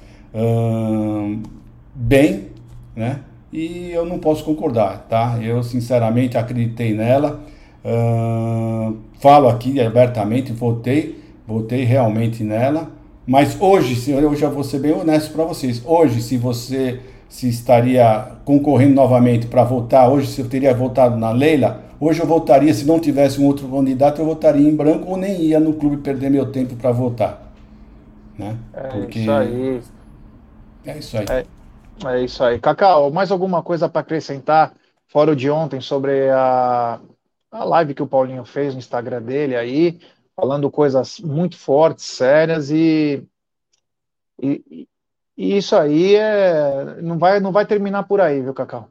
bem, 1.94 2.46
né? 2.96 3.20
E 3.56 3.92
eu 3.94 4.06
não 4.06 4.20
posso 4.20 4.44
concordar, 4.44 5.06
tá? 5.10 5.40
Eu 5.42 5.64
sinceramente 5.64 6.38
acreditei 6.38 6.94
nela, 6.94 7.40
uh, 7.86 8.98
falo 9.20 9.48
aqui 9.48 9.80
abertamente, 9.80 10.52
votei, 10.52 11.24
votei 11.48 11.86
realmente 11.86 12.44
nela, 12.44 12.92
mas 13.26 13.56
hoje, 13.60 13.96
se 13.96 14.12
eu 14.12 14.36
já 14.36 14.50
vou 14.50 14.64
ser 14.64 14.80
bem 14.80 14.92
honesto 14.92 15.32
para 15.32 15.46
vocês, 15.46 15.82
hoje 15.86 16.22
se 16.22 16.36
você 16.36 17.00
se 17.30 17.48
estaria 17.48 18.34
concorrendo 18.44 18.94
novamente 18.94 19.48
para 19.48 19.64
votar, 19.64 20.12
hoje 20.12 20.28
se 20.28 20.42
eu 20.42 20.50
teria 20.50 20.74
votado 20.74 21.18
na 21.18 21.32
Leila, 21.32 21.82
hoje 21.98 22.20
eu 22.20 22.28
votaria, 22.28 22.74
se 22.74 22.86
não 22.86 23.00
tivesse 23.00 23.40
um 23.40 23.46
outro 23.46 23.68
candidato, 23.70 24.22
eu 24.22 24.26
votaria 24.26 24.68
em 24.68 24.76
branco 24.76 25.10
ou 25.10 25.18
nem 25.18 25.42
ia 25.42 25.62
no 25.62 25.74
clube 25.74 25.98
perder 25.98 26.30
meu 26.30 26.52
tempo 26.52 26.76
para 26.76 26.92
votar. 26.92 27.54
Né? 28.38 28.58
É 28.74 28.88
Porque... 28.90 29.20
isso 29.20 29.32
aí. 29.32 29.82
É 30.86 30.98
isso 30.98 31.18
aí. 31.18 31.26
É, 31.30 31.46
é 32.04 32.24
isso 32.24 32.44
aí. 32.44 32.60
Cacau, 32.60 33.12
mais 33.12 33.32
alguma 33.32 33.64
coisa 33.64 33.88
para 33.88 34.02
acrescentar, 34.02 34.76
fora 35.08 35.32
o 35.32 35.36
de 35.36 35.50
ontem, 35.50 35.80
sobre 35.80 36.30
a, 36.30 37.00
a 37.52 37.64
live 37.64 37.94
que 37.94 38.04
o 38.04 38.08
Paulinho 38.08 38.44
fez 38.46 38.74
no 38.74 38.80
Instagram 38.80 39.22
dele 39.22 39.56
aí, 39.56 40.00
falando 40.36 40.70
coisas 40.70 41.20
muito 41.20 41.58
fortes, 41.58 42.06
sérias 42.06 42.70
e, 42.70 43.26
e, 44.42 44.88
e 45.38 45.58
isso 45.58 45.76
aí 45.76 46.16
é, 46.16 47.02
não, 47.02 47.18
vai, 47.18 47.40
não 47.40 47.52
vai 47.52 47.66
terminar 47.66 48.04
por 48.04 48.20
aí, 48.20 48.42
viu, 48.42 48.54
Cacau? 48.54 48.90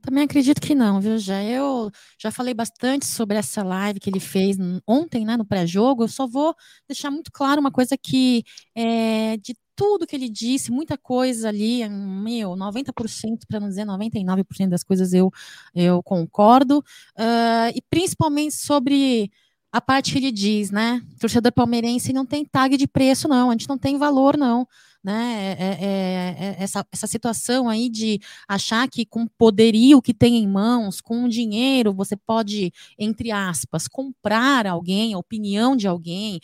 Também 0.00 0.24
acredito 0.24 0.60
que 0.60 0.74
não, 0.74 1.00
viu, 1.00 1.18
já 1.18 1.42
Eu 1.42 1.90
já 2.18 2.30
falei 2.30 2.54
bastante 2.54 3.06
sobre 3.06 3.36
essa 3.36 3.62
live 3.62 4.00
que 4.00 4.08
ele 4.10 4.20
fez 4.20 4.56
ontem, 4.86 5.24
né, 5.24 5.36
no 5.36 5.44
pré-jogo. 5.44 6.04
Eu 6.04 6.08
só 6.08 6.26
vou 6.26 6.54
deixar 6.88 7.10
muito 7.10 7.30
claro 7.32 7.60
uma 7.60 7.70
coisa 7.70 7.96
que 7.96 8.44
é, 8.74 9.36
de 9.36 9.54
tudo 9.76 10.06
que 10.06 10.16
ele 10.16 10.28
disse, 10.28 10.72
muita 10.72 10.96
coisa 10.96 11.48
ali, 11.48 11.86
meu, 11.88 12.56
90%, 12.56 13.40
para 13.46 13.60
não 13.60 13.68
dizer 13.68 13.84
99% 13.84 14.68
das 14.70 14.82
coisas 14.82 15.12
eu, 15.12 15.30
eu 15.74 16.02
concordo, 16.02 16.78
uh, 16.78 17.70
e 17.74 17.82
principalmente 17.90 18.54
sobre 18.54 19.30
a 19.70 19.80
parte 19.80 20.12
que 20.12 20.18
ele 20.18 20.32
diz, 20.32 20.70
né? 20.70 21.02
Torcedor 21.20 21.52
palmeirense 21.52 22.10
não 22.10 22.24
tem 22.24 22.42
tag 22.42 22.78
de 22.78 22.86
preço, 22.86 23.28
não, 23.28 23.50
a 23.50 23.52
gente 23.52 23.68
não 23.68 23.76
tem 23.76 23.98
valor, 23.98 24.38
não 24.38 24.66
né? 25.06 25.54
É, 25.56 25.64
é, 25.64 25.86
é, 25.86 26.56
essa, 26.58 26.84
essa 26.90 27.06
situação 27.06 27.68
aí 27.68 27.88
de 27.88 28.20
achar 28.48 28.88
que 28.90 29.06
com 29.06 29.24
poderio 29.28 30.02
que 30.02 30.12
tem 30.12 30.38
em 30.38 30.48
mãos, 30.48 31.00
com 31.00 31.28
dinheiro, 31.28 31.94
você 31.94 32.16
pode, 32.16 32.72
entre 32.98 33.30
aspas, 33.30 33.86
comprar 33.86 34.66
alguém, 34.66 35.14
a 35.14 35.18
opinião 35.18 35.76
de 35.76 35.86
alguém, 35.86 36.40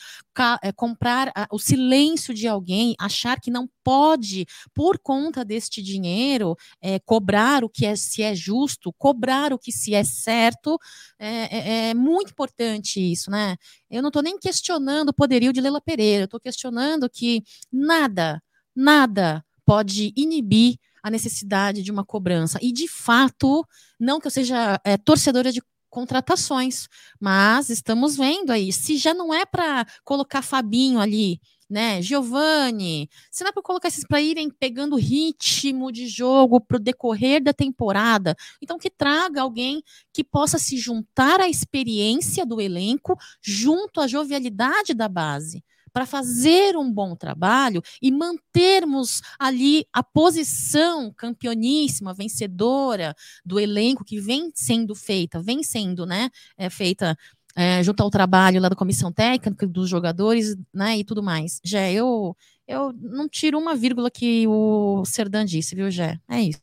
é, 0.63 0.71
comprar 0.71 1.33
o 1.51 1.59
silêncio 1.59 2.33
de 2.33 2.47
alguém, 2.47 2.95
achar 3.01 3.41
que 3.41 3.51
não 3.51 3.69
pode, 3.83 4.47
por 4.73 4.97
conta 4.97 5.45
deste 5.45 5.83
dinheiro, 5.83 6.57
é, 6.81 7.01
cobrar 7.01 7.65
o 7.65 7.69
que 7.69 7.85
é, 7.85 7.97
se 7.97 8.23
é 8.23 8.33
justo, 8.33 8.93
cobrar 8.97 9.53
o 9.53 9.59
que 9.59 9.73
se 9.73 9.93
é 9.93 10.05
certo, 10.05 10.79
é, 11.19 11.89
é, 11.89 11.91
é 11.91 11.95
muito 11.95 12.31
importante 12.31 13.01
isso, 13.01 13.29
né? 13.29 13.57
Eu 13.91 14.03
não 14.03 14.09
estou 14.09 14.23
nem 14.23 14.39
questionando 14.39 15.09
o 15.09 15.15
poderio 15.15 15.53
de 15.53 15.61
Leila 15.61 15.81
Pereira, 15.81 16.23
eu 16.23 16.27
estou 16.27 16.39
questionando 16.39 17.11
que 17.11 17.43
nada 17.73 18.41
nada 18.75 19.45
pode 19.65 20.13
inibir 20.17 20.77
a 21.03 21.11
necessidade 21.11 21.83
de 21.83 21.91
uma 21.91 22.05
cobrança. 22.05 22.59
E, 22.63 22.73
de 22.73 22.87
fato, 22.89 23.67
não 23.99 24.21
que 24.21 24.27
eu 24.27 24.31
seja 24.31 24.81
é, 24.85 24.97
torcedora 24.97 25.51
de 25.51 25.63
contratações, 25.91 26.89
mas 27.21 27.69
estamos 27.69 28.17
vendo 28.17 28.51
aí, 28.51 28.73
se 28.73 28.97
já 28.97 29.13
não 29.13 29.33
é 29.33 29.45
para 29.45 29.87
colocar 30.05 30.41
Fabinho 30.41 30.99
ali, 30.99 31.39
né, 31.69 32.01
Giovanni, 32.01 33.11
se 33.31 33.43
não 33.43 33.49
é 33.49 33.53
para 33.53 33.63
colocar 33.63 33.89
esses 33.89 34.05
para 34.05 34.21
irem 34.21 34.51
pegando 34.51 34.97
ritmo 34.97 35.93
de 35.93 36.07
jogo 36.07 36.61
para 36.61 36.77
o 36.77 36.81
decorrer 36.81 37.43
da 37.43 37.53
temporada, 37.53 38.35
então 38.61 38.79
que 38.79 38.91
traga 38.91 39.43
alguém 39.43 39.83
que 40.13 40.25
possa 40.25 40.59
se 40.59 40.79
juntar 40.79 41.41
à 41.41 41.49
experiência 41.49 42.47
do 42.47 42.61
elenco 42.61 43.17
junto 43.43 44.01
à 44.01 44.07
jovialidade 44.07 44.95
da 44.95 45.09
base 45.09 45.63
para 45.93 46.07
fazer 46.07 46.77
um 46.77 46.91
bom 46.91 47.15
trabalho 47.15 47.83
e 48.01 48.11
mantermos 48.11 49.21
ali 49.39 49.87
a 49.93 50.03
posição 50.03 51.13
campeoníssima, 51.13 52.15
vencedora 52.15 53.15
do 53.45 53.61
elenco 53.61 54.05
que 54.05 54.21
vem 54.21 54.51
sendo 54.55 54.95
feita, 54.95 55.41
vem 55.41 55.63
sendo 55.63 56.07
né, 56.07 56.31
é, 56.57 56.71
feita 56.71 57.17
é, 57.55 57.83
junto 57.83 58.03
ao 58.03 58.11
trabalho 58.11 58.61
lá 58.61 58.69
da 58.69 58.77
comissão 58.77 59.13
técnica, 59.13 59.67
dos 59.67 59.89
jogadores 59.89 60.57
né, 60.73 60.99
e 60.99 61.05
tudo 61.05 61.23
mais. 61.23 61.61
Jé, 61.65 61.93
eu, 61.93 62.37
eu 62.67 62.93
não 62.93 63.29
tiro 63.29 63.59
uma 63.59 63.77
vírgula 63.77 64.11
que 64.11 64.47
o 64.49 65.05
Serdan 65.05 65.45
disse, 65.45 65.75
viu, 65.75 65.91
Jé? 65.91 66.19
É 66.29 66.41
isso. 66.41 66.61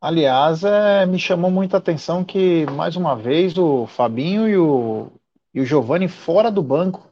Aliás, 0.00 0.64
é, 0.64 1.04
me 1.04 1.18
chamou 1.18 1.50
muita 1.50 1.76
atenção 1.76 2.24
que, 2.24 2.64
mais 2.70 2.96
uma 2.96 3.14
vez, 3.14 3.56
o 3.58 3.86
Fabinho 3.86 4.48
e 4.48 4.56
o, 4.56 5.12
e 5.52 5.60
o 5.60 5.64
Giovanni 5.66 6.08
fora 6.08 6.50
do 6.50 6.62
banco 6.62 7.09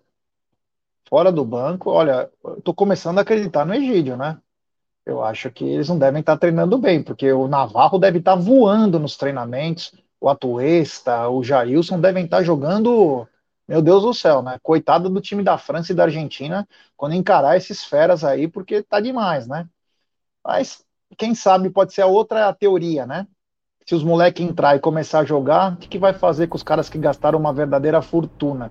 fora 1.08 1.32
do 1.32 1.44
banco, 1.44 1.90
olha, 1.90 2.30
tô 2.62 2.74
começando 2.74 3.18
a 3.18 3.22
acreditar 3.22 3.64
no 3.64 3.74
Egídio, 3.74 4.16
né? 4.16 4.38
Eu 5.06 5.24
acho 5.24 5.50
que 5.50 5.64
eles 5.64 5.88
não 5.88 5.98
devem 5.98 6.20
estar 6.20 6.36
treinando 6.36 6.76
bem, 6.76 7.02
porque 7.02 7.32
o 7.32 7.48
Navarro 7.48 7.98
deve 7.98 8.18
estar 8.18 8.34
voando 8.34 8.98
nos 8.98 9.16
treinamentos, 9.16 9.92
o 10.20 10.28
Atuesta, 10.28 11.28
o 11.28 11.42
Jailson 11.42 11.98
devem 12.00 12.24
estar 12.24 12.42
jogando, 12.42 13.26
meu 13.66 13.80
Deus 13.80 14.02
do 14.02 14.12
céu, 14.12 14.42
né? 14.42 14.58
Coitado 14.62 15.08
do 15.08 15.20
time 15.20 15.42
da 15.42 15.56
França 15.56 15.92
e 15.92 15.94
da 15.94 16.04
Argentina 16.04 16.68
quando 16.96 17.14
encarar 17.14 17.56
esses 17.56 17.84
feras 17.84 18.22
aí, 18.22 18.46
porque 18.46 18.82
tá 18.82 19.00
demais, 19.00 19.46
né? 19.46 19.66
Mas 20.44 20.84
quem 21.16 21.34
sabe 21.34 21.70
pode 21.70 21.94
ser 21.94 22.02
a 22.02 22.06
outra 22.06 22.52
teoria, 22.52 23.06
né? 23.06 23.26
Se 23.86 23.94
os 23.94 24.04
moleques 24.04 24.44
entrar 24.44 24.76
e 24.76 24.80
começar 24.80 25.20
a 25.20 25.24
jogar, 25.24 25.72
o 25.72 25.76
que, 25.78 25.88
que 25.88 25.98
vai 25.98 26.12
fazer 26.12 26.48
com 26.48 26.56
os 26.56 26.62
caras 26.62 26.90
que 26.90 26.98
gastaram 26.98 27.38
uma 27.38 27.52
verdadeira 27.52 28.02
fortuna? 28.02 28.70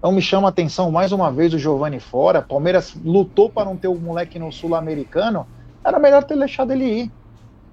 Então 0.00 0.12
me 0.12 0.22
chama 0.22 0.48
a 0.48 0.50
atenção 0.50 0.90
mais 0.90 1.12
uma 1.12 1.30
vez 1.30 1.52
o 1.52 1.58
Giovani 1.58 2.00
fora. 2.00 2.40
Palmeiras 2.40 2.94
lutou 3.04 3.50
para 3.50 3.66
não 3.66 3.76
ter 3.76 3.86
o 3.86 3.94
moleque 3.94 4.38
no 4.38 4.50
Sul-Americano. 4.50 5.46
Era 5.84 5.98
melhor 5.98 6.24
ter 6.24 6.38
deixado 6.38 6.72
ele 6.72 7.02
ir. 7.02 7.12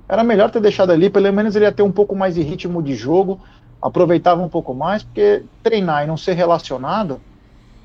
Era 0.10 0.26
melhor 0.26 0.52
ter 0.52 0.60
deixado 0.60 0.94
ir, 0.94 1.10
pelo 1.10 1.32
menos 1.32 1.56
ele 1.56 1.64
ia 1.64 1.72
ter 1.72 1.84
um 1.84 1.92
pouco 1.92 2.14
mais 2.16 2.36
de 2.36 2.42
ritmo 2.42 2.84
de 2.84 2.96
jogo, 2.96 3.42
aproveitava 3.82 4.42
um 4.42 4.50
pouco 4.50 4.74
mais, 4.74 5.04
porque 5.04 5.46
treinar 5.64 6.04
e 6.04 6.08
não 6.08 6.16
ser 6.18 6.34
relacionado 6.34 7.22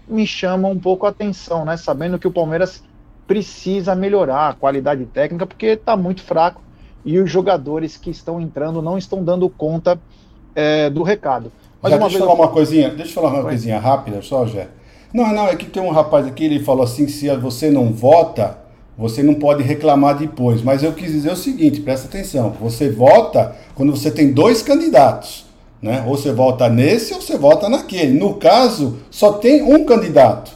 me 0.07 0.27
chama 0.27 0.69
um 0.69 0.79
pouco 0.79 1.07
a 1.07 1.11
atenção, 1.11 1.65
né? 1.65 1.77
Sabendo 1.77 2.19
que 2.19 2.27
o 2.27 2.33
Palmeiras 2.33 2.83
precisa 3.27 3.95
melhorar 3.95 4.49
a 4.49 4.55
qualidade 4.55 5.07
técnica, 5.07 5.47
porque 5.47 5.67
está 5.67 5.97
muito 5.97 6.23
fraco 6.23 6.63
e 7.05 7.19
os 7.21 7.31
jogadores 7.31 7.97
que 7.97 8.11
estão 8.11 8.41
entrando 8.41 8.83
não 8.83 8.99
estão 8.99 9.25
dando 9.25 9.49
conta 9.49 10.01
é, 10.55 10.91
do 10.91 11.03
recado. 11.05 11.53
Mas 11.83 11.91
Já, 11.91 11.99
deixa 11.99 12.17
eu 12.17 12.21
falar 12.21 12.35
uma 12.35 12.49
coisinha, 12.49 12.91
deixa 12.91 13.11
eu 13.11 13.15
falar 13.15 13.29
uma 13.31 13.39
Oi. 13.39 13.45
coisinha 13.45 13.79
rápida 13.79 14.23
só, 14.23 14.47
Jé. 14.47 14.69
Não, 15.13 15.33
não, 15.33 15.49
é 15.49 15.57
que 15.57 15.67
tem 15.67 15.83
um 15.83 15.91
rapaz 15.91 16.27
aqui, 16.27 16.45
ele 16.45 16.61
falou 16.63 16.85
assim, 16.85 17.09
se 17.09 17.29
você 17.37 17.71
não 17.71 17.93
vota, 17.93 18.57
você 18.97 19.23
não 19.23 19.35
pode 19.35 19.63
reclamar 19.63 20.17
depois. 20.17 20.63
Mas 20.63 20.83
eu 20.83 20.93
quis 20.93 21.11
dizer 21.11 21.33
o 21.33 21.37
seguinte, 21.37 21.81
presta 21.81 22.07
atenção, 22.07 22.55
você 22.61 22.89
vota 22.89 23.57
quando 23.75 23.95
você 23.95 24.11
tem 24.11 24.33
dois 24.33 24.63
candidatos. 24.63 25.45
Né? 25.83 26.05
Ou 26.07 26.17
você 26.17 26.33
vota 26.33 26.69
nesse 26.69 27.13
ou 27.13 27.21
você 27.21 27.37
vota 27.37 27.69
naquele. 27.69 28.17
No 28.17 28.35
caso, 28.35 28.99
só 29.11 29.33
tem 29.33 29.63
um 29.63 29.85
candidato. 29.85 30.53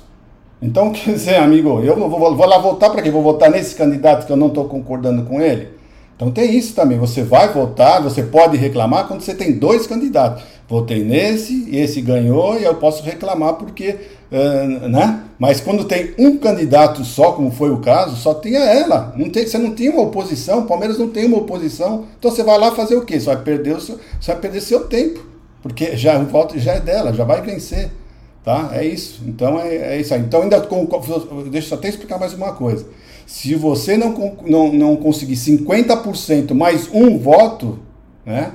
Então, 0.62 0.92
quer 0.94 1.12
dizer, 1.12 1.36
amigo, 1.36 1.80
eu 1.80 1.96
vou, 2.08 2.36
vou 2.36 2.46
lá 2.46 2.58
votar 2.58 2.90
para 2.90 3.02
quê? 3.02 3.10
Vou 3.10 3.22
votar 3.22 3.50
nesse 3.50 3.74
candidato 3.74 4.24
que 4.24 4.32
eu 4.32 4.36
não 4.36 4.46
estou 4.46 4.66
concordando 4.66 5.24
com 5.24 5.40
ele? 5.40 5.75
Então 6.16 6.30
tem 6.30 6.56
isso 6.56 6.74
também. 6.74 6.98
Você 6.98 7.22
vai 7.22 7.52
votar, 7.52 8.02
você 8.02 8.22
pode 8.22 8.56
reclamar 8.56 9.06
quando 9.06 9.20
você 9.20 9.34
tem 9.34 9.52
dois 9.52 9.86
candidatos. 9.86 10.42
Votei 10.68 11.04
nesse, 11.04 11.68
esse 11.70 12.00
ganhou 12.00 12.58
e 12.58 12.64
eu 12.64 12.74
posso 12.74 13.04
reclamar 13.04 13.54
porque, 13.54 13.96
uh, 14.32 14.88
né? 14.88 15.20
Mas 15.38 15.60
quando 15.60 15.84
tem 15.84 16.14
um 16.18 16.38
candidato 16.38 17.04
só, 17.04 17.32
como 17.32 17.50
foi 17.50 17.70
o 17.70 17.78
caso, 17.78 18.16
só 18.16 18.34
tinha 18.34 18.60
ela. 18.60 19.12
Não 19.16 19.28
tem, 19.28 19.46
você 19.46 19.58
não 19.58 19.74
tinha 19.74 19.92
uma 19.92 20.02
oposição, 20.02 20.60
o 20.60 20.66
Palmeiras 20.66 20.98
não 20.98 21.08
tem 21.08 21.26
uma 21.26 21.36
oposição. 21.36 22.06
Então 22.18 22.30
você 22.30 22.42
vai 22.42 22.58
lá 22.58 22.72
fazer 22.72 22.96
o 22.96 23.04
quê? 23.04 23.20
Você 23.20 23.26
vai 23.26 23.42
perder, 23.42 23.76
o 23.76 23.80
seu, 23.80 24.00
você 24.18 24.32
vai 24.32 24.40
perder 24.40 24.60
seu 24.62 24.84
tempo. 24.84 25.24
Porque 25.62 25.96
já 25.96 26.18
o 26.18 26.24
voto 26.24 26.58
já 26.58 26.72
é 26.72 26.80
dela, 26.80 27.12
já 27.12 27.24
vai 27.24 27.42
vencer. 27.42 27.90
Tá? 28.46 28.70
É 28.74 28.84
isso. 28.86 29.24
Então 29.26 29.58
é, 29.58 29.74
é 29.74 30.00
isso 30.00 30.14
aí. 30.14 30.20
Então 30.20 30.42
ainda 30.42 30.60
com, 30.60 30.86
deixa 31.50 31.74
eu 31.74 31.78
até 31.78 31.88
explicar 31.88 32.16
mais 32.16 32.32
uma 32.32 32.52
coisa. 32.52 32.86
Se 33.26 33.56
você 33.56 33.96
não, 33.96 34.36
não, 34.46 34.72
não 34.72 34.96
conseguir 34.96 35.34
50% 35.34 36.54
mais 36.54 36.88
um 36.92 37.18
voto, 37.18 37.80
né? 38.24 38.52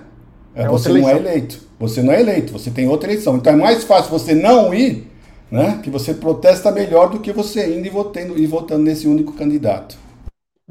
É, 0.56 0.66
você 0.66 0.94
não 0.94 1.10
é 1.10 1.18
eleito. 1.18 1.60
Você 1.78 2.02
não 2.02 2.14
é 2.14 2.22
eleito, 2.22 2.54
você 2.54 2.72
tem 2.72 2.88
outra 2.88 3.12
eleição. 3.12 3.36
Então 3.36 3.52
é 3.52 3.56
mais 3.58 3.84
fácil 3.84 4.10
você 4.10 4.34
não 4.34 4.74
ir, 4.74 5.12
né? 5.52 5.82
Que 5.84 5.90
você 5.90 6.14
protesta 6.14 6.72
melhor 6.72 7.10
do 7.10 7.20
que 7.20 7.34
você 7.34 7.78
indo 7.78 7.86
e 7.86 7.90
votando, 7.90 8.40
e 8.40 8.48
votando 8.48 8.84
nesse 8.84 9.10
único 9.10 9.34
candidato. 9.34 9.98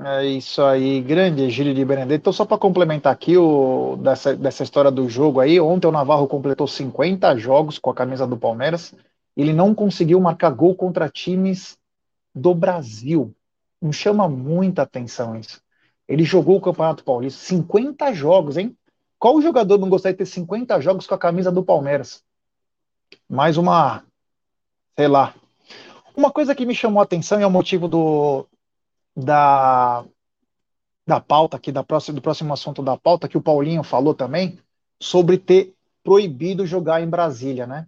É 0.02 0.24
isso 0.24 0.62
aí, 0.62 0.98
grande 1.02 1.50
Gílio 1.50 1.74
de 1.74 1.84
Benedetto. 1.84 2.22
Então, 2.22 2.32
só 2.32 2.46
para 2.46 2.56
complementar 2.56 3.12
aqui 3.12 3.36
o, 3.36 3.98
dessa, 4.02 4.34
dessa 4.34 4.62
história 4.62 4.90
do 4.90 5.06
jogo 5.10 5.40
aí, 5.40 5.60
ontem 5.60 5.86
o 5.86 5.92
Navarro 5.92 6.26
completou 6.26 6.66
50 6.66 7.36
jogos 7.36 7.78
com 7.78 7.90
a 7.90 7.94
camisa 7.94 8.26
do 8.26 8.38
Palmeiras. 8.38 8.94
Ele 9.40 9.54
não 9.54 9.74
conseguiu 9.74 10.20
marcar 10.20 10.50
gol 10.50 10.74
contra 10.74 11.08
times 11.08 11.78
do 12.34 12.54
Brasil. 12.54 13.34
Me 13.80 13.92
chama 13.92 14.28
muita 14.28 14.82
atenção 14.82 15.34
isso. 15.34 15.62
Ele 16.06 16.24
jogou 16.24 16.58
o 16.58 16.60
Campeonato 16.60 17.02
Paulista, 17.02 17.40
50 17.46 18.12
jogos, 18.12 18.58
hein? 18.58 18.76
Qual 19.18 19.40
jogador 19.40 19.78
não 19.78 19.88
gostaria 19.88 20.12
de 20.12 20.18
ter 20.18 20.26
50 20.26 20.78
jogos 20.82 21.06
com 21.06 21.14
a 21.14 21.18
camisa 21.18 21.50
do 21.50 21.64
Palmeiras? 21.64 22.22
Mais 23.26 23.56
uma, 23.56 24.04
sei 24.94 25.08
lá. 25.08 25.34
Uma 26.14 26.30
coisa 26.30 26.54
que 26.54 26.66
me 26.66 26.74
chamou 26.74 27.00
a 27.00 27.04
atenção 27.04 27.40
e 27.40 27.42
é 27.42 27.46
o 27.46 27.50
motivo 27.50 27.88
do 27.88 28.46
da 29.16 30.04
da 31.06 31.18
pauta 31.18 31.56
aqui 31.56 31.72
da 31.72 31.82
próxima, 31.82 32.14
do 32.14 32.22
próximo 32.22 32.52
assunto 32.52 32.82
da 32.82 32.96
pauta 32.96 33.26
que 33.26 33.38
o 33.38 33.42
Paulinho 33.42 33.82
falou 33.82 34.14
também 34.14 34.58
sobre 35.00 35.38
ter 35.38 35.74
proibido 36.04 36.66
jogar 36.66 37.00
em 37.00 37.08
Brasília, 37.08 37.66
né? 37.66 37.86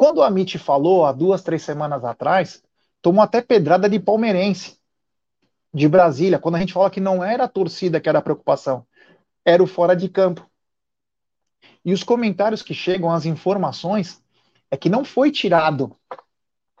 Quando 0.00 0.16
o 0.16 0.22
Amit 0.22 0.56
falou 0.56 1.04
há 1.04 1.12
duas, 1.12 1.42
três 1.42 1.62
semanas 1.62 2.02
atrás, 2.02 2.64
tomou 3.02 3.22
até 3.22 3.42
pedrada 3.42 3.86
de 3.86 4.00
palmeirense 4.00 4.80
de 5.74 5.86
Brasília, 5.86 6.38
quando 6.38 6.54
a 6.54 6.58
gente 6.58 6.72
fala 6.72 6.90
que 6.90 7.02
não 7.02 7.22
era 7.22 7.44
a 7.44 7.48
torcida 7.48 8.00
que 8.00 8.08
era 8.08 8.18
a 8.18 8.22
preocupação, 8.22 8.86
era 9.44 9.62
o 9.62 9.66
fora 9.66 9.94
de 9.94 10.08
campo. 10.08 10.50
E 11.84 11.92
os 11.92 12.02
comentários 12.02 12.62
que 12.62 12.72
chegam, 12.72 13.10
as 13.10 13.26
informações, 13.26 14.24
é 14.70 14.76
que 14.78 14.88
não 14.88 15.04
foi 15.04 15.30
tirado 15.30 15.94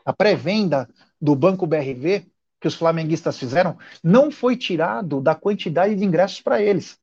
a 0.02 0.14
pré-venda 0.14 0.88
do 1.20 1.36
Banco 1.36 1.66
BRV 1.66 2.26
que 2.58 2.68
os 2.68 2.74
flamenguistas 2.74 3.38
fizeram, 3.38 3.76
não 4.02 4.30
foi 4.30 4.56
tirado 4.56 5.20
da 5.20 5.34
quantidade 5.34 5.94
de 5.94 6.06
ingressos 6.06 6.40
para 6.40 6.62
eles. 6.62 6.98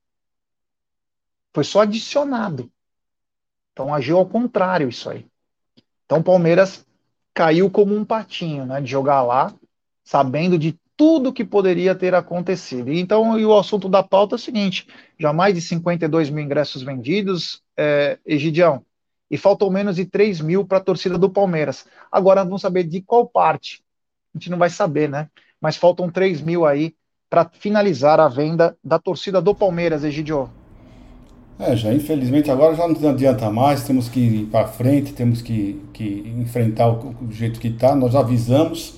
Foi 1.53 1.63
só 1.63 1.81
adicionado. 1.81 2.71
Então 3.71 3.93
agiu 3.93 4.17
ao 4.17 4.25
contrário 4.25 4.89
isso 4.89 5.11
aí. 5.11 5.23
Então 6.07 6.19
o 6.19 6.23
Palmeiras 6.23 6.87
caiu 7.33 7.69
como 7.69 7.95
um 7.95 8.03
patinho, 8.03 8.65
né, 8.65 8.81
de 8.81 8.89
jogar 8.89 9.21
lá, 9.21 9.53
sabendo 10.03 10.57
de 10.57 10.79
tudo 10.95 11.31
que 11.31 11.45
poderia 11.45 11.93
ter 11.93 12.15
acontecido. 12.15 12.91
Então, 12.91 13.39
e 13.39 13.45
o 13.45 13.55
assunto 13.55 13.87
da 13.87 14.01
pauta 14.01 14.33
é 14.33 14.37
o 14.37 14.39
seguinte: 14.39 14.87
já 15.19 15.31
mais 15.31 15.53
de 15.53 15.61
52 15.61 16.31
mil 16.31 16.43
ingressos 16.43 16.81
vendidos, 16.81 17.61
é, 17.77 18.17
Egidião, 18.25 18.83
e 19.29 19.37
faltam 19.37 19.69
menos 19.69 19.97
de 19.97 20.05
3 20.05 20.41
mil 20.41 20.65
para 20.65 20.79
a 20.79 20.83
torcida 20.83 21.17
do 21.17 21.29
Palmeiras. 21.29 21.85
Agora 22.11 22.43
vamos 22.43 22.61
saber 22.61 22.85
de 22.85 23.01
qual 23.01 23.27
parte. 23.27 23.83
A 24.33 24.39
gente 24.39 24.49
não 24.49 24.57
vai 24.57 24.69
saber, 24.69 25.07
né? 25.07 25.29
Mas 25.61 25.75
faltam 25.75 26.09
3 26.09 26.41
mil 26.41 26.65
aí 26.65 26.95
para 27.29 27.49
finalizar 27.49 28.19
a 28.19 28.27
venda 28.27 28.75
da 28.83 28.97
torcida 28.97 29.41
do 29.41 29.53
Palmeiras, 29.53 30.03
Egidio. 30.03 30.49
É, 31.59 31.75
já 31.75 31.91
infelizmente 31.91 32.51
agora 32.51 32.75
já 32.75 32.87
não 32.87 33.09
adianta 33.09 33.49
mais, 33.49 33.83
temos 33.83 34.07
que 34.07 34.19
ir 34.19 34.45
para 34.45 34.67
frente, 34.67 35.13
temos 35.13 35.41
que, 35.41 35.81
que 35.91 36.31
enfrentar 36.37 36.87
o, 36.87 37.15
o 37.21 37.31
jeito 37.31 37.59
que 37.59 37.69
está. 37.69 37.95
Nós 37.95 38.15
avisamos 38.15 38.95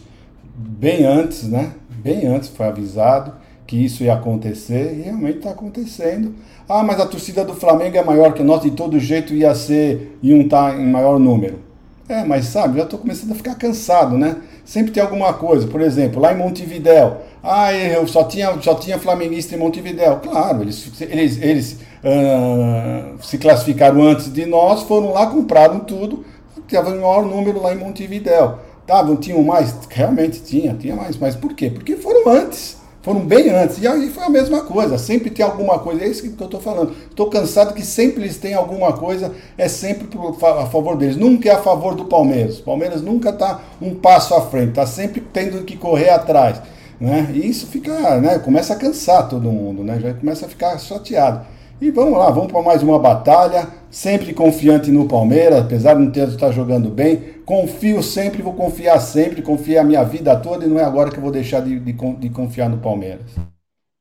bem 0.55 1.05
antes, 1.05 1.43
né? 1.43 1.72
bem 1.89 2.28
antes 2.28 2.49
foi 2.49 2.66
avisado 2.66 3.34
que 3.68 3.78
isso 3.78 4.03
ia 4.03 4.14
acontecer 4.14 4.95
e 4.97 5.03
realmente 5.03 5.38
está 5.38 5.51
acontecendo. 5.51 6.34
Ah, 6.68 6.82
mas 6.82 6.99
a 6.99 7.05
torcida 7.05 7.45
do 7.45 7.53
Flamengo 7.53 7.95
é 7.95 8.03
maior 8.03 8.34
que 8.34 8.41
nossa, 8.41 8.68
de 8.68 8.76
todo 8.76 8.99
jeito 8.99 9.34
ia 9.34 9.53
ser, 9.53 10.18
iam 10.24 10.41
estar 10.41 10.72
tá 10.72 10.78
em 10.78 10.88
maior 10.88 11.20
número. 11.20 11.60
É, 12.07 12.24
mas 12.24 12.45
sabe, 12.45 12.80
já 12.80 12.86
estou 12.86 12.97
começando 12.97 13.32
a 13.34 13.36
ficar 13.36 13.53
cansado, 13.53 14.18
né? 14.18 14.38
Sempre 14.66 14.91
tem 14.91 15.03
alguma 15.03 15.32
coisa, 15.34 15.68
por 15.68 15.82
exemplo, 15.82 16.20
lá 16.20 16.34
em 16.34 16.38
Montevidéu, 16.38 17.18
ah, 17.43 17.72
eu 17.72 18.07
só 18.07 18.24
tinha, 18.24 18.60
só 18.62 18.74
tinha 18.74 18.97
flamenguista 18.97 19.55
em 19.55 19.60
Montevidéu. 19.60 20.18
Claro, 20.18 20.64
eles, 20.64 21.01
eles, 21.01 21.41
eles 21.41 21.78
uh, 22.04 23.24
se 23.24 23.38
classificaram 23.38 24.02
antes 24.02 24.32
de 24.32 24.45
nós, 24.45 24.84
foram 24.84 25.12
lá, 25.12 25.28
compraram 25.28 25.80
tudo, 25.80 26.26
teve 26.68 26.89
um 26.89 27.02
maior 27.02 27.26
número 27.26 27.62
lá 27.62 27.74
em 27.74 27.78
Montevidéu. 27.78 28.60
Estavam, 28.82 29.16
tinham 29.16 29.43
mais? 29.43 29.76
Realmente 29.89 30.41
tinha, 30.41 30.74
tinha 30.74 30.95
mais. 30.95 31.16
Mas 31.18 31.36
por 31.36 31.54
quê? 31.54 31.70
Porque 31.70 31.95
foram 31.95 32.28
antes. 32.28 32.78
Foram 33.04 33.22
bem 33.22 33.50
antes. 33.50 33.78
E 33.80 33.88
aí 33.88 34.10
foi 34.10 34.24
a 34.24 34.30
mesma 34.30 34.62
coisa. 34.64 34.97
Sempre 34.97 35.30
tem 35.30 35.45
alguma 35.45 35.80
coisa. 35.80 36.04
É 36.04 36.08
isso 36.08 36.24
que 36.24 36.41
eu 36.41 36.45
estou 36.45 36.60
falando. 36.60 36.95
Estou 37.10 37.30
cansado 37.30 37.74
que 37.74 37.86
sempre 37.86 38.24
eles 38.24 38.38
têm 38.38 38.56
alguma 38.56 38.93
coisa. 38.93 39.32
É 39.58 39.68
sempre 39.68 40.08
a 40.41 40.66
favor 40.66 40.97
deles. 40.97 41.16
Nunca 41.16 41.50
é 41.50 41.52
a 41.52 41.62
favor 41.62 41.95
do 41.95 42.06
Palmeiras. 42.06 42.60
O 42.60 42.64
Palmeiras 42.64 43.02
nunca 43.02 43.30
está 43.30 43.62
um 43.80 43.93
passo 43.93 44.34
à 44.34 44.41
frente. 44.41 44.70
Está 44.70 44.88
sempre 44.88 45.22
tendo 45.22 45.64
que 45.64 45.78
correr 45.78 46.10
atrás. 46.10 46.60
Né? 47.00 47.30
E 47.34 47.47
isso 47.47 47.68
fica, 47.68 48.20
né? 48.20 48.39
Começa 48.39 48.74
a 48.74 48.76
cansar 48.76 49.30
todo 49.30 49.52
mundo, 49.52 49.84
né? 49.84 50.00
Já 50.02 50.14
começa 50.14 50.45
a 50.45 50.50
ficar 50.50 50.78
chateado. 50.80 51.45
E 51.82 51.92
vamos 51.92 52.20
lá, 52.20 52.30
vamos 52.30 52.52
para 52.52 52.62
mais 52.62 52.84
uma 52.84 53.00
batalha. 53.00 53.70
Sempre 53.90 54.34
confiante 54.34 54.92
no 54.92 55.08
Palmeiras, 55.08 55.60
apesar 55.60 55.94
de 55.94 56.02
não 56.02 56.12
ter 56.12 56.28
estar 56.28 56.52
jogando 56.52 56.90
bem. 56.90 57.42
Confio 57.46 58.04
sempre, 58.04 58.42
vou 58.42 58.54
confiar 58.54 59.00
sempre. 59.00 59.42
Confiei 59.42 59.78
a 59.78 59.84
minha 59.84 60.04
vida 60.04 60.36
toda 60.36 60.66
e 60.66 60.68
não 60.68 60.78
é 60.78 60.84
agora 60.84 61.10
que 61.10 61.18
eu 61.18 61.22
vou 61.22 61.32
deixar 61.32 61.62
de, 61.62 61.80
de, 61.80 61.94
de 61.94 62.30
confiar 62.30 62.70
no 62.70 62.80
Palmeiras. 62.80 63.32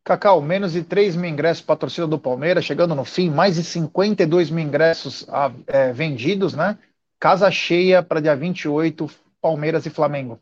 Cacau, 0.05 0.43
menos 0.43 0.73
de 0.73 0.83
3 0.83 1.15
mil 1.15 1.31
ingressos 1.31 1.63
para 1.63 1.75
a 1.75 1.79
torcida 1.79 2.07
do 2.07 2.19
Palmeiras, 2.19 2.65
chegando 2.65 2.97
no 2.97 3.05
fim, 3.05 3.31
mais 3.31 3.55
de 3.55 3.63
52 3.63 4.51
mil 4.51 4.65
ingressos 4.65 5.25
ah, 5.29 5.53
é, 5.69 5.93
vendidos, 5.93 6.55
né? 6.55 6.77
Casa 7.21 7.49
cheia 7.49 8.03
para 8.03 8.21
dia 8.21 8.35
28, 8.35 9.09
Palmeiras 9.41 9.87
e 9.87 9.91
Flamengo. 9.91 10.41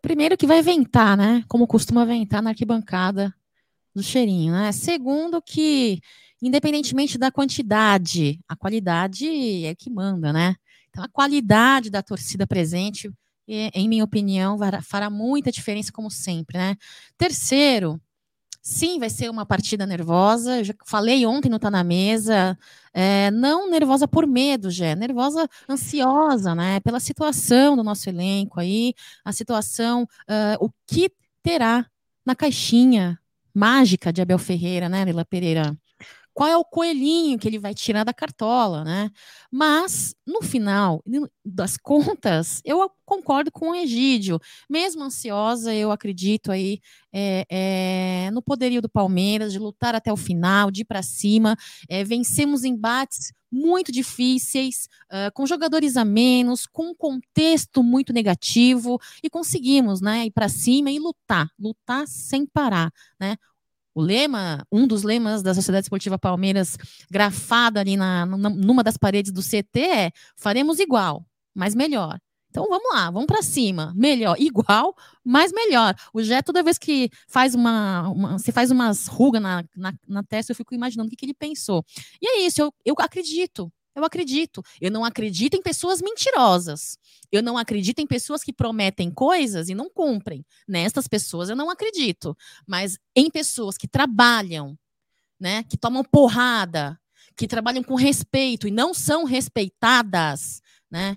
Primeiro 0.00 0.36
que 0.36 0.46
vai 0.46 0.62
ventar, 0.62 1.14
né? 1.14 1.44
Como 1.46 1.66
costuma 1.66 2.06
ventar 2.06 2.40
na 2.40 2.50
arquibancada 2.50 3.34
do 3.94 4.02
cheirinho, 4.02 4.52
né? 4.52 4.72
Segundo 4.72 5.42
que 5.42 6.00
independentemente 6.42 7.16
da 7.16 7.30
quantidade, 7.30 8.40
a 8.48 8.56
qualidade 8.56 9.64
é 9.64 9.74
que 9.74 9.88
manda, 9.88 10.32
né? 10.32 10.56
Então, 10.90 11.04
a 11.04 11.08
qualidade 11.08 11.88
da 11.88 12.02
torcida 12.02 12.46
presente, 12.46 13.10
em 13.48 13.88
minha 13.88 14.04
opinião, 14.04 14.58
fará 14.82 15.08
muita 15.08 15.52
diferença, 15.52 15.92
como 15.92 16.10
sempre, 16.10 16.58
né? 16.58 16.76
Terceiro, 17.16 18.00
sim, 18.60 18.98
vai 18.98 19.08
ser 19.08 19.30
uma 19.30 19.46
partida 19.46 19.86
nervosa. 19.86 20.58
Eu 20.58 20.64
já 20.64 20.74
falei 20.86 21.24
ontem 21.24 21.48
no 21.48 21.58
Tá 21.58 21.70
na 21.70 21.84
Mesa, 21.84 22.58
é, 22.92 23.30
não 23.30 23.70
nervosa 23.70 24.06
por 24.06 24.26
medo, 24.26 24.70
já, 24.70 24.94
nervosa, 24.94 25.48
ansiosa, 25.68 26.54
né? 26.54 26.80
Pela 26.80 27.00
situação 27.00 27.76
do 27.76 27.82
nosso 27.82 28.08
elenco 28.08 28.60
aí, 28.60 28.94
a 29.24 29.32
situação, 29.32 30.02
uh, 30.02 30.64
o 30.64 30.70
que 30.86 31.10
terá 31.42 31.86
na 32.24 32.34
caixinha 32.34 33.18
mágica 33.54 34.12
de 34.12 34.22
Abel 34.22 34.38
Ferreira, 34.38 34.88
né, 34.88 35.04
Lila 35.04 35.24
Pereira? 35.24 35.76
Qual 36.34 36.48
é 36.48 36.56
o 36.56 36.64
coelhinho 36.64 37.38
que 37.38 37.46
ele 37.46 37.58
vai 37.58 37.74
tirar 37.74 38.04
da 38.04 38.12
cartola, 38.12 38.84
né? 38.84 39.10
Mas, 39.50 40.14
no 40.26 40.42
final 40.42 41.02
das 41.44 41.76
contas, 41.76 42.60
eu 42.64 42.90
concordo 43.04 43.50
com 43.52 43.70
o 43.70 43.74
Egídio. 43.74 44.40
Mesmo 44.68 45.02
ansiosa, 45.02 45.74
eu 45.74 45.90
acredito 45.90 46.50
aí 46.50 46.80
é, 47.12 47.46
é, 47.50 48.30
no 48.30 48.42
poderio 48.42 48.80
do 48.80 48.88
Palmeiras 48.88 49.52
de 49.52 49.58
lutar 49.58 49.94
até 49.94 50.12
o 50.12 50.16
final, 50.16 50.70
de 50.70 50.82
ir 50.82 50.84
para 50.86 51.02
cima. 51.02 51.56
É, 51.88 52.02
vencemos 52.02 52.64
embates 52.64 53.32
muito 53.52 53.92
difíceis, 53.92 54.88
uh, 55.10 55.30
com 55.34 55.44
jogadores 55.44 55.98
a 55.98 56.04
menos, 56.06 56.66
com 56.66 56.90
um 56.90 56.94
contexto 56.94 57.82
muito 57.82 58.10
negativo, 58.10 58.98
e 59.22 59.28
conseguimos 59.28 60.00
né, 60.00 60.24
ir 60.24 60.30
para 60.30 60.48
cima 60.48 60.90
e 60.90 60.98
lutar, 60.98 61.50
lutar 61.58 62.08
sem 62.08 62.46
parar. 62.46 62.90
Né? 63.20 63.36
O 63.94 64.00
lema, 64.00 64.66
um 64.72 64.86
dos 64.86 65.02
lemas 65.02 65.42
da 65.42 65.54
Sociedade 65.54 65.84
Esportiva 65.84 66.18
Palmeiras, 66.18 66.76
grafado 67.10 67.78
ali 67.78 67.96
na, 67.96 68.24
numa 68.24 68.82
das 68.82 68.96
paredes 68.96 69.32
do 69.32 69.42
CT, 69.42 69.80
é: 69.80 70.10
faremos 70.36 70.78
igual, 70.78 71.24
mas 71.54 71.74
melhor. 71.74 72.18
Então 72.52 72.66
vamos 72.68 72.92
lá, 72.92 73.10
vamos 73.10 73.26
para 73.26 73.42
cima. 73.42 73.94
Melhor, 73.96 74.36
igual, 74.38 74.94
mas 75.24 75.50
melhor. 75.52 75.94
O 76.12 76.22
Jé, 76.22 76.42
toda 76.42 76.62
vez 76.62 76.76
que 76.76 77.10
faz 77.26 77.54
uma. 77.54 78.12
você 78.32 78.52
faz 78.52 78.70
umas 78.70 79.06
rugas 79.06 79.40
na, 79.40 79.64
na, 79.74 79.94
na, 80.06 80.22
testa, 80.22 80.52
eu 80.52 80.56
fico 80.56 80.74
imaginando 80.74 81.06
o 81.06 81.10
que, 81.10 81.16
que 81.16 81.24
ele 81.24 81.34
pensou. 81.34 81.82
E 82.20 82.26
é 82.26 82.46
isso, 82.46 82.60
eu, 82.60 82.74
eu 82.84 82.94
acredito. 82.98 83.72
Eu 83.94 84.04
acredito. 84.04 84.62
Eu 84.80 84.90
não 84.90 85.04
acredito 85.04 85.54
em 85.54 85.62
pessoas 85.62 86.00
mentirosas. 86.00 86.98
Eu 87.30 87.42
não 87.42 87.58
acredito 87.58 88.00
em 88.00 88.06
pessoas 88.06 88.42
que 88.42 88.52
prometem 88.52 89.10
coisas 89.10 89.68
e 89.68 89.74
não 89.74 89.90
cumprem. 89.90 90.44
Nestas 90.66 91.06
pessoas 91.06 91.48
eu 91.50 91.56
não 91.56 91.70
acredito. 91.70 92.36
Mas 92.66 92.98
em 93.14 93.30
pessoas 93.30 93.76
que 93.76 93.86
trabalham, 93.86 94.78
né, 95.38 95.62
que 95.64 95.76
tomam 95.76 96.02
porrada, 96.04 96.98
que 97.36 97.46
trabalham 97.46 97.82
com 97.82 97.94
respeito 97.94 98.66
e 98.66 98.70
não 98.70 98.94
são 98.94 99.24
respeitadas, 99.24 100.60
né? 100.90 101.16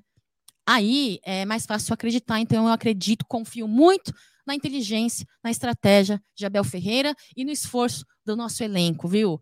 Aí 0.66 1.20
é 1.24 1.46
mais 1.46 1.66
fácil 1.66 1.94
acreditar. 1.94 2.40
Então 2.40 2.66
eu 2.66 2.74
acredito, 2.74 3.26
confio 3.26 3.68
muito 3.68 4.14
na 4.46 4.56
inteligência, 4.56 5.28
na 5.44 5.52
estratégia 5.52 6.22
de 6.36 6.46
Abel 6.46 6.64
Ferreira 6.64 7.16
e 7.36 7.46
no 7.46 7.52
esforço 7.52 8.06
do 8.26 8.36
nosso 8.36 8.64
elenco, 8.64 9.08
viu? 9.08 9.42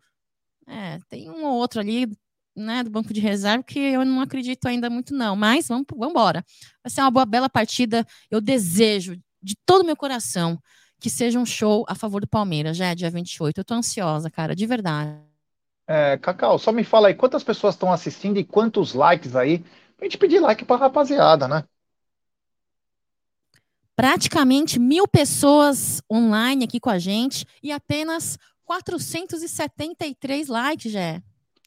É, 0.68 1.00
tem 1.10 1.30
um 1.30 1.46
ou 1.46 1.56
outro 1.56 1.80
ali 1.80 2.08
né, 2.56 2.84
do 2.84 2.90
banco 2.90 3.14
de 3.14 3.20
reserva, 3.20 3.64
que 3.64 3.80
eu 3.80 4.06
não 4.06 4.22
acredito 4.22 4.66
ainda 4.68 4.90
muito, 4.90 5.14
não. 5.14 5.36
Mas 5.36 5.68
vamos, 5.68 5.86
vamos 5.92 6.10
embora. 6.10 6.44
Vai 6.84 6.92
ser 6.92 7.02
uma 7.02 7.12
boa, 7.12 7.26
bela 7.26 7.50
partida. 7.50 8.06
Eu 8.30 8.40
desejo, 8.40 9.16
de 9.42 9.56
todo 9.66 9.82
o 9.82 9.86
meu 9.86 9.96
coração, 9.96 10.60
que 11.00 11.10
seja 11.10 11.40
um 11.40 11.46
show 11.46 11.86
a 11.88 11.96
favor 11.96 12.22
do 12.22 12.28
Palmeiras, 12.28 12.78
já 12.78 12.88
é 12.88 12.96
dia 12.96 13.10
28. 13.10 13.58
Eu 13.58 13.66
tô 13.66 13.74
ansiosa, 13.74 14.30
cara, 14.30 14.56
de 14.56 14.66
verdade. 14.66 15.20
É, 15.86 16.18
Cacau, 16.18 16.58
só 16.58 16.72
me 16.72 16.84
fala 16.84 17.10
aí, 17.10 17.14
quantas 17.14 17.44
pessoas 17.44 17.76
estão 17.76 17.92
assistindo 17.92 18.38
e 18.40 18.44
quantos 18.44 18.94
likes 18.94 19.36
aí? 19.36 19.60
Pra 19.98 20.06
gente 20.06 20.18
pedir 20.18 20.40
like 20.40 20.64
pra 20.64 20.78
rapaziada, 20.78 21.48
né? 21.48 21.64
Praticamente 23.96 24.80
mil 24.80 25.08
pessoas 25.08 26.02
online 26.12 26.64
aqui 26.64 26.80
com 26.80 26.90
a 26.90 26.98
gente 26.98 27.46
e 27.62 27.72
apenas 27.72 28.40
473 28.66 30.48
likes, 30.48 30.92
já. 30.92 31.22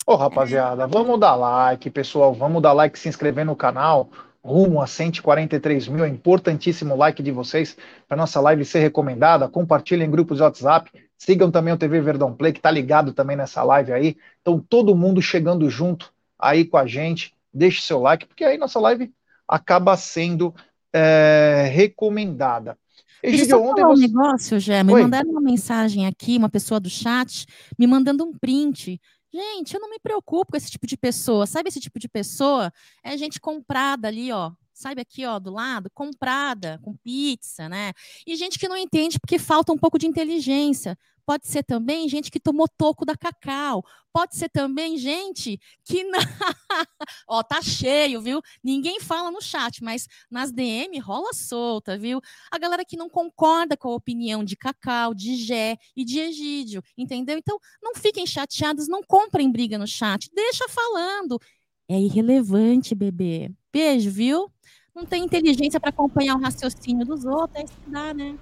Ô, 0.09 0.15
rapaziada, 0.15 0.87
vamos 0.87 1.19
dar 1.19 1.35
like, 1.35 1.91
pessoal. 1.91 2.33
Vamos 2.33 2.63
dar 2.63 2.73
like, 2.73 2.97
se 2.97 3.09
inscrever 3.09 3.45
no 3.45 3.57
canal. 3.57 4.09
Rumo 4.41 4.81
a 4.81 4.87
143 4.87 5.89
mil. 5.89 6.05
É 6.05 6.09
importantíssimo 6.09 6.95
o 6.95 6.97
like 6.97 7.21
de 7.21 7.33
vocês 7.33 7.77
para 8.07 8.17
nossa 8.17 8.41
live 8.41 8.65
ser 8.65 8.79
recomendada. 8.79 9.49
Compartilhem 9.49 10.07
em 10.07 10.11
grupos 10.11 10.37
de 10.37 10.45
WhatsApp. 10.45 10.93
Sigam 11.19 11.51
também 11.51 11.75
o 11.75 11.77
TV 11.77 12.01
Verdão 12.01 12.33
Play, 12.33 12.53
que 12.53 12.61
tá 12.61 12.71
ligado 12.71 13.13
também 13.13 13.37
nessa 13.37 13.65
live 13.65 13.93
aí. 13.93 14.17
Então, 14.41 14.61
todo 14.61 14.95
mundo 14.95 15.21
chegando 15.21 15.69
junto 15.69 16.13
aí 16.39 16.65
com 16.65 16.77
a 16.77 16.87
gente. 16.87 17.35
Deixe 17.53 17.83
seu 17.83 18.01
like, 18.01 18.27
porque 18.27 18.45
aí 18.45 18.57
nossa 18.57 18.79
live 18.79 19.13
acaba 19.49 19.97
sendo 19.97 20.55
é, 20.93 21.69
recomendada. 21.75 22.79
Egídio, 23.21 23.61
ontem 23.61 23.81
falar 23.81 23.97
você... 23.97 24.05
um 24.05 24.07
negócio, 24.07 24.61
Gé. 24.61 24.85
Me 24.85 24.93
Oi? 24.93 25.03
mandaram 25.03 25.31
uma 25.31 25.41
mensagem 25.41 26.07
aqui, 26.07 26.37
uma 26.37 26.49
pessoa 26.49 26.79
do 26.79 26.89
chat, 26.89 27.45
me 27.77 27.89
mandando 27.89 28.25
um 28.25 28.33
print 28.33 29.01
Gente, 29.37 29.75
eu 29.75 29.81
não 29.81 29.91
me 29.91 29.99
preocupo 29.99 30.53
com 30.53 30.57
esse 30.57 30.71
tipo 30.71 30.87
de 30.87 30.97
pessoa. 30.97 31.47
Sabe 31.47 31.69
esse 31.69 31.79
tipo 31.79 31.99
de 31.99 32.09
pessoa? 32.09 32.73
É 33.03 33.19
gente 33.19 33.39
comprada 33.39 34.09
ali, 34.09 34.33
ó. 34.33 34.53
Sabe 34.73 35.03
aqui, 35.03 35.27
ó, 35.27 35.39
do 35.39 35.51
lado? 35.51 35.91
Comprada, 35.93 36.81
com 36.83 36.97
pizza, 36.97 37.69
né? 37.69 37.93
E 38.27 38.35
gente 38.35 38.59
que 38.59 38.67
não 38.67 38.79
entende 38.79 39.21
porque 39.21 39.39
falta 39.39 39.75
um 39.75 39.77
pouco 39.77 39.99
de 39.99 40.07
inteligência. 40.07 40.97
Pode 41.27 41.49
ser 41.49 41.65
também 41.65 42.09
gente 42.09 42.31
que 42.31 42.39
tomou 42.39 42.69
toco 42.69 43.05
da 43.05 43.17
Cacau. 43.17 43.85
Pode 44.13 44.37
ser 44.37 44.49
também 44.49 44.97
gente 44.97 45.59
que. 45.85 46.05
Ó, 47.29 47.43
tá 47.43 47.61
cheio, 47.61 48.23
viu? 48.23 48.41
Ninguém 48.63 49.01
fala 49.01 49.29
no 49.31 49.43
chat, 49.43 49.83
mas 49.83 50.07
nas 50.31 50.53
DM 50.53 50.99
rola 51.01 51.35
solta, 51.35 51.99
viu? 51.99 52.21
A 52.51 52.59
galera 52.59 52.85
que 52.85 52.97
não 52.97 53.11
concorda 53.11 53.77
com 53.77 53.89
a 53.89 53.95
opinião 53.97 54.45
de 54.45 54.57
Cacau, 54.57 55.13
de 55.13 55.35
Gé 55.35 55.77
e 55.97 56.05
de 56.05 56.21
Egídio, 56.21 56.81
entendeu? 56.97 57.37
Então, 57.37 57.59
não 57.83 57.95
fiquem 57.97 58.25
chateados, 58.25 58.87
não 58.87 59.03
comprem 59.03 59.51
briga 59.51 59.77
no 59.77 59.87
chat. 59.87 60.31
Deixa 60.33 60.69
falando. 60.69 61.41
É 61.89 62.01
irrelevante, 62.01 62.95
bebê. 62.95 63.51
Beijo, 63.73 64.11
viu? 64.11 64.49
Não 64.95 65.05
tem 65.05 65.25
inteligência 65.25 65.81
para 65.81 65.91
acompanhar 65.91 66.37
o 66.37 66.41
raciocínio 66.41 67.05
dos 67.05 67.25
outros, 67.25 67.61
é 67.61 67.65
estudar, 67.65 68.15
né? 68.15 68.39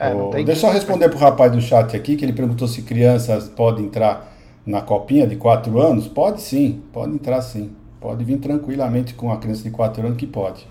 É, 0.00 0.42
Deixa 0.42 0.66
eu 0.66 0.72
responder 0.72 1.10
para 1.10 1.18
o 1.18 1.20
rapaz 1.20 1.52
do 1.52 1.60
chat 1.60 1.94
aqui, 1.94 2.16
que 2.16 2.24
ele 2.24 2.32
perguntou 2.32 2.66
se 2.66 2.80
crianças 2.80 3.50
podem 3.50 3.84
entrar 3.84 4.32
na 4.64 4.80
copinha 4.80 5.26
de 5.26 5.36
4 5.36 5.78
anos. 5.78 6.08
Pode 6.08 6.40
sim, 6.40 6.82
pode 6.90 7.12
entrar 7.12 7.42
sim. 7.42 7.76
Pode 8.00 8.24
vir 8.24 8.38
tranquilamente 8.38 9.12
com 9.12 9.30
a 9.30 9.38
criança 9.38 9.62
de 9.62 9.70
4 9.70 10.06
anos 10.06 10.16
que 10.16 10.26
pode. 10.26 10.66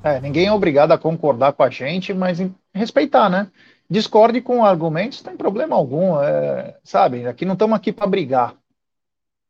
É, 0.00 0.20
ninguém 0.20 0.46
é 0.46 0.52
obrigado 0.52 0.92
a 0.92 0.98
concordar 0.98 1.54
com 1.54 1.64
a 1.64 1.70
gente, 1.70 2.14
mas 2.14 2.38
respeitar, 2.72 3.28
né? 3.28 3.50
Discorde 3.90 4.40
com 4.40 4.64
argumentos, 4.64 5.20
não 5.22 5.30
tem 5.30 5.36
problema 5.36 5.74
algum, 5.74 6.20
é, 6.22 6.78
sabe? 6.84 7.26
Aqui 7.26 7.44
não 7.44 7.54
estamos 7.54 7.76
aqui 7.76 7.92
para 7.92 8.06
brigar. 8.06 8.54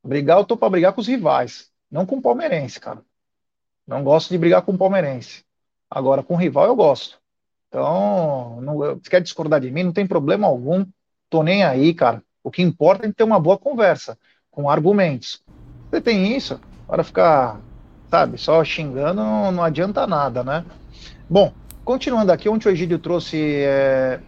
Brigar, 0.03 0.39
eu 0.39 0.45
tô 0.47 0.57
para 0.57 0.71
brigar 0.71 0.95
com 0.95 1.03
os 1.03 1.07
rivais, 1.07 1.71
não 1.91 2.07
com 2.07 2.17
o 2.17 2.23
palmeirense, 2.23 2.81
cara. 2.81 3.03
Não 3.87 4.03
gosto 4.03 4.31
de 4.31 4.39
brigar 4.39 4.63
com 4.63 4.73
o 4.73 4.79
palmeirense. 4.79 5.45
Agora, 5.91 6.23
com 6.23 6.35
o 6.35 6.37
rival 6.39 6.67
eu 6.67 6.77
gosto. 6.77 7.21
Então, 7.69 8.61
não, 8.63 8.77
você 8.77 9.11
quer 9.11 9.21
discordar 9.21 9.61
de 9.61 9.71
mim, 9.71 9.83
não 9.83 9.93
tem 9.93 10.07
problema 10.07 10.47
algum. 10.47 10.85
Tô 11.29 11.43
nem 11.43 11.65
aí, 11.65 11.93
cara. 11.93 12.23
O 12.43 12.51
que 12.51 12.63
importa 12.63 13.07
é 13.07 13.13
ter 13.13 13.25
uma 13.25 13.41
boa 13.41 13.59
conversa, 13.59 14.17
com 14.51 14.71
argumentos. 14.71 15.43
Você 15.91 16.01
tem 16.01 16.37
isso, 16.37 16.61
para 16.87 17.03
ficar, 17.03 17.61
sabe, 18.09 18.39
só 18.39 18.63
xingando 18.65 19.23
não, 19.23 19.53
não, 19.53 19.63
adianta 19.63 20.07
nada, 20.07 20.45
né? 20.45 20.65
Bom, 21.29 21.53
continuando 21.85 22.33
aqui, 22.33 22.49
onde 22.49 22.67
o 22.67 22.71
Egídio 22.71 22.99
trouxe 22.99 23.37
é, 23.65 24.21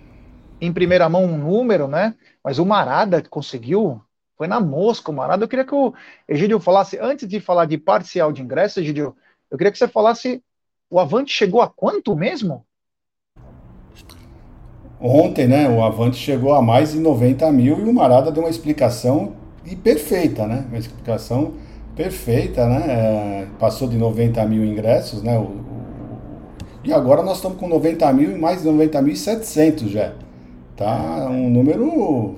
em 0.61 0.73
primeira 0.73 1.09
mão 1.09 1.25
um 1.25 1.39
número, 1.39 1.87
né? 1.89 2.15
Mas 2.43 2.59
o 2.59 2.67
Marada 2.67 3.23
conseguiu, 3.23 4.03
foi 4.37 4.47
na 4.47 4.61
mosca 4.61 5.11
o 5.11 5.15
Marada. 5.15 5.45
Eu 5.45 5.49
queria 5.49 5.65
que 5.65 5.75
o 5.75 5.95
Egídio 6.29 6.59
falasse, 6.61 6.99
antes 7.01 7.29
de 7.29 7.41
falar 7.41 7.67
de 7.67 7.79
parcial 7.79 8.33
de 8.33 8.43
ingresso, 8.43 8.81
Egídio, 8.81 9.17
eu 9.51 9.57
queria 9.57 9.71
que 9.71 9.79
você 9.79 9.89
falasse, 9.89 10.43
o 10.91 10.99
Avante 10.99 11.33
chegou 11.33 11.63
a 11.63 11.69
quanto 11.69 12.17
mesmo? 12.17 12.67
Ontem, 15.01 15.47
né, 15.47 15.69
o 15.69 15.83
Avante 15.83 16.17
chegou 16.17 16.53
a 16.53 16.61
mais 16.61 16.93
de 16.93 16.99
90 16.99 17.51
mil 17.53 17.79
e 17.79 17.89
o 17.89 17.93
Marada 17.93 18.33
deu 18.33 18.43
uma 18.43 18.51
explicação 18.51 19.33
e 19.65 19.77
perfeita, 19.77 20.47
né? 20.47 20.65
Uma 20.69 20.79
explicação 20.79 21.53
perfeita, 21.95 22.67
né? 22.67 22.85
É, 22.89 23.47
passou 23.59 23.87
de 23.89 23.97
90 23.97 24.45
mil 24.47 24.65
ingressos, 24.65 25.23
né? 25.23 25.39
O, 25.39 25.43
o, 25.43 25.79
e 26.83 26.93
agora 26.93 27.23
nós 27.23 27.37
estamos 27.37 27.59
com 27.59 27.69
90 27.69 28.13
mil 28.13 28.31
e 28.33 28.39
mais 28.39 28.63
de 28.63 28.67
90 28.67 29.03
mil 29.03 29.15
700 29.15 29.91
já. 29.91 30.13
Tá 30.77 31.29
um 31.31 31.49
número 31.49 32.37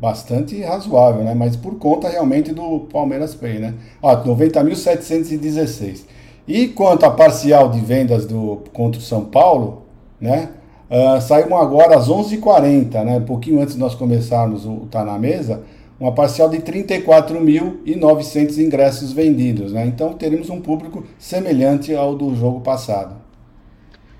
bastante 0.00 0.60
razoável, 0.62 1.24
né? 1.24 1.34
Mas 1.34 1.56
por 1.56 1.76
conta 1.76 2.08
realmente 2.08 2.52
do 2.52 2.80
Palmeiras 2.92 3.34
Pay, 3.34 3.58
né? 3.58 3.74
Ó, 4.02 4.14
90.716. 4.24 6.04
E 6.46 6.68
quanto 6.68 7.04
à 7.04 7.10
parcial 7.10 7.70
de 7.70 7.80
vendas 7.80 8.26
do 8.26 8.62
contra 8.72 9.00
o 9.00 9.02
São 9.02 9.24
Paulo, 9.24 9.82
né? 10.20 10.50
Uh, 10.88 11.56
agora 11.56 11.96
às 11.96 12.08
11h40, 12.08 13.04
né, 13.04 13.16
um 13.16 13.24
pouquinho 13.24 13.60
antes 13.60 13.74
de 13.74 13.80
nós 13.80 13.94
começarmos 13.94 14.64
o 14.64 14.86
Tá 14.90 15.04
Na 15.04 15.18
Mesa, 15.18 15.62
uma 15.98 16.12
parcial 16.12 16.48
de 16.48 16.58
34.900 16.58 18.58
ingressos 18.58 19.12
vendidos. 19.12 19.72
Né? 19.72 19.86
Então 19.86 20.12
teremos 20.12 20.48
um 20.48 20.60
público 20.60 21.04
semelhante 21.18 21.94
ao 21.94 22.14
do 22.14 22.34
jogo 22.36 22.60
passado. 22.60 23.16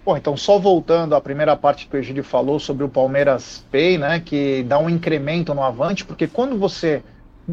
Bom, 0.04 0.16
então 0.16 0.36
só 0.36 0.58
voltando 0.58 1.14
à 1.14 1.20
primeira 1.20 1.56
parte 1.56 1.88
que 1.88 1.96
o 1.96 1.98
Egídio 1.98 2.24
falou 2.24 2.58
sobre 2.58 2.84
o 2.84 2.88
Palmeiras 2.88 3.64
Pay, 3.70 3.98
né, 3.98 4.22
que 4.24 4.62
dá 4.62 4.78
um 4.78 4.88
incremento 4.88 5.54
no 5.54 5.62
Avante, 5.62 6.04
porque 6.04 6.26
quando 6.26 6.56
você 6.56 7.02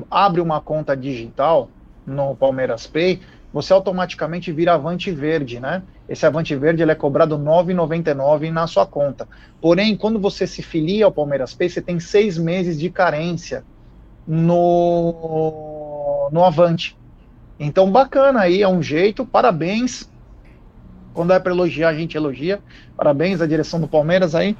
abre 0.10 0.40
uma 0.40 0.62
conta 0.62 0.96
digital 0.96 1.68
no 2.06 2.36
Palmeiras 2.36 2.88
Pay, 2.88 3.20
você 3.54 3.72
automaticamente 3.72 4.52
vira 4.52 4.74
Avante 4.74 5.12
Verde, 5.12 5.60
né? 5.60 5.84
Esse 6.10 6.26
Avante 6.26 6.56
Verde 6.56 6.82
ele 6.82 6.92
é 6.92 6.96
cobrado 6.96 7.38
R$ 7.38 7.44
9,99 7.44 8.52
na 8.52 8.66
sua 8.66 8.88
conta. 8.88 9.28
Porém, 9.62 9.96
quando 9.96 10.20
você 10.20 10.48
se 10.48 10.64
filia 10.64 11.06
ao 11.06 11.12
Palmeiras 11.12 11.54
Pay, 11.54 11.70
você 11.70 11.82
tem 11.82 12.00
seis 12.00 12.38
meses 12.38 12.80
de 12.80 12.90
carência. 12.90 13.64
no, 14.28 16.30
no 16.32 16.44
Avante. 16.44 16.98
Então, 17.60 17.92
bacana 17.92 18.42
aí, 18.42 18.62
é 18.62 18.68
um 18.68 18.82
jeito, 18.82 19.26
parabéns. 19.26 20.10
Quando 21.14 21.34
é 21.34 21.40
para 21.40 21.52
elogiar, 21.52 21.90
a 21.90 21.94
gente 21.94 22.18
elogia. 22.18 22.62
Parabéns 22.98 23.42
à 23.42 23.46
direção 23.46 23.80
do 23.80 23.88
Palmeiras 23.88 24.34
aí. 24.34 24.58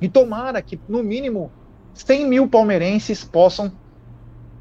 E 0.00 0.08
tomara 0.08 0.60
que, 0.60 0.78
no 0.88 1.02
mínimo, 1.02 1.50
100 1.94 2.28
mil 2.28 2.48
palmeirenses 2.48 3.24
possam 3.24 3.72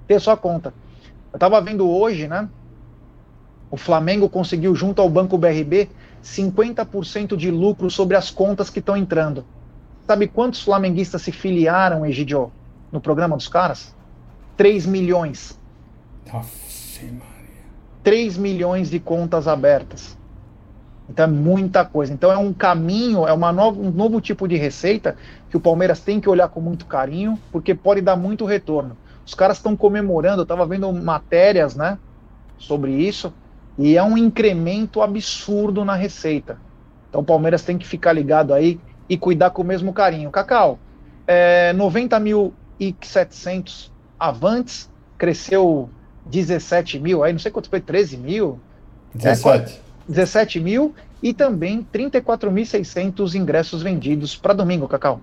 ter 0.08 0.20
sua 0.22 0.38
conta. 0.38 0.74
Eu 1.32 1.38
estava 1.38 1.60
vendo 1.60 1.90
hoje, 1.90 2.28
né? 2.28 2.48
O 3.74 3.76
Flamengo 3.76 4.30
conseguiu, 4.30 4.76
junto 4.76 5.02
ao 5.02 5.10
Banco 5.10 5.36
BRB, 5.36 5.90
50% 6.24 7.36
de 7.36 7.50
lucro 7.50 7.90
sobre 7.90 8.16
as 8.16 8.30
contas 8.30 8.70
que 8.70 8.78
estão 8.78 8.96
entrando. 8.96 9.44
Sabe 10.06 10.28
quantos 10.28 10.62
flamenguistas 10.62 11.24
se 11.24 11.32
filiaram, 11.32 12.06
Egidio, 12.06 12.52
no 12.92 13.02
programa 13.02 13.36
dos 13.36 13.48
caras? 13.48 13.96
3 14.58 14.86
milhões. 14.86 15.60
Nossa, 16.32 17.02
Maria. 17.02 17.64
3 18.04 18.38
milhões 18.38 18.92
de 18.92 19.00
contas 19.00 19.48
abertas. 19.48 20.16
Então 21.10 21.26
é 21.26 21.28
muita 21.28 21.84
coisa. 21.84 22.14
Então 22.14 22.32
é 22.32 22.38
um 22.38 22.54
caminho, 22.54 23.28
é 23.28 23.36
nova, 23.36 23.82
um 23.82 23.90
novo 23.90 24.22
tipo 24.22 24.48
de 24.48 24.56
receita 24.56 25.18
que 25.50 25.58
o 25.58 25.60
Palmeiras 25.60 26.00
tem 26.00 26.22
que 26.22 26.30
olhar 26.30 26.48
com 26.48 26.62
muito 26.62 26.86
carinho, 26.86 27.40
porque 27.52 27.74
pode 27.74 28.02
dar 28.02 28.16
muito 28.16 28.46
retorno. 28.46 28.96
Os 29.26 29.34
caras 29.34 29.58
estão 29.58 29.76
comemorando, 29.76 30.42
eu 30.42 30.44
estava 30.44 30.64
vendo 30.64 30.94
matérias 30.94 31.76
né, 31.76 31.98
sobre 32.60 32.92
isso, 32.92 33.34
e 33.78 33.98
é 33.98 34.04
um 34.04 34.18
incremento 34.18 35.02
absurdo 35.02 35.84
na 35.84 35.96
receita. 35.96 36.58
Então 37.10 37.20
o 37.22 37.24
Palmeiras 37.24 37.64
tem 37.64 37.78
que 37.78 37.88
ficar 37.88 38.14
ligado 38.14 38.54
aí 38.54 38.80
e 39.08 39.18
cuidar 39.18 39.50
com 39.52 39.62
o 39.62 39.66
mesmo 39.66 39.94
carinho. 39.94 40.32
Cacau, 40.32 40.80
é, 41.28 41.74
90.700 41.74 43.92
avantes, 44.20 44.90
cresceu 45.18 45.90
17 46.26 47.00
mil, 47.00 47.24
aí 47.24 47.34
não 47.34 47.40
sei 47.40 47.52
quanto 47.52 47.70
foi, 47.70 47.82
13 47.82 48.18
mil? 48.18 48.60
17. 49.14 49.74
É, 49.74 49.78
17 50.08 50.60
mil 50.60 50.96
e 51.22 51.34
também 51.34 51.86
34.600 51.94 53.36
ingressos 53.36 53.82
vendidos 53.82 54.36
para 54.36 54.54
domingo, 54.54 54.88
Cacau. 54.88 55.22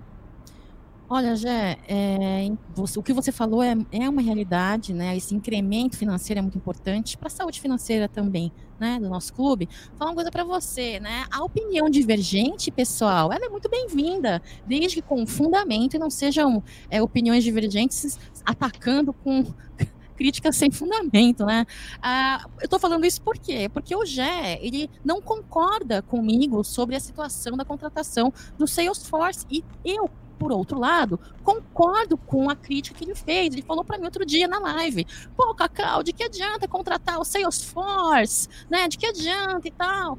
Olha, 1.13 1.35
Jé, 1.35 1.77
é, 1.89 2.49
o 2.95 3.03
que 3.03 3.11
você 3.11 3.33
falou 3.33 3.61
é, 3.61 3.75
é 3.91 4.09
uma 4.09 4.21
realidade, 4.21 4.93
né? 4.93 5.17
Esse 5.17 5.35
incremento 5.35 5.97
financeiro 5.97 6.39
é 6.39 6.41
muito 6.41 6.57
importante 6.57 7.17
para 7.17 7.27
a 7.27 7.29
saúde 7.29 7.59
financeira 7.59 8.07
também, 8.07 8.49
né, 8.79 8.97
do 8.97 9.09
nosso 9.09 9.33
clube. 9.33 9.67
Falar 9.97 10.11
uma 10.11 10.15
coisa 10.15 10.31
para 10.31 10.45
você, 10.45 11.01
né? 11.01 11.25
A 11.29 11.43
opinião 11.43 11.89
divergente, 11.89 12.71
pessoal, 12.71 13.29
ela 13.33 13.45
é 13.45 13.49
muito 13.49 13.67
bem-vinda, 13.67 14.41
desde 14.65 14.95
que 14.95 15.01
com 15.01 15.27
fundamento 15.27 15.97
e 15.97 15.99
não 15.99 16.09
sejam 16.09 16.63
é, 16.89 17.01
opiniões 17.01 17.43
divergentes 17.43 18.17
atacando 18.45 19.11
com 19.11 19.43
críticas 20.15 20.55
sem 20.55 20.71
fundamento, 20.71 21.45
né? 21.45 21.65
Ah, 22.01 22.45
eu 22.61 22.63
estou 22.63 22.79
falando 22.79 23.05
isso 23.05 23.21
por 23.21 23.37
quê? 23.37 23.67
Porque 23.67 23.93
o 23.93 24.05
Gé, 24.05 24.57
ele 24.61 24.89
não 25.03 25.21
concorda 25.21 26.01
comigo 26.01 26.63
sobre 26.63 26.95
a 26.95 27.01
situação 27.01 27.57
da 27.57 27.65
contratação 27.65 28.33
do 28.57 28.65
Salesforce 28.65 29.45
e 29.51 29.61
eu 29.83 30.09
por 30.41 30.51
outro 30.51 30.79
lado, 30.79 31.19
concordo 31.43 32.17
com 32.17 32.49
a 32.49 32.55
crítica 32.55 32.97
que 32.97 33.05
ele 33.05 33.13
fez. 33.13 33.53
Ele 33.53 33.61
falou 33.61 33.83
para 33.85 33.99
mim 33.99 34.05
outro 34.05 34.25
dia 34.25 34.47
na 34.47 34.57
live: 34.57 35.05
pô, 35.37 35.53
Cacau, 35.53 36.01
de 36.01 36.11
que 36.11 36.23
adianta 36.23 36.67
contratar 36.67 37.19
o 37.19 37.23
Salesforce? 37.23 38.49
Né? 38.67 38.87
De 38.87 38.97
que 38.97 39.05
adianta 39.05 39.67
e 39.67 39.71
tal? 39.71 40.17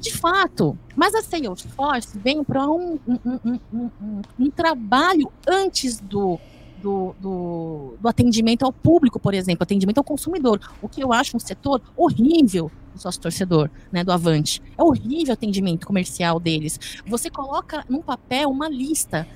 De 0.00 0.12
fato, 0.12 0.76
mas 0.96 1.14
a 1.14 1.22
Salesforce 1.22 2.18
vem 2.18 2.42
para 2.42 2.66
um, 2.66 2.98
um, 3.06 3.60
um, 3.72 4.22
um, 4.40 4.50
trabalho 4.50 5.30
antes 5.46 6.00
do, 6.00 6.40
do, 6.82 7.14
do, 7.20 7.94
do, 8.00 8.08
atendimento 8.08 8.64
ao 8.64 8.72
público, 8.72 9.20
por 9.20 9.34
exemplo, 9.34 9.62
atendimento 9.62 9.98
ao 9.98 10.04
consumidor, 10.04 10.60
o 10.82 10.88
que 10.88 11.00
eu 11.00 11.12
acho 11.12 11.36
um 11.36 11.40
setor 11.40 11.80
horrível 11.96 12.72
do 12.92 13.00
sócio 13.00 13.20
torcedor, 13.20 13.70
né, 13.92 14.02
do 14.02 14.12
Avante. 14.12 14.62
É 14.76 14.82
horrível 14.82 15.30
o 15.30 15.32
atendimento 15.32 15.86
comercial 15.86 16.40
deles. 16.40 16.78
Você 17.06 17.30
coloca 17.30 17.84
num 17.88 18.00
papel 18.00 18.50
uma 18.50 18.68
lista 18.68 19.26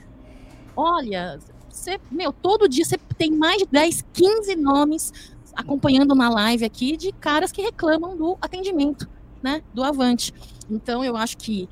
olha, 0.79 1.41
você, 1.68 1.99
meu, 2.09 2.33
todo 2.33 2.68
dia 2.68 2.85
você 2.85 2.97
tem 3.16 3.33
mais 3.33 3.59
de 3.59 3.66
10, 3.66 4.05
15 4.12 4.55
nomes 4.55 5.12
acompanhando 5.53 6.14
na 6.14 6.31
live 6.31 6.64
aqui 6.64 6.97
de 6.97 7.11
caras 7.11 7.51
que 7.51 7.61
reclamam 7.61 8.16
do 8.16 8.39
atendimento, 8.41 9.09
né, 9.43 9.61
do 9.74 9.83
Avante. 9.83 10.33
Então 10.70 11.05
eu 11.05 11.16
acho 11.16 11.37
que 11.37 11.68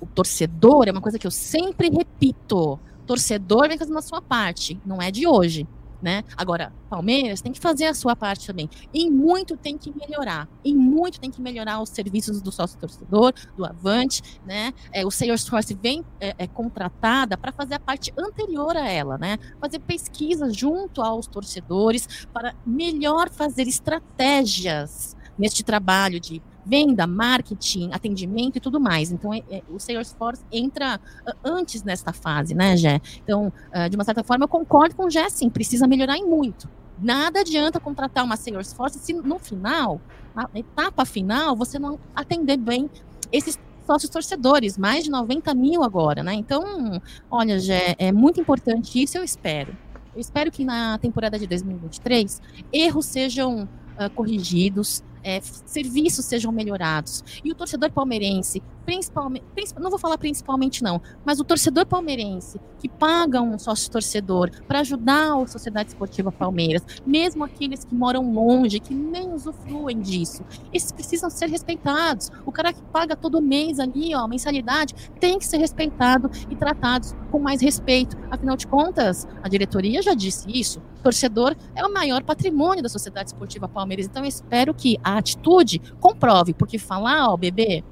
o 0.00 0.06
torcedor 0.06 0.88
é 0.88 0.90
uma 0.90 1.00
coisa 1.00 1.20
que 1.20 1.26
eu 1.26 1.30
sempre 1.30 1.88
repito. 1.88 2.80
Torcedor 3.06 3.68
vem 3.68 3.78
fazendo 3.78 3.98
a 3.98 4.02
sua 4.02 4.20
parte, 4.20 4.78
não 4.84 5.00
é 5.00 5.12
de 5.12 5.26
hoje 5.26 5.66
né? 6.00 6.22
Agora, 6.36 6.72
Palmeiras 6.88 7.40
tem 7.40 7.52
que 7.52 7.60
fazer 7.60 7.86
a 7.86 7.94
sua 7.94 8.14
parte 8.14 8.46
também. 8.46 8.68
Em 8.92 9.10
muito 9.10 9.56
tem 9.56 9.76
que 9.76 9.92
melhorar. 9.94 10.48
Em 10.64 10.74
muito 10.74 11.20
tem 11.20 11.30
que 11.30 11.40
melhorar 11.40 11.80
os 11.80 11.90
serviços 11.90 12.40
do 12.40 12.50
sócio 12.52 12.78
torcedor, 12.78 13.32
do 13.56 13.64
Avante, 13.64 14.22
né? 14.46 14.72
É, 14.92 15.04
o 15.04 15.10
Salesforce 15.10 15.74
vem 15.74 16.04
é, 16.20 16.34
é 16.38 16.46
contratada 16.46 17.36
para 17.36 17.52
fazer 17.52 17.74
a 17.74 17.80
parte 17.80 18.12
anterior 18.18 18.76
a 18.76 18.88
ela, 18.88 19.18
né? 19.18 19.38
Fazer 19.60 19.80
pesquisas 19.80 20.56
junto 20.56 21.02
aos 21.02 21.26
torcedores 21.26 22.26
para 22.32 22.54
melhor 22.64 23.30
fazer 23.30 23.66
estratégias 23.66 25.16
neste 25.38 25.62
trabalho 25.62 26.18
de 26.18 26.42
venda, 26.68 27.06
marketing, 27.06 27.90
atendimento 27.92 28.56
e 28.56 28.60
tudo 28.60 28.78
mais. 28.78 29.10
Então, 29.10 29.32
é, 29.32 29.42
é, 29.50 29.62
o 29.70 29.78
Salesforce 29.78 30.44
entra 30.52 31.00
uh, 31.26 31.32
antes 31.42 31.82
nesta 31.82 32.12
fase, 32.12 32.54
né, 32.54 32.76
Gé? 32.76 33.00
Então, 33.24 33.52
uh, 33.74 33.88
de 33.88 33.96
uma 33.96 34.04
certa 34.04 34.22
forma, 34.22 34.44
eu 34.44 34.48
concordo 34.48 34.94
com 34.94 35.06
o 35.06 35.10
Gé, 35.10 35.28
sim, 35.30 35.48
precisa 35.48 35.86
melhorar 35.86 36.18
em 36.18 36.26
muito. 36.26 36.68
Nada 37.00 37.40
adianta 37.40 37.80
contratar 37.80 38.24
uma 38.24 38.36
Salesforce 38.36 38.98
se 38.98 39.14
no 39.14 39.38
final, 39.38 40.00
na 40.34 40.48
etapa 40.54 41.04
final, 41.04 41.56
você 41.56 41.78
não 41.78 41.98
atender 42.14 42.56
bem 42.56 42.90
esses 43.32 43.58
sócios 43.86 44.10
torcedores, 44.10 44.76
mais 44.76 45.04
de 45.04 45.10
90 45.10 45.54
mil 45.54 45.82
agora, 45.82 46.22
né? 46.22 46.34
Então, 46.34 47.00
olha, 47.30 47.58
Gé, 47.58 47.94
é 47.98 48.12
muito 48.12 48.38
importante 48.38 49.02
isso, 49.02 49.16
eu 49.16 49.24
espero. 49.24 49.74
Eu 50.14 50.20
espero 50.20 50.50
que 50.50 50.64
na 50.64 50.98
temporada 50.98 51.38
de 51.38 51.46
2023 51.46 52.42
erros 52.72 53.06
sejam 53.06 53.62
uh, 53.62 54.10
corrigidos, 54.14 55.02
é, 55.22 55.40
serviços 55.40 56.24
sejam 56.24 56.52
melhorados. 56.52 57.24
E 57.44 57.50
o 57.50 57.54
torcedor 57.54 57.90
palmeirense, 57.90 58.62
principalmente, 58.88 59.44
não 59.78 59.90
vou 59.90 59.98
falar 59.98 60.16
principalmente 60.16 60.82
não, 60.82 60.98
mas 61.22 61.38
o 61.38 61.44
torcedor 61.44 61.84
palmeirense 61.84 62.58
que 62.78 62.88
paga 62.88 63.38
um 63.42 63.58
sócio 63.58 63.90
torcedor 63.90 64.50
para 64.66 64.80
ajudar 64.80 65.34
a 65.34 65.46
Sociedade 65.46 65.90
Esportiva 65.90 66.32
Palmeiras, 66.32 66.82
mesmo 67.06 67.44
aqueles 67.44 67.84
que 67.84 67.94
moram 67.94 68.32
longe, 68.32 68.80
que 68.80 68.94
nem 68.94 69.30
usufruem 69.34 70.00
disso, 70.00 70.42
esses 70.72 70.90
precisam 70.90 71.28
ser 71.28 71.50
respeitados. 71.50 72.30
O 72.46 72.50
cara 72.50 72.72
que 72.72 72.80
paga 72.84 73.14
todo 73.14 73.42
mês 73.42 73.78
ali, 73.78 74.14
ó, 74.14 74.26
mensalidade, 74.26 74.94
tem 75.20 75.38
que 75.38 75.44
ser 75.44 75.58
respeitado 75.58 76.30
e 76.48 76.56
tratados 76.56 77.14
com 77.30 77.38
mais 77.38 77.60
respeito. 77.60 78.16
Afinal 78.30 78.56
de 78.56 78.66
contas, 78.66 79.28
a 79.42 79.50
diretoria 79.50 80.00
já 80.00 80.14
disse 80.14 80.46
isso. 80.50 80.80
Torcedor 81.02 81.54
é 81.74 81.84
o 81.84 81.92
maior 81.92 82.22
patrimônio 82.22 82.82
da 82.82 82.88
Sociedade 82.88 83.28
Esportiva 83.28 83.68
Palmeiras. 83.68 84.06
Então, 84.06 84.22
eu 84.22 84.28
espero 84.28 84.72
que 84.72 84.96
a 85.04 85.18
atitude 85.18 85.78
comprove, 86.00 86.54
porque 86.54 86.78
falar, 86.78 87.28
ó, 87.28 87.36
bebê, 87.36 87.84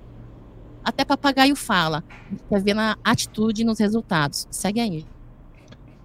até 0.86 1.04
papagaio 1.04 1.56
fala. 1.56 2.04
Quer 2.48 2.62
ver 2.62 2.74
na 2.74 2.96
atitude 3.02 3.64
nos 3.64 3.80
resultados. 3.80 4.46
Segue 4.52 4.80
aí. 4.80 5.04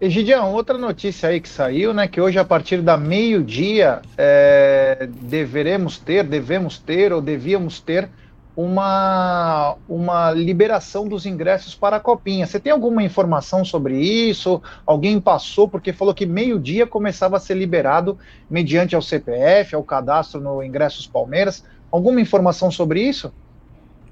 Egidião, 0.01 0.51
outra 0.51 0.75
notícia 0.75 1.29
aí 1.29 1.39
que 1.39 1.47
saiu, 1.47 1.93
né? 1.93 2.07
Que 2.07 2.19
hoje, 2.19 2.39
a 2.39 2.43
partir 2.43 2.81
da 2.81 2.97
meio-dia, 2.97 4.01
é, 4.17 5.07
deveremos 5.21 5.99
ter, 5.99 6.23
devemos 6.23 6.79
ter 6.79 7.13
ou 7.13 7.21
devíamos 7.21 7.79
ter 7.79 8.09
uma, 8.57 9.75
uma 9.87 10.31
liberação 10.31 11.07
dos 11.07 11.27
ingressos 11.27 11.75
para 11.75 11.97
a 11.97 11.99
Copinha. 11.99 12.47
Você 12.47 12.59
tem 12.59 12.71
alguma 12.71 13.03
informação 13.03 13.63
sobre 13.63 14.01
isso? 14.01 14.59
Alguém 14.83 15.21
passou 15.21 15.69
porque 15.69 15.93
falou 15.93 16.15
que 16.15 16.25
meio-dia 16.25 16.87
começava 16.87 17.37
a 17.37 17.39
ser 17.39 17.53
liberado 17.53 18.17
mediante 18.49 18.95
ao 18.95 19.01
CPF, 19.03 19.75
ao 19.75 19.83
cadastro 19.83 20.41
no 20.41 20.63
Ingressos 20.63 21.05
Palmeiras. 21.05 21.63
Alguma 21.91 22.19
informação 22.19 22.71
sobre 22.71 23.01
isso? 23.01 23.31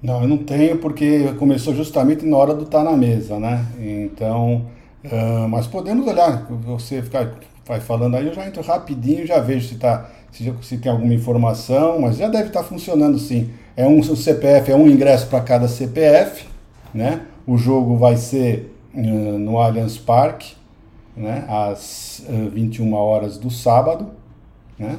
Não, 0.01 0.21
eu 0.21 0.27
não 0.27 0.37
tenho 0.37 0.77
porque 0.77 1.33
começou 1.37 1.75
justamente 1.75 2.25
na 2.25 2.37
hora 2.37 2.53
do 2.53 2.63
estar 2.63 2.83
tá 2.83 2.91
na 2.91 2.95
mesa, 2.95 3.37
né? 3.37 3.65
Então, 3.79 4.65
uh, 5.03 5.47
mas 5.49 5.67
podemos 5.67 6.07
olhar, 6.07 6.45
você 6.49 7.01
ficar 7.01 7.33
vai 7.69 7.79
falando 7.79 8.15
aí, 8.15 8.25
eu 8.25 8.33
já 8.33 8.47
entro 8.47 8.63
rapidinho, 8.63 9.27
já 9.27 9.39
vejo 9.39 9.67
se, 9.67 9.75
tá, 9.75 10.09
se, 10.31 10.51
se 10.63 10.77
tem 10.79 10.91
alguma 10.91 11.13
informação, 11.13 12.01
mas 12.01 12.17
já 12.17 12.27
deve 12.27 12.47
estar 12.47 12.63
tá 12.63 12.65
funcionando 12.65 13.19
sim. 13.19 13.51
É 13.77 13.87
um 13.87 14.01
CPF, 14.01 14.71
é 14.71 14.75
um 14.75 14.87
ingresso 14.87 15.27
para 15.27 15.39
cada 15.41 15.67
CPF, 15.67 16.47
né? 16.91 17.21
O 17.45 17.57
jogo 17.57 17.95
vai 17.95 18.17
ser 18.17 18.75
uh, 18.95 18.99
no 18.99 19.59
Allianz 19.59 19.99
Parque, 19.99 20.55
né? 21.15 21.45
Às 21.47 22.25
uh, 22.27 22.49
21 22.49 22.91
horas 22.93 23.37
do 23.37 23.51
sábado, 23.51 24.07
né? 24.77 24.97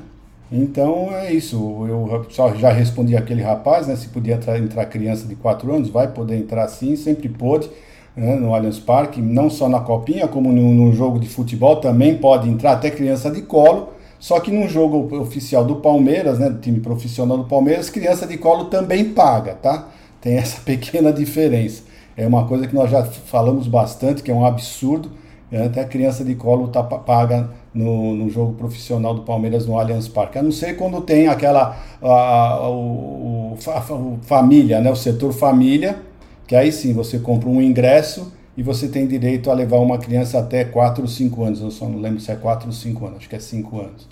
Então 0.51 1.09
é 1.12 1.32
isso. 1.32 1.57
Eu 1.88 2.26
só 2.30 2.55
já 2.55 2.70
respondi 2.72 3.16
aquele 3.16 3.42
rapaz, 3.42 3.86
né? 3.86 3.94
Se 3.96 4.09
podia 4.09 4.34
entrar, 4.34 4.59
entrar 4.59 4.84
criança 4.86 5.26
de 5.26 5.36
4 5.36 5.72
anos, 5.72 5.88
vai 5.90 6.09
poder 6.09 6.36
entrar 6.36 6.66
sim, 6.68 6.96
sempre 6.96 7.28
pôde. 7.28 7.70
né, 8.16 8.34
no 8.34 8.55
Allianz 8.55 8.78
Parque, 8.80 9.20
não 9.20 9.48
só 9.48 9.68
na 9.68 9.80
copinha, 9.80 10.26
como 10.26 10.53
no, 10.53 10.72
no 10.72 10.92
jogo 10.92 11.18
de 11.20 11.28
futebol 11.28 11.76
também 11.76 12.18
pode 12.18 12.48
entrar 12.48 12.72
até 12.72 12.90
criança 12.90 13.30
de 13.30 13.42
colo. 13.42 13.90
Só 14.18 14.38
que 14.40 14.51
no 14.51 14.68
jogo 14.68 15.16
oficial 15.20 15.64
do 15.64 15.76
Palmeiras, 15.76 16.38
né, 16.38 16.51
do 16.51 16.59
time 16.61 16.80
profissional 16.80 17.38
do 17.38 17.44
Palmeiras, 17.44 17.88
criança 17.88 18.26
de 18.26 18.36
colo 18.36 18.66
também 18.66 19.05
paga, 19.14 19.55
tá? 19.55 19.88
Tem 20.20 20.36
essa 20.36 20.61
pequena 20.66 21.12
diferença. 21.12 21.84
É 22.16 22.26
uma 22.26 22.46
coisa 22.46 22.66
que 22.66 22.74
nós 22.74 22.90
já 22.90 23.03
falamos 23.05 23.66
bastante, 23.66 24.22
que 24.22 24.30
é 24.30 24.34
um 24.34 24.44
absurdo. 24.44 25.11
Né? 25.51 25.66
Até 25.66 25.84
criança 25.84 26.24
de 26.24 26.34
colo 26.34 26.68
tá, 26.68 26.82
paga 26.82 27.51
no, 27.72 28.14
no 28.14 28.28
jogo 28.28 28.54
profissional 28.54 29.14
do 29.14 29.22
Palmeiras 29.22 29.66
no 29.66 29.78
Allianz 29.78 30.08
Parque. 30.08 30.38
A 30.38 30.42
não 30.42 30.52
ser 30.52 30.76
quando 30.76 31.00
tem 31.00 31.28
aquela 31.28 31.76
a, 32.02 32.68
o, 32.68 33.56
a, 33.66 33.92
o, 33.92 34.18
família, 34.22 34.80
né? 34.80 34.90
o 34.90 34.96
setor 34.96 35.32
família, 35.32 36.00
que 36.46 36.54
aí 36.54 36.72
sim 36.72 36.92
você 36.92 37.18
compra 37.18 37.48
um 37.48 37.62
ingresso 37.62 38.32
e 38.56 38.62
você 38.62 38.88
tem 38.88 39.06
direito 39.06 39.50
a 39.50 39.54
levar 39.54 39.78
uma 39.78 39.98
criança 39.98 40.38
até 40.38 40.64
4 40.64 41.02
ou 41.02 41.08
5 41.08 41.44
anos. 41.44 41.60
Eu 41.60 41.70
só 41.70 41.88
não 41.88 42.00
lembro 42.00 42.20
se 42.20 42.30
é 42.30 42.36
4 42.36 42.66
ou 42.66 42.72
5 42.72 43.06
anos, 43.06 43.18
acho 43.18 43.28
que 43.28 43.36
é 43.36 43.40
5 43.40 43.78
anos. 43.78 44.08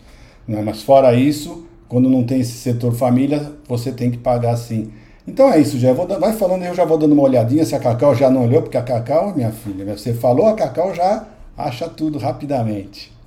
Né? 0.46 0.62
Mas 0.64 0.82
fora 0.82 1.14
isso, 1.14 1.66
quando 1.88 2.08
não 2.08 2.24
tem 2.24 2.40
esse 2.40 2.52
setor 2.52 2.94
família, 2.94 3.52
você 3.68 3.90
tem 3.90 4.10
que 4.10 4.18
pagar 4.18 4.56
sim. 4.56 4.90
Então 5.26 5.52
é 5.52 5.60
isso, 5.60 5.78
já 5.78 5.92
vou, 5.92 6.06
vai 6.06 6.32
falando, 6.32 6.62
eu 6.62 6.74
já 6.74 6.86
vou 6.86 6.96
dando 6.96 7.12
uma 7.12 7.24
olhadinha 7.24 7.62
se 7.66 7.74
a 7.74 7.78
Cacau 7.78 8.14
já 8.14 8.30
não 8.30 8.44
olhou, 8.44 8.62
porque 8.62 8.78
a 8.78 8.82
Cacau, 8.82 9.34
minha 9.36 9.52
filha, 9.52 9.84
você 9.94 10.14
falou, 10.14 10.46
a 10.46 10.54
Cacau 10.54 10.94
já 10.94 11.26
acha 11.54 11.86
tudo 11.86 12.18
rapidamente. 12.18 13.17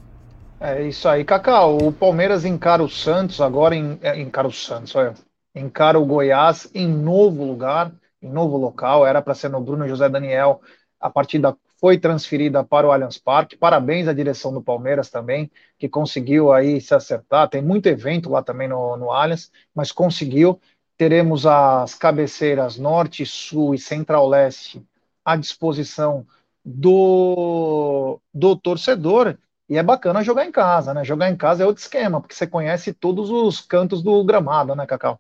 É 0.64 0.88
isso 0.88 1.10
aí, 1.10 1.26
Cacau. 1.26 1.80
O 1.80 1.92
Palmeiras 1.92 2.46
encara 2.46 2.84
o 2.84 2.90
Santos 2.90 3.42
agora, 3.42 3.76
em, 3.76 3.98
é, 4.00 4.20
encara 4.22 4.48
o 4.48 4.52
Santos, 4.52 4.96
olha, 4.96 5.16
encara 5.56 6.00
o 6.00 6.06
Goiás 6.06 6.70
em 6.76 6.88
novo 6.88 7.44
lugar, 7.44 7.92
em 8.22 8.30
novo 8.30 8.58
local. 8.58 9.06
Era 9.06 9.24
para 9.24 9.34
ser 9.34 9.50
no 9.50 9.60
Bruno 9.60 9.88
José 9.88 10.08
Daniel. 10.08 10.62
A 11.00 11.10
partida 11.10 11.58
foi 11.80 11.98
transferida 11.98 12.64
para 12.64 12.88
o 12.88 12.92
Allianz 12.92 13.18
Parque. 13.18 13.58
Parabéns 13.58 14.08
à 14.08 14.14
direção 14.14 14.54
do 14.54 14.62
Palmeiras 14.62 15.10
também, 15.10 15.50
que 15.80 15.90
conseguiu 15.90 16.54
aí 16.54 16.80
se 16.80 16.94
acertar. 16.94 17.50
Tem 17.50 17.62
muito 17.62 17.88
evento 17.88 18.30
lá 18.30 18.44
também 18.44 18.68
no, 18.68 18.96
no 18.98 19.10
Allianz, 19.10 19.52
mas 19.74 19.92
conseguiu 19.92 20.62
teremos 20.96 21.48
as 21.48 21.96
cabeceiras 21.96 22.78
norte, 22.78 23.26
sul 23.26 23.74
e 23.74 23.80
central-leste 23.80 24.86
à 25.26 25.36
disposição 25.36 26.24
do, 26.64 28.20
do 28.32 28.56
torcedor. 28.56 29.36
E 29.72 29.78
é 29.78 29.82
bacana 29.82 30.22
jogar 30.22 30.46
em 30.46 30.52
casa, 30.52 30.94
né? 30.94 31.02
Jogar 31.06 31.32
em 31.32 31.38
casa 31.38 31.64
é 31.64 31.66
outro 31.66 31.82
esquema, 31.82 32.20
porque 32.20 32.36
você 32.36 32.46
conhece 32.46 32.92
todos 32.92 33.30
os 33.30 33.62
cantos 33.62 34.04
do 34.04 34.22
gramado, 34.22 34.76
né, 34.76 34.86
Cacau? 34.86 35.18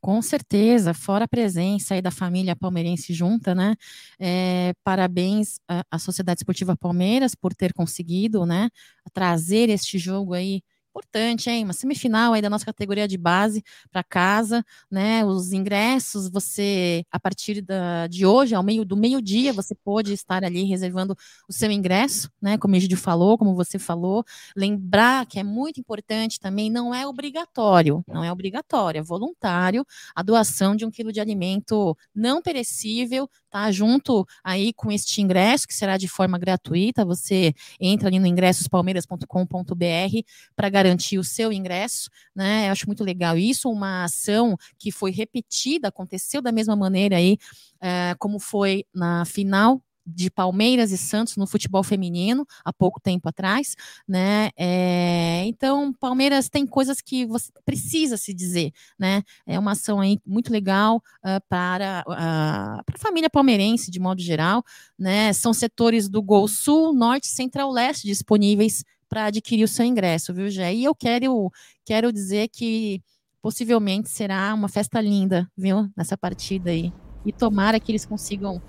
Com 0.00 0.20
certeza, 0.20 0.92
fora 0.92 1.24
a 1.24 1.28
presença 1.28 1.94
aí 1.94 2.02
da 2.02 2.10
família 2.10 2.56
palmeirense 2.56 3.14
junta, 3.14 3.54
né? 3.54 3.76
É, 4.18 4.72
parabéns 4.82 5.60
à, 5.88 6.00
Sociedade 6.00 6.40
Esportiva 6.40 6.76
Palmeiras 6.76 7.36
por 7.36 7.54
ter 7.54 7.72
conseguido, 7.72 8.44
né, 8.44 8.70
trazer 9.14 9.68
este 9.68 9.98
jogo 9.98 10.34
aí 10.34 10.62
importante, 10.96 11.50
hein? 11.50 11.64
Uma 11.64 11.74
semifinal 11.74 12.32
aí 12.32 12.40
da 12.40 12.48
nossa 12.48 12.64
categoria 12.64 13.06
de 13.06 13.18
base 13.18 13.62
para 13.90 14.02
casa, 14.02 14.64
né? 14.90 15.24
Os 15.24 15.52
ingressos, 15.52 16.28
você, 16.30 17.04
a 17.10 17.20
partir 17.20 17.60
da, 17.60 18.06
de 18.06 18.24
hoje, 18.24 18.54
ao 18.54 18.62
meio 18.62 18.84
do 18.84 18.96
meio-dia, 18.96 19.52
você 19.52 19.74
pode 19.74 20.14
estar 20.14 20.42
ali 20.42 20.64
reservando 20.64 21.14
o 21.46 21.52
seu 21.52 21.70
ingresso, 21.70 22.30
né? 22.40 22.56
Como 22.56 22.72
o 22.72 22.76
Egidio 22.76 22.96
falou, 22.96 23.36
como 23.36 23.54
você 23.54 23.78
falou. 23.78 24.24
Lembrar 24.56 25.26
que 25.26 25.38
é 25.38 25.44
muito 25.44 25.78
importante 25.78 26.40
também, 26.40 26.70
não 26.70 26.94
é 26.94 27.06
obrigatório, 27.06 28.02
não 28.08 28.24
é 28.24 28.32
obrigatório, 28.32 28.98
é 28.98 29.02
voluntário 29.02 29.84
a 30.14 30.22
doação 30.22 30.74
de 30.74 30.86
um 30.86 30.90
quilo 30.90 31.12
de 31.12 31.20
alimento 31.20 31.96
não 32.14 32.40
perecível, 32.40 33.28
tá? 33.50 33.70
Junto 33.70 34.26
aí 34.42 34.72
com 34.72 34.90
este 34.90 35.20
ingresso, 35.20 35.68
que 35.68 35.74
será 35.74 35.98
de 35.98 36.08
forma 36.08 36.38
gratuita, 36.38 37.04
você 37.04 37.52
entra 37.78 38.08
ali 38.08 38.18
no 38.18 38.26
ingressospalmeiras.com.br 38.26 40.22
para 40.54 40.68
garantir 40.68 40.85
o 41.18 41.24
seu 41.24 41.52
ingresso, 41.52 42.08
né? 42.34 42.68
Eu 42.68 42.72
acho 42.72 42.86
muito 42.86 43.02
legal 43.02 43.36
isso, 43.36 43.70
uma 43.70 44.04
ação 44.04 44.56
que 44.78 44.90
foi 44.90 45.10
repetida, 45.10 45.88
aconteceu 45.88 46.40
da 46.42 46.52
mesma 46.52 46.76
maneira 46.76 47.16
aí, 47.16 47.38
é, 47.80 48.14
como 48.18 48.38
foi 48.38 48.84
na 48.94 49.24
final 49.24 49.80
de 50.06 50.30
Palmeiras 50.30 50.92
e 50.92 50.96
Santos 50.96 51.36
no 51.36 51.46
futebol 51.46 51.82
feminino 51.82 52.46
há 52.64 52.72
pouco 52.72 53.00
tempo 53.00 53.28
atrás, 53.28 53.74
né? 54.06 54.50
É, 54.56 55.42
então, 55.46 55.92
Palmeiras 55.92 56.48
tem 56.48 56.64
coisas 56.64 57.00
que 57.00 57.26
você 57.26 57.50
precisa 57.64 58.16
se 58.16 58.32
dizer, 58.32 58.72
né? 58.98 59.22
É 59.44 59.58
uma 59.58 59.72
ação 59.72 59.98
aí 59.98 60.20
muito 60.24 60.52
legal 60.52 60.98
uh, 60.98 61.40
para, 61.48 62.04
uh, 62.06 62.84
para 62.84 62.94
a 62.94 62.98
família 62.98 63.28
palmeirense 63.28 63.90
de 63.90 63.98
modo 63.98 64.20
geral, 64.22 64.62
né? 64.96 65.32
São 65.32 65.52
setores 65.52 66.08
do 66.08 66.22
Gol 66.22 66.46
Sul, 66.46 66.94
Norte, 66.94 67.26
Central, 67.26 67.72
Leste 67.72 68.06
disponíveis 68.06 68.84
para 69.08 69.26
adquirir 69.26 69.64
o 69.64 69.68
seu 69.68 69.84
ingresso, 69.84 70.32
viu, 70.34 70.48
Jé? 70.50 70.74
E 70.74 70.84
eu 70.84 70.94
quero, 70.94 71.50
quero 71.84 72.12
dizer 72.12 72.48
que 72.48 73.00
possivelmente 73.40 74.08
será 74.08 74.52
uma 74.54 74.68
festa 74.68 75.00
linda, 75.00 75.46
viu? 75.56 75.88
Nessa 75.96 76.16
partida 76.16 76.70
aí. 76.70 76.92
E 77.24 77.32
tomara 77.32 77.78
que 77.78 77.92
eles 77.92 78.04
consigam 78.04 78.60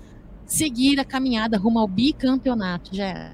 seguir 0.46 0.98
a 0.98 1.04
caminhada 1.04 1.58
rumo 1.58 1.78
ao 1.78 1.86
bicampeonato, 1.86 2.94
Jé. 2.94 3.32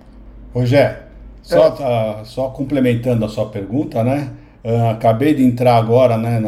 Ô, 0.52 0.64
Jé, 0.64 1.06
só, 1.42 1.74
uh, 1.74 2.24
só 2.24 2.48
complementando 2.48 3.24
a 3.24 3.28
sua 3.28 3.46
pergunta, 3.48 4.02
né? 4.02 4.32
Uh, 4.64 4.88
acabei 4.88 5.34
de 5.34 5.44
entrar 5.44 5.76
agora, 5.76 6.16
né, 6.16 6.40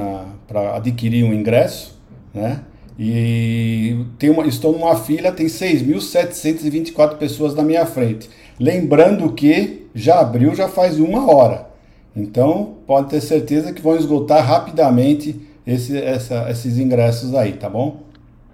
para 0.48 0.76
adquirir 0.76 1.24
um 1.24 1.34
ingresso, 1.34 2.00
né? 2.32 2.62
E 2.98 4.06
tem 4.18 4.30
uma, 4.30 4.46
estou 4.46 4.72
numa 4.72 4.96
fila, 4.96 5.30
tem 5.30 5.46
6.724 5.46 7.18
pessoas 7.18 7.54
na 7.54 7.62
minha 7.62 7.84
frente. 7.84 8.30
Lembrando 8.58 9.32
que 9.32 9.86
já 9.94 10.20
abriu 10.20 10.54
já 10.54 10.68
faz 10.68 10.98
uma 10.98 11.30
hora. 11.30 11.66
Então, 12.14 12.76
pode 12.86 13.10
ter 13.10 13.20
certeza 13.20 13.72
que 13.72 13.82
vão 13.82 13.96
esgotar 13.96 14.44
rapidamente 14.44 15.38
esse, 15.66 15.98
essa, 15.98 16.50
esses 16.50 16.78
ingressos 16.78 17.34
aí, 17.34 17.52
tá 17.52 17.68
bom? 17.68 18.00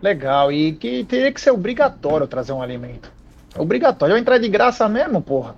Legal, 0.01 0.51
e 0.51 0.73
que 0.73 1.05
teria 1.05 1.31
que 1.31 1.41
ser 1.41 1.53
obrigatório 1.53 2.27
trazer 2.27 2.53
um 2.53 2.61
alimento. 2.61 3.13
Obrigatório. 3.57 4.15
Vai 4.15 4.21
entrar 4.21 4.39
de 4.39 4.49
graça 4.49 4.89
mesmo, 4.89 5.21
porra. 5.21 5.55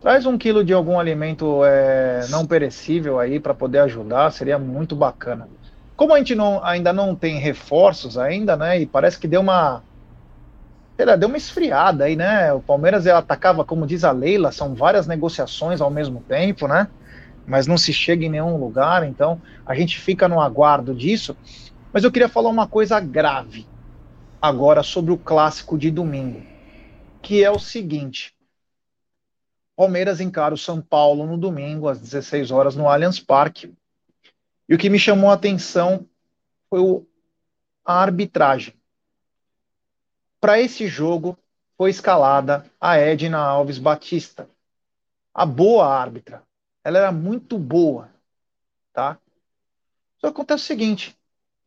Traz 0.00 0.24
um 0.26 0.38
quilo 0.38 0.64
de 0.64 0.72
algum 0.72 0.98
alimento 0.98 1.62
é, 1.64 2.26
não 2.30 2.46
perecível 2.46 3.20
aí 3.20 3.38
para 3.38 3.54
poder 3.54 3.80
ajudar, 3.80 4.32
seria 4.32 4.58
muito 4.58 4.96
bacana. 4.96 5.46
Como 5.94 6.14
a 6.14 6.18
gente 6.18 6.34
não, 6.34 6.64
ainda 6.64 6.92
não 6.92 7.14
tem 7.14 7.38
reforços 7.38 8.18
ainda, 8.18 8.56
né? 8.56 8.80
E 8.80 8.86
parece 8.86 9.18
que 9.18 9.28
deu 9.28 9.40
uma. 9.40 9.82
Deu 11.18 11.28
uma 11.28 11.36
esfriada 11.36 12.04
aí, 12.04 12.16
né? 12.16 12.52
O 12.52 12.60
Palmeiras 12.60 13.06
atacava, 13.06 13.64
como 13.64 13.86
diz 13.86 14.04
a 14.04 14.12
Leila, 14.12 14.52
são 14.52 14.74
várias 14.74 15.06
negociações 15.06 15.80
ao 15.80 15.90
mesmo 15.90 16.20
tempo, 16.20 16.66
né? 16.66 16.88
Mas 17.46 17.66
não 17.66 17.76
se 17.76 17.92
chega 17.92 18.24
em 18.24 18.30
nenhum 18.30 18.56
lugar, 18.56 19.04
então 19.04 19.40
a 19.66 19.74
gente 19.74 19.98
fica 19.98 20.28
no 20.28 20.40
aguardo 20.40 20.94
disso. 20.94 21.36
Mas 21.92 22.04
eu 22.04 22.12
queria 22.12 22.28
falar 22.28 22.50
uma 22.50 22.68
coisa 22.68 22.98
grave 23.00 23.66
agora 24.40 24.82
sobre 24.82 25.12
o 25.12 25.18
clássico 25.18 25.76
de 25.76 25.90
domingo, 25.90 26.42
que 27.20 27.42
é 27.44 27.50
o 27.50 27.58
seguinte: 27.58 28.34
Palmeiras 29.76 30.20
encara 30.20 30.54
o 30.54 30.58
São 30.58 30.80
Paulo 30.80 31.26
no 31.26 31.36
domingo 31.36 31.88
às 31.88 32.00
16 32.00 32.50
horas 32.50 32.76
no 32.76 32.88
Allianz 32.88 33.18
Parque. 33.18 33.74
E 34.68 34.74
o 34.74 34.78
que 34.78 34.88
me 34.88 34.98
chamou 34.98 35.30
a 35.30 35.34
atenção 35.34 36.06
foi 36.70 36.80
a 37.84 37.94
arbitragem. 37.94 38.74
Para 40.42 40.60
esse 40.60 40.88
jogo 40.88 41.38
foi 41.78 41.90
escalada 41.90 42.68
a 42.80 42.96
Edna 42.96 43.38
Alves 43.38 43.78
Batista, 43.78 44.50
a 45.32 45.46
boa 45.46 45.86
árbitra. 45.86 46.42
Ela 46.82 46.98
era 46.98 47.12
muito 47.12 47.56
boa, 47.56 48.10
tá? 48.92 49.20
Só 50.20 50.26
acontece 50.26 50.64
o 50.64 50.66
seguinte: 50.66 51.16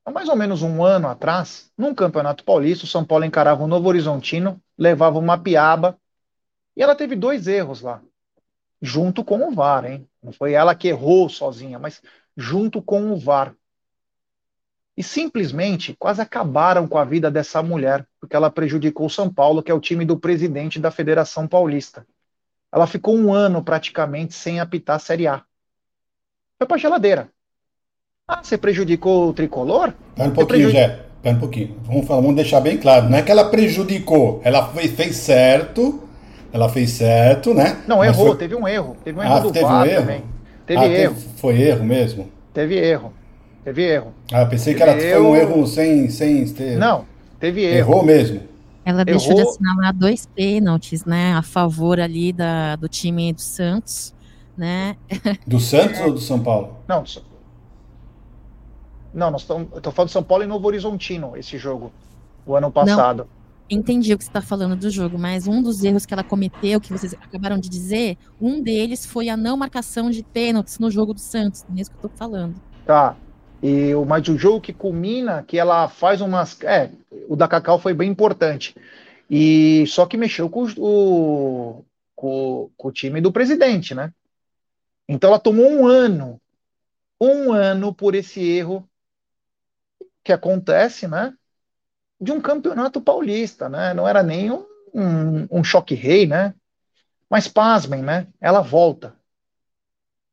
Há 0.03 0.11
mais 0.11 0.27
ou 0.27 0.35
menos 0.35 0.61
um 0.61 0.83
ano 0.83 1.07
atrás, 1.07 1.71
num 1.77 1.95
campeonato 1.95 2.43
paulista, 2.43 2.83
o 2.83 2.87
São 2.87 3.05
Paulo 3.05 3.23
encarava 3.23 3.63
o 3.63 3.67
Novo 3.67 3.87
Horizontino, 3.87 4.61
levava 4.77 5.19
uma 5.19 5.37
piaba, 5.37 5.97
e 6.75 6.83
ela 6.83 6.97
teve 6.97 7.15
dois 7.15 7.47
erros 7.47 7.79
lá, 7.79 8.01
junto 8.81 9.23
com 9.23 9.47
o 9.47 9.51
VAR, 9.55 9.85
hein? 9.85 10.05
Não 10.21 10.33
foi 10.33 10.51
ela 10.51 10.75
que 10.75 10.89
errou 10.89 11.29
sozinha, 11.29 11.79
mas 11.79 12.01
junto 12.35 12.81
com 12.81 13.13
o 13.13 13.17
VAR. 13.17 13.55
E 14.97 15.03
simplesmente 15.03 15.95
quase 15.99 16.21
acabaram 16.21 16.87
com 16.87 16.97
a 16.97 17.03
vida 17.03 17.29
dessa 17.29 17.61
mulher, 17.61 18.05
porque 18.19 18.35
ela 18.35 18.49
prejudicou 18.49 19.07
o 19.07 19.09
São 19.09 19.31
Paulo, 19.31 19.61
que 19.61 19.71
é 19.71 19.73
o 19.73 19.79
time 19.79 20.05
do 20.05 20.17
presidente 20.17 20.79
da 20.79 20.89
Federação 20.89 21.47
Paulista. 21.47 22.05
Ela 22.71 22.87
ficou 22.87 23.15
um 23.15 23.33
ano 23.33 23.63
praticamente 23.63 24.33
sem 24.33 24.59
apitar 24.59 24.95
a 24.95 24.99
Série 24.99 25.27
A. 25.27 25.41
Foi 26.57 26.67
pra 26.67 26.77
geladeira. 26.77 27.29
Ah, 28.27 28.41
você 28.41 28.57
prejudicou 28.57 29.29
o 29.29 29.33
tricolor? 29.33 29.93
Pera 30.15 30.29
um 30.29 30.33
pouquinho, 30.33 30.71
Jé. 30.71 31.05
Pera 31.21 31.35
um 31.35 31.39
pouquinho. 31.39 31.77
Vamos, 31.83 32.07
falar, 32.07 32.21
vamos 32.21 32.35
deixar 32.35 32.59
bem 32.61 32.77
claro. 32.77 33.09
Não 33.09 33.17
é 33.17 33.21
que 33.21 33.31
ela 33.31 33.49
prejudicou, 33.49 34.41
ela 34.43 34.67
fez, 34.73 34.91
fez 34.91 35.15
certo. 35.17 36.01
Ela 36.51 36.69
fez 36.69 36.91
certo, 36.91 37.53
né? 37.53 37.83
Não, 37.85 37.97
Mas 37.97 38.15
errou, 38.15 38.27
foi... 38.27 38.37
teve 38.37 38.55
um 38.55 38.65
erro. 38.65 38.95
Teve 39.03 39.19
um 39.19 39.23
erro 39.23 39.33
ah, 39.33 39.39
do 39.41 39.51
teve 39.51 39.65
VAR 39.65 39.81
um 39.81 39.85
erro? 39.85 40.01
também. 40.01 40.23
Teve 40.65 40.79
ah, 40.79 40.87
erro. 40.87 41.15
Teve, 41.15 41.27
foi 41.37 41.61
erro 41.61 41.83
mesmo? 41.83 42.31
Teve 42.53 42.75
erro. 42.77 43.13
Teve 43.65 43.81
erro. 43.81 44.13
Ah, 44.31 44.45
pensei 44.45 44.75
teve 44.75 44.85
que 44.85 45.05
era, 45.05 45.17
foi 45.17 45.27
um 45.27 45.35
erro 45.35 45.65
sem, 45.65 46.07
sem 46.07 46.45
ter... 46.53 46.77
Não, 46.77 47.03
teve 47.39 47.63
erro. 47.63 47.77
Errou 47.77 48.05
mesmo. 48.05 48.41
Ela 48.85 49.01
errou... 49.01 49.05
deixou 49.05 49.33
de 49.33 49.41
assinalar 49.41 49.91
dois 49.91 50.27
pênaltis, 50.27 51.03
né, 51.03 51.33
a 51.33 51.41
favor 51.41 51.99
ali 51.99 52.31
da, 52.31 52.75
do 52.75 52.87
time 52.87 53.33
do 53.33 53.41
Santos, 53.41 54.13
né? 54.55 54.95
Do 55.45 55.59
Santos 55.59 55.99
é. 55.99 56.05
ou 56.05 56.13
do 56.13 56.19
São 56.21 56.39
Paulo? 56.39 56.77
Não, 56.87 57.03
não, 59.13 59.31
nós 59.31 59.41
estamos, 59.41 59.67
eu 59.73 59.81
tô 59.81 59.91
falando 59.91 60.09
de 60.09 60.13
São 60.13 60.23
Paulo 60.23 60.43
e 60.43 60.47
Novo 60.47 60.67
Horizontino, 60.67 61.35
esse 61.35 61.57
jogo, 61.57 61.91
o 62.45 62.55
ano 62.55 62.71
passado. 62.71 63.27
Não 63.69 63.79
entendi 63.79 64.13
o 64.13 64.17
que 64.17 64.23
você 64.23 64.29
está 64.29 64.41
falando 64.41 64.75
do 64.75 64.89
jogo, 64.89 65.17
mas 65.17 65.47
um 65.47 65.61
dos 65.61 65.83
erros 65.83 66.05
que 66.05 66.13
ela 66.13 66.23
cometeu, 66.23 66.79
que 66.79 66.91
vocês 66.91 67.13
acabaram 67.13 67.57
de 67.57 67.67
dizer, 67.67 68.17
um 68.39 68.61
deles 68.61 69.05
foi 69.05 69.27
a 69.27 69.35
não 69.35 69.57
marcação 69.57 70.11
de 70.11 70.21
pênaltis 70.21 70.77
no 70.77 70.91
jogo 70.91 71.13
do 71.13 71.19
Santos, 71.19 71.65
mesmo 71.67 71.95
que 71.95 72.05
eu 72.05 72.07
estou 72.07 72.17
falando. 72.17 72.55
Tá. 72.85 73.15
E 73.65 73.95
mas 74.05 74.27
o 74.27 74.37
jogo 74.37 74.61
que 74.61 74.73
culmina, 74.73 75.43
que 75.43 75.57
ela 75.57 75.87
faz 75.87 76.21
umas, 76.21 76.61
é, 76.61 76.91
o 77.27 77.35
da 77.35 77.47
Cacau 77.47 77.79
foi 77.79 77.93
bem 77.93 78.09
importante. 78.11 78.75
E 79.29 79.85
só 79.87 80.05
que 80.05 80.17
mexeu 80.17 80.49
com 80.49 80.65
o, 80.77 81.83
com, 82.15 82.69
com 82.77 82.87
o 82.87 82.91
time 82.91 83.19
do 83.21 83.31
presidente, 83.31 83.95
né? 83.95 84.13
Então 85.07 85.29
ela 85.29 85.39
tomou 85.39 85.67
um 85.67 85.87
ano, 85.87 86.39
um 87.19 87.51
ano 87.51 87.93
por 87.93 88.13
esse 88.13 88.39
erro 88.39 88.87
que 90.23 90.31
acontece, 90.31 91.07
né? 91.07 91.33
de 92.19 92.31
um 92.31 92.41
campeonato 92.41 93.01
paulista, 93.01 93.69
né? 93.69 93.93
Não 93.93 94.07
era 94.07 94.23
nem 94.23 94.51
um, 94.51 94.65
um, 94.93 95.47
um 95.59 95.63
choque 95.63 95.95
rei, 95.95 96.25
né? 96.25 96.53
Mas 97.29 97.47
pasmem, 97.47 98.01
né? 98.01 98.27
Ela 98.39 98.61
volta. 98.61 99.15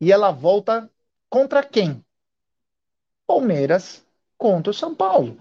E 0.00 0.12
ela 0.12 0.30
volta 0.30 0.90
contra 1.28 1.62
quem? 1.62 2.04
Palmeiras 3.32 4.04
contra 4.36 4.70
o 4.70 4.74
São 4.74 4.94
Paulo. 4.94 5.38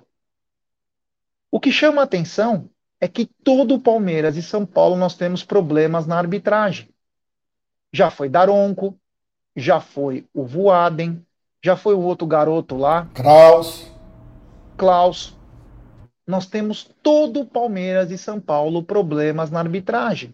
O 1.51 1.59
que 1.59 1.73
chama 1.73 1.99
a 1.99 2.05
atenção 2.05 2.69
é 3.01 3.07
que 3.07 3.25
todo 3.25 3.75
o 3.75 3.81
Palmeiras 3.81 4.37
e 4.37 4.41
São 4.41 4.65
Paulo 4.65 4.95
nós 4.95 5.17
temos 5.17 5.43
problemas 5.43 6.07
na 6.07 6.17
arbitragem. 6.17 6.87
Já 7.91 8.09
foi 8.09 8.29
Daronco, 8.29 8.97
já 9.57 9.81
foi 9.81 10.25
o 10.33 10.45
Voaden, 10.45 11.21
já 11.61 11.75
foi 11.75 11.93
o 11.93 11.99
outro 11.99 12.25
garoto 12.25 12.77
lá. 12.77 13.09
Klaus. 13.13 13.91
Klaus 14.77 15.35
nós 16.25 16.45
temos 16.45 16.89
todo 17.03 17.41
o 17.41 17.45
Palmeiras 17.45 18.09
e 18.09 18.17
São 18.17 18.39
Paulo 18.39 18.83
problemas 18.83 19.51
na 19.51 19.59
arbitragem. 19.59 20.33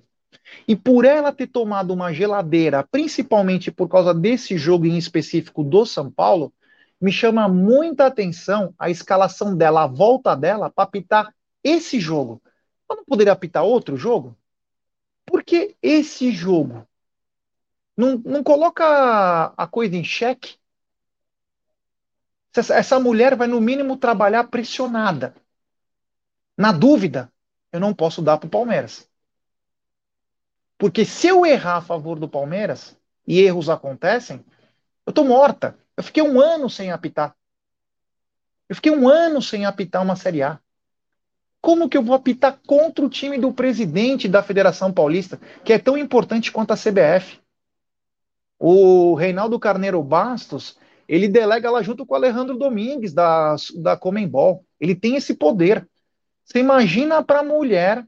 E 0.67 0.75
por 0.75 1.05
ela 1.05 1.31
ter 1.31 1.47
tomado 1.47 1.91
uma 1.91 2.13
geladeira, 2.13 2.83
principalmente 2.83 3.71
por 3.71 3.87
causa 3.87 4.13
desse 4.13 4.59
jogo 4.59 4.85
em 4.85 4.95
específico 4.95 5.63
do 5.63 5.87
São 5.87 6.11
Paulo, 6.11 6.53
me 6.99 7.11
chama 7.11 7.47
muita 7.47 8.07
atenção 8.07 8.73
a 8.77 8.89
escalação 8.89 9.55
dela, 9.55 9.83
a 9.83 9.87
volta 9.87 10.35
dela 10.35 10.69
para 10.69 10.83
apitar 10.83 11.33
esse 11.63 11.99
jogo. 11.99 12.41
Ela 12.89 12.97
não 12.97 13.05
poderia 13.05 13.33
apitar 13.33 13.63
outro 13.63 13.97
jogo? 13.97 14.37
Porque 15.25 15.75
esse 15.81 16.31
jogo 16.31 16.87
não, 17.95 18.17
não 18.17 18.43
coloca 18.43 19.53
a 19.57 19.67
coisa 19.67 19.95
em 19.95 20.03
xeque? 20.03 20.57
Essa 22.55 22.99
mulher 22.99 23.35
vai, 23.35 23.47
no 23.47 23.61
mínimo, 23.61 23.97
trabalhar 23.97 24.45
pressionada. 24.45 25.35
Na 26.57 26.71
dúvida, 26.71 27.31
eu 27.71 27.79
não 27.79 27.93
posso 27.93 28.21
dar 28.21 28.37
para 28.37 28.47
o 28.47 28.49
Palmeiras. 28.49 29.07
Porque 30.77 31.05
se 31.05 31.27
eu 31.27 31.45
errar 31.45 31.77
a 31.77 31.81
favor 31.81 32.19
do 32.19 32.27
Palmeiras, 32.27 32.97
e 33.27 33.41
erros 33.41 33.69
acontecem, 33.69 34.43
eu 35.05 35.11
tô 35.11 35.23
morta. 35.23 35.77
Eu 35.97 36.03
fiquei 36.03 36.21
um 36.21 36.39
ano 36.39 36.69
sem 36.69 36.91
apitar. 36.91 37.35
Eu 38.69 38.75
fiquei 38.75 38.91
um 38.91 39.09
ano 39.09 39.41
sem 39.41 39.65
apitar 39.65 40.03
uma 40.03 40.15
Série 40.15 40.43
A. 40.43 40.59
Como 41.59 41.89
que 41.89 41.97
eu 41.97 42.03
vou 42.03 42.15
apitar 42.15 42.59
contra 42.67 43.03
o 43.03 43.09
time 43.09 43.37
do 43.37 43.51
presidente 43.51 44.27
da 44.27 44.43
Federação 44.43 44.93
Paulista, 44.93 45.39
que 45.65 45.73
é 45.73 45.79
tão 45.79 45.97
importante 45.97 46.51
quanto 46.51 46.71
a 46.71 46.77
CBF? 46.77 47.39
O 48.59 49.15
Reinaldo 49.15 49.59
Carneiro 49.59 50.01
Bastos, 50.03 50.77
ele 51.07 51.27
delega 51.27 51.71
lá 51.71 51.81
junto 51.81 52.05
com 52.05 52.13
o 52.13 52.17
Alejandro 52.17 52.57
Domingues, 52.57 53.13
da, 53.13 53.55
da 53.81 53.97
Comembol. 53.97 54.63
Ele 54.79 54.95
tem 54.95 55.15
esse 55.15 55.33
poder. 55.33 55.87
Você 56.45 56.59
imagina 56.59 57.23
para 57.23 57.39
a 57.39 57.43
mulher, 57.43 58.05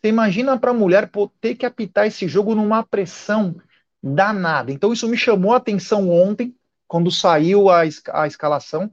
você 0.00 0.08
imagina 0.08 0.58
para 0.58 0.70
a 0.70 0.74
mulher 0.74 1.10
ter 1.40 1.54
que 1.56 1.66
apitar 1.66 2.06
esse 2.06 2.28
jogo 2.28 2.54
numa 2.54 2.84
pressão 2.84 3.56
danada. 4.02 4.72
Então 4.72 4.92
isso 4.92 5.08
me 5.08 5.16
chamou 5.16 5.52
a 5.52 5.56
atenção 5.56 6.08
ontem, 6.08 6.54
quando 6.88 7.12
saiu 7.12 7.68
a, 7.68 7.82
a 8.12 8.26
escalação. 8.26 8.90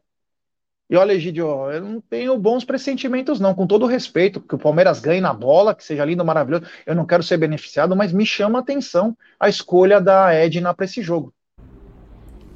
E 0.88 0.96
olha, 0.96 1.14
Egidio, 1.14 1.48
eu 1.72 1.82
não 1.82 2.00
tenho 2.00 2.38
bons 2.38 2.64
pressentimentos, 2.64 3.40
não, 3.40 3.56
com 3.56 3.66
todo 3.66 3.88
respeito, 3.88 4.40
que 4.40 4.54
o 4.54 4.60
Palmeiras 4.60 5.00
ganhe 5.00 5.20
na 5.20 5.34
bola, 5.34 5.74
que 5.74 5.84
seja 5.84 6.06
lindo, 6.06 6.24
maravilhoso. 6.24 6.66
Eu 6.86 6.94
não 6.94 7.06
quero 7.06 7.24
ser 7.24 7.38
beneficiado, 7.38 7.96
mas 7.96 8.12
me 8.12 8.26
chama 8.26 8.60
a 8.60 8.62
atenção 8.62 9.18
a 9.40 9.50
escolha 9.50 10.00
da 10.00 10.32
Edna 10.32 10.76
para 10.76 10.86
esse 10.86 11.02
jogo. 11.02 11.34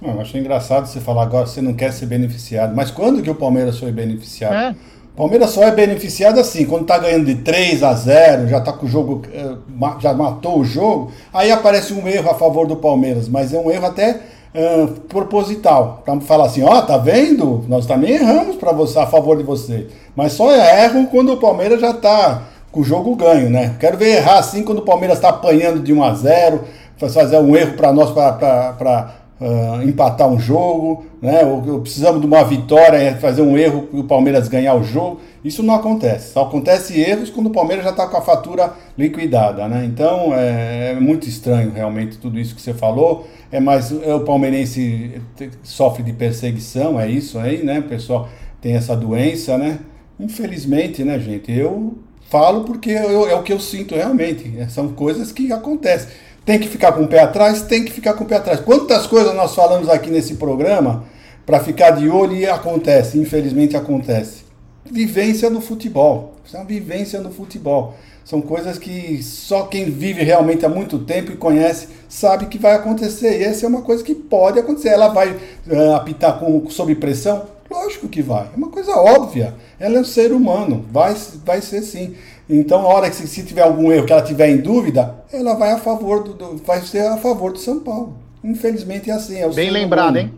Eu 0.01 0.21
acho 0.21 0.37
engraçado 0.37 0.85
você 0.85 0.99
falar 0.99 1.23
agora 1.23 1.45
que 1.45 1.51
você 1.51 1.61
não 1.61 1.73
quer 1.73 1.91
ser 1.91 2.05
beneficiado, 2.05 2.75
mas 2.75 2.91
quando 2.91 3.23
que 3.23 3.29
o 3.29 3.35
Palmeiras 3.35 3.79
foi 3.79 3.91
beneficiado? 3.91 4.53
É. 4.53 4.75
Palmeiras 5.15 5.49
só 5.49 5.63
é 5.63 5.71
beneficiado 5.71 6.39
assim, 6.39 6.65
quando 6.65 6.85
tá 6.85 6.97
ganhando 6.97 7.25
de 7.25 7.35
3 7.35 7.83
a 7.83 7.93
0, 7.93 8.47
já 8.47 8.61
tá 8.61 8.71
com 8.71 8.85
o 8.85 8.89
jogo, 8.89 9.23
eh, 9.33 9.57
já 9.99 10.13
matou 10.13 10.59
o 10.59 10.63
jogo, 10.63 11.11
aí 11.33 11.51
aparece 11.51 11.91
um 11.93 12.07
erro 12.07 12.29
a 12.29 12.35
favor 12.35 12.65
do 12.65 12.77
Palmeiras, 12.77 13.27
mas 13.27 13.53
é 13.53 13.59
um 13.59 13.69
erro 13.69 13.87
até 13.87 14.21
uh, 14.53 14.87
proposital, 15.07 16.01
para 16.05 16.19
falar 16.21 16.45
assim, 16.45 16.63
ó, 16.63 16.77
oh, 16.77 16.81
tá 16.81 16.97
vendo? 16.97 17.63
Nós 17.67 17.85
também 17.85 18.11
erramos 18.11 18.55
para 18.55 18.71
você 18.71 18.99
a 18.99 19.07
favor 19.07 19.37
de 19.37 19.43
você, 19.43 19.87
mas 20.15 20.33
só 20.33 20.51
erram 20.51 21.05
quando 21.05 21.33
o 21.33 21.37
Palmeiras 21.37 21.81
já 21.81 21.93
tá 21.93 22.43
com 22.71 22.81
o 22.81 22.83
jogo 22.83 23.15
ganho, 23.15 23.49
né? 23.49 23.75
Quero 23.79 23.97
ver 23.97 24.17
errar 24.17 24.39
assim 24.39 24.63
quando 24.63 24.79
o 24.79 24.85
Palmeiras 24.85 25.19
tá 25.19 25.29
apanhando 25.29 25.79
de 25.79 25.93
1 25.93 26.03
a 26.03 26.13
0, 26.13 26.61
fazer 26.97 27.37
um 27.37 27.55
erro 27.55 27.73
para 27.73 27.91
nós 27.91 28.11
para 28.11 29.15
uh, 29.39 29.81
empatar 29.87 30.27
um 30.27 30.39
jogo, 30.39 31.05
né? 31.21 31.43
Ou, 31.45 31.73
ou, 31.73 31.81
precisamos 31.81 32.19
de 32.21 32.27
uma 32.27 32.43
vitória, 32.43 33.15
fazer 33.17 33.41
um 33.41 33.57
erro 33.57 33.87
e 33.93 33.99
o 33.99 34.03
Palmeiras 34.03 34.47
ganhar 34.47 34.75
o 34.75 34.83
jogo. 34.83 35.21
Isso 35.43 35.63
não 35.63 35.75
acontece. 35.75 36.33
Só 36.33 36.43
acontece 36.43 36.99
erros 36.99 37.29
quando 37.29 37.47
o 37.47 37.51
Palmeiras 37.51 37.85
já 37.85 37.91
está 37.91 38.07
com 38.07 38.17
a 38.17 38.21
fatura 38.21 38.73
liquidada, 38.97 39.67
né? 39.67 39.85
Então 39.85 40.33
é, 40.33 40.91
é, 40.91 40.99
muito 40.99 41.27
estranho 41.27 41.71
realmente 41.71 42.17
tudo 42.17 42.39
isso 42.39 42.53
que 42.53 42.61
você 42.61 42.73
falou. 42.73 43.27
É 43.51 43.59
mais 43.59 43.91
é, 43.91 44.13
o 44.13 44.21
palmeirense 44.21 45.21
sofre 45.63 46.03
de 46.03 46.13
perseguição, 46.13 46.99
é 46.99 47.09
isso 47.09 47.39
aí, 47.39 47.63
né? 47.63 47.79
O 47.79 47.83
pessoal 47.83 48.27
tem 48.61 48.75
essa 48.75 48.95
doença, 48.95 49.57
né? 49.57 49.79
Infelizmente, 50.19 51.03
né, 51.03 51.17
gente? 51.17 51.51
Eu 51.51 51.97
falo 52.29 52.63
porque 52.63 52.91
eu, 52.91 53.27
é 53.27 53.35
o 53.35 53.41
que 53.41 53.53
eu 53.53 53.59
sinto 53.59 53.95
realmente. 53.95 54.53
São 54.69 54.89
coisas 54.89 55.31
que 55.31 55.51
acontecem. 55.51 56.09
Tem 56.49 56.57
que 56.57 56.67
ficar 56.67 56.93
com 56.93 57.03
o 57.03 57.07
pé 57.07 57.19
atrás? 57.19 57.61
Tem 57.61 57.85
que 57.85 57.91
ficar 57.91 58.15
com 58.15 58.23
o 58.23 58.27
pé 58.27 58.37
atrás. 58.37 58.59
Quantas 58.59 59.05
coisas 59.05 59.35
nós 59.35 59.53
falamos 59.53 59.87
aqui 59.87 60.09
nesse 60.09 60.33
programa 60.33 61.03
para 61.45 61.59
ficar 61.59 61.91
de 61.91 62.09
olho 62.09 62.35
e 62.35 62.47
acontece, 62.47 63.19
infelizmente 63.19 63.77
acontece. 63.77 64.45
Vivência 64.83 65.47
no 65.51 65.61
futebol. 65.61 66.33
Isso 66.43 66.57
é 66.57 66.59
uma 66.59 66.65
vivência 66.65 67.19
no 67.19 67.29
futebol. 67.29 67.93
São 68.25 68.41
coisas 68.41 68.79
que 68.79 69.21
só 69.21 69.67
quem 69.67 69.91
vive 69.91 70.23
realmente 70.23 70.65
há 70.65 70.69
muito 70.69 70.97
tempo 70.97 71.31
e 71.31 71.37
conhece 71.37 71.87
sabe 72.07 72.47
que 72.47 72.57
vai 72.57 72.73
acontecer. 72.73 73.39
E 73.39 73.43
essa 73.43 73.67
é 73.67 73.69
uma 73.69 73.83
coisa 73.83 74.03
que 74.03 74.15
pode 74.15 74.57
acontecer. 74.57 74.89
Ela 74.89 75.09
vai 75.09 75.29
uh, 75.67 75.93
apitar 75.97 76.39
com, 76.39 76.67
sob 76.67 76.95
pressão? 76.95 77.43
Lógico 77.69 78.07
que 78.07 78.23
vai. 78.23 78.47
É 78.51 78.57
uma 78.57 78.69
coisa 78.69 78.93
óbvia. 78.93 79.53
Ela 79.79 79.97
é 79.97 80.01
um 80.01 80.03
ser 80.03 80.31
humano. 80.31 80.83
Vai, 80.91 81.15
vai 81.45 81.61
ser 81.61 81.83
sim. 81.83 82.15
Então, 82.49 82.81
a 82.81 82.87
hora 82.87 83.09
que 83.09 83.15
se 83.15 83.43
tiver 83.43 83.61
algum 83.61 83.91
erro 83.91 84.07
que 84.07 84.11
ela 84.11 84.23
tiver 84.23 84.49
em 84.49 84.57
dúvida, 84.57 85.23
ela 85.31 85.53
vai 85.53 85.71
a 85.71 85.77
favor 85.77 86.23
do, 86.23 86.33
do 86.33 86.57
vai 86.65 86.81
ser 86.81 87.05
a 87.05 87.17
favor 87.17 87.51
do 87.51 87.59
São 87.59 87.79
Paulo. 87.79 88.15
Infelizmente 88.43 89.11
é 89.11 89.13
assim. 89.13 89.37
É 89.37 89.47
Bem 89.49 89.69
lembrado, 89.69 90.17
hein? 90.17 90.33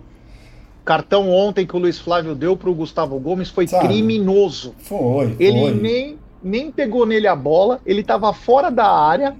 Cartão 0.84 1.30
ontem 1.30 1.66
que 1.66 1.76
o 1.76 1.80
Luiz 1.80 1.99
Flávio 1.99 2.36
deu 2.36 2.57
para 2.57 2.70
o 2.70 2.76
Gustavo 2.76 3.18
Gomes 3.20 3.49
foi 3.49 3.68
Sabe? 3.68 3.88
criminoso. 3.88 4.76
Foi. 4.80 5.36
Ele 5.39 5.59
foi. 5.59 5.74
nem 5.74 6.18
nem 6.43 6.72
pegou 6.72 7.05
nele 7.05 7.28
a 7.28 7.36
bola, 7.36 7.80
ele 7.86 8.01
estava 8.01 8.34
fora 8.34 8.70
da 8.70 8.89
área. 8.89 9.36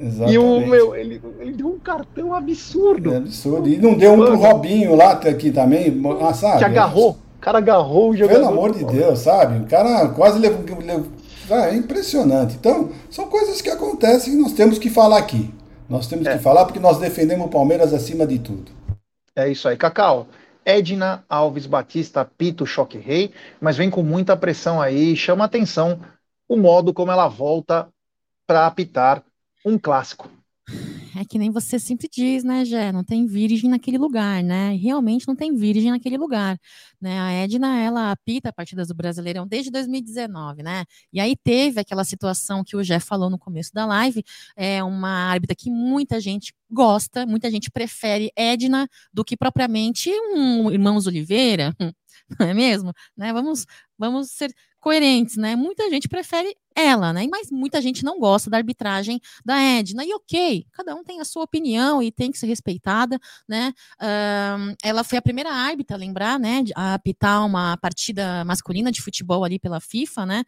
Exatamente. 0.00 0.34
E 0.34 0.38
o 0.38 0.66
meu, 0.66 0.96
ele, 0.96 1.20
ele 1.38 1.52
deu 1.52 1.68
um 1.68 1.78
cartão 1.78 2.34
absurdo. 2.34 3.12
É 3.12 3.16
absurdo. 3.18 3.68
E 3.68 3.76
não 3.76 3.94
deu 3.94 4.14
um 4.14 4.24
pro 4.24 4.36
Robinho 4.36 4.94
lá 4.94 5.12
aqui 5.12 5.50
também, 5.50 6.02
ah, 6.20 6.34
sabe? 6.34 6.58
Que 6.58 6.64
agarrou. 6.64 7.10
O 7.10 7.40
cara 7.40 7.58
agarrou 7.58 8.10
o 8.10 8.16
jogador. 8.16 8.40
Pelo 8.40 8.50
amor 8.50 8.72
de 8.74 8.84
Deus, 8.84 9.20
sabe? 9.20 9.64
O 9.64 9.66
cara 9.66 10.08
quase 10.08 10.38
levou, 10.38 10.64
levou 10.82 11.06
é 11.50 11.74
impressionante. 11.74 12.56
Então, 12.56 12.90
são 13.10 13.28
coisas 13.28 13.60
que 13.60 13.70
acontecem 13.70 14.34
e 14.34 14.36
nós 14.36 14.52
temos 14.52 14.78
que 14.78 14.90
falar 14.90 15.18
aqui. 15.18 15.52
Nós 15.88 16.06
temos 16.06 16.26
é. 16.26 16.36
que 16.36 16.42
falar 16.42 16.64
porque 16.64 16.80
nós 16.80 16.98
defendemos 16.98 17.46
o 17.46 17.50
Palmeiras 17.50 17.94
acima 17.94 18.26
de 18.26 18.38
tudo. 18.38 18.72
É 19.34 19.48
isso 19.48 19.68
aí, 19.68 19.76
Cacau. 19.76 20.26
Edna 20.64 21.24
Alves 21.28 21.64
Batista 21.66 22.24
Pito 22.24 22.66
Choque 22.66 22.98
Rei, 22.98 23.32
mas 23.60 23.76
vem 23.76 23.88
com 23.88 24.02
muita 24.02 24.36
pressão 24.36 24.82
aí, 24.82 25.14
chama 25.16 25.44
atenção 25.44 26.00
o 26.48 26.56
modo 26.56 26.92
como 26.92 27.12
ela 27.12 27.28
volta 27.28 27.88
para 28.46 28.66
apitar 28.66 29.22
um 29.64 29.78
clássico. 29.78 30.28
É 31.16 31.24
que 31.24 31.38
nem 31.38 31.50
você 31.50 31.78
sempre 31.78 32.08
diz, 32.12 32.42
né, 32.44 32.64
Jé? 32.64 32.92
Não 32.92 33.04
tem 33.04 33.26
virgem 33.26 33.70
naquele 33.70 33.98
lugar, 33.98 34.42
né? 34.42 34.74
Realmente 34.74 35.26
não 35.26 35.36
tem 35.36 35.54
virgem 35.54 35.90
naquele 35.90 36.16
lugar. 36.16 36.58
Né? 37.00 37.20
A 37.20 37.30
Edna, 37.32 37.78
ela 37.78 38.10
apita 38.10 38.52
partidas 38.52 38.88
do 38.88 38.94
Brasileirão 38.94 39.46
desde 39.46 39.70
2019, 39.70 40.62
né? 40.62 40.84
E 41.12 41.20
aí 41.20 41.36
teve 41.36 41.80
aquela 41.80 42.04
situação 42.04 42.64
que 42.64 42.76
o 42.76 42.82
Jé 42.82 42.98
falou 42.98 43.30
no 43.30 43.38
começo 43.38 43.72
da 43.72 43.86
live, 43.86 44.24
é 44.56 44.82
uma 44.82 45.08
árbitra 45.08 45.54
que 45.54 45.70
muita 45.70 46.20
gente 46.20 46.52
gosta, 46.70 47.24
muita 47.24 47.50
gente 47.50 47.70
prefere 47.70 48.30
Edna 48.36 48.88
do 49.12 49.24
que 49.24 49.36
propriamente 49.36 50.10
um 50.34 50.70
Irmãos 50.70 51.06
Oliveira, 51.06 51.74
não 52.38 52.46
é 52.46 52.54
mesmo? 52.54 52.92
Né? 53.16 53.32
Vamos, 53.32 53.66
vamos 53.98 54.30
ser 54.30 54.54
coerentes, 54.80 55.36
né? 55.36 55.56
Muita 55.56 55.90
gente 55.90 56.08
prefere 56.08 56.56
ela, 56.72 57.12
né? 57.12 57.26
Mas 57.28 57.50
muita 57.50 57.82
gente 57.82 58.04
não 58.04 58.20
gosta 58.20 58.48
da 58.48 58.56
arbitragem 58.56 59.20
da 59.44 59.60
Edna. 59.60 60.04
E 60.04 60.14
ok, 60.14 60.64
cada 60.70 60.94
um 60.94 61.02
tem 61.02 61.20
a 61.20 61.24
sua 61.24 61.42
opinião 61.42 62.00
e 62.00 62.12
tem 62.12 62.30
que 62.30 62.38
ser 62.38 62.46
respeitada, 62.46 63.18
né? 63.48 63.72
Ela 64.84 65.02
foi 65.02 65.18
a 65.18 65.22
primeira 65.22 65.50
árbitra, 65.50 65.96
lembrar, 65.96 66.38
né? 66.38 66.62
A 66.76 66.94
apitar 66.94 67.44
uma 67.44 67.76
partida 67.78 68.44
masculina 68.44 68.92
de 68.92 69.02
futebol 69.02 69.42
ali 69.42 69.58
pela 69.58 69.80
FIFA, 69.80 70.24
né? 70.26 70.44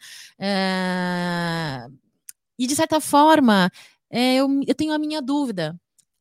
E 2.57 2.67
de 2.67 2.77
certa 2.77 3.01
forma, 3.01 3.71
é, 4.11 4.37
eu, 4.37 4.49
eu 4.67 4.75
tenho 4.75 4.93
a 4.93 4.99
minha 4.99 5.21
dúvida 5.21 5.79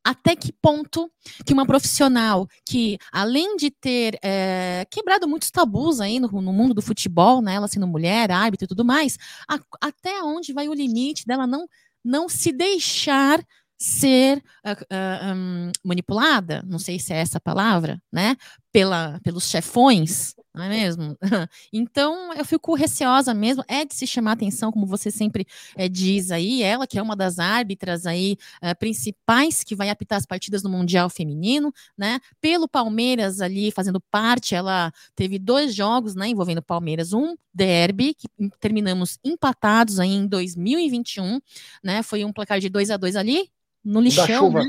até 0.08 0.38
que 0.38 0.54
ponto 0.54 1.12
que 1.46 1.52
uma 1.52 1.66
profissional 1.66 2.48
que, 2.66 2.98
além 3.12 3.58
de 3.58 3.70
ter 3.70 4.18
é, 4.24 4.88
quebrado 4.90 5.28
muitos 5.28 5.52
tabus 5.52 6.00
aí 6.00 6.18
no, 6.18 6.30
no, 6.42 6.54
mundo 6.54 6.74
do 6.74 6.82
futebol, 6.82 7.42
né, 7.42 7.56
ela 7.56 7.68
sendo 7.68 7.86
mulher, 7.86 8.32
árbitro 8.32 8.64
e 8.64 8.68
tudo 8.70 8.86
mais, 8.86 9.18
a, 9.50 9.60
até 9.82 10.24
onde 10.24 10.54
vai 10.54 10.70
o 10.70 10.74
limite 10.74 11.26
dela 11.26 11.46
não, 11.46 11.68
não 12.06 12.30
se 12.30 12.54
deixar 12.54 13.44
ser 13.78 14.42
uh, 14.66 14.72
uh, 14.72 15.36
um, 15.36 15.72
manipulada, 15.84 16.64
não 16.66 16.80
sei 16.80 17.00
se 17.00 17.12
é 17.12 17.18
essa 17.18 17.38
a 17.38 17.42
palavra, 17.42 18.02
né, 18.10 18.38
pela, 18.78 19.20
pelos 19.24 19.50
chefões, 19.50 20.36
não 20.54 20.64
é 20.66 20.70
mesmo? 20.70 21.18
então 21.74 22.32
eu 22.36 22.46
fico 22.46 22.76
receosa 22.76 23.34
mesmo, 23.34 23.64
é 23.68 23.84
de 23.84 23.96
se 23.96 24.06
chamar 24.06 24.34
atenção, 24.34 24.72
como 24.72 24.86
você 24.86 25.10
sempre 25.10 25.48
é, 25.76 25.90
diz 25.90 26.30
aí, 26.30 26.62
ela 26.62 26.86
que 26.86 27.00
é 27.00 27.02
uma 27.02 27.16
das 27.16 27.40
árbitras 27.40 28.06
aí 28.06 28.38
uh, 28.62 28.78
principais 28.78 29.64
que 29.64 29.76
vai 29.76 29.90
apitar 29.90 30.20
as 30.20 30.28
partidas 30.28 30.62
no 30.62 30.70
Mundial 30.70 31.10
Feminino, 31.10 31.74
né, 31.98 32.20
pelo 32.40 32.70
Palmeiras 32.70 33.42
ali 33.42 33.72
fazendo 33.72 34.00
parte, 34.12 34.54
ela 34.54 34.94
teve 35.16 35.40
dois 35.40 35.74
jogos, 35.74 36.14
né, 36.14 36.28
envolvendo 36.28 36.62
Palmeiras, 36.62 37.14
um 37.14 37.36
derby, 37.52 38.14
que 38.14 38.28
terminamos 38.60 39.18
empatados 39.24 40.00
aí 40.00 40.12
em 40.12 40.28
2021, 40.28 41.40
né, 41.84 42.04
foi 42.04 42.24
um 42.24 42.32
placar 42.32 42.60
de 42.60 42.70
2 42.70 42.92
a 42.92 42.98
2 42.98 43.16
ali, 43.16 43.50
no 43.84 44.00
lixão, 44.00 44.52
né? 44.52 44.68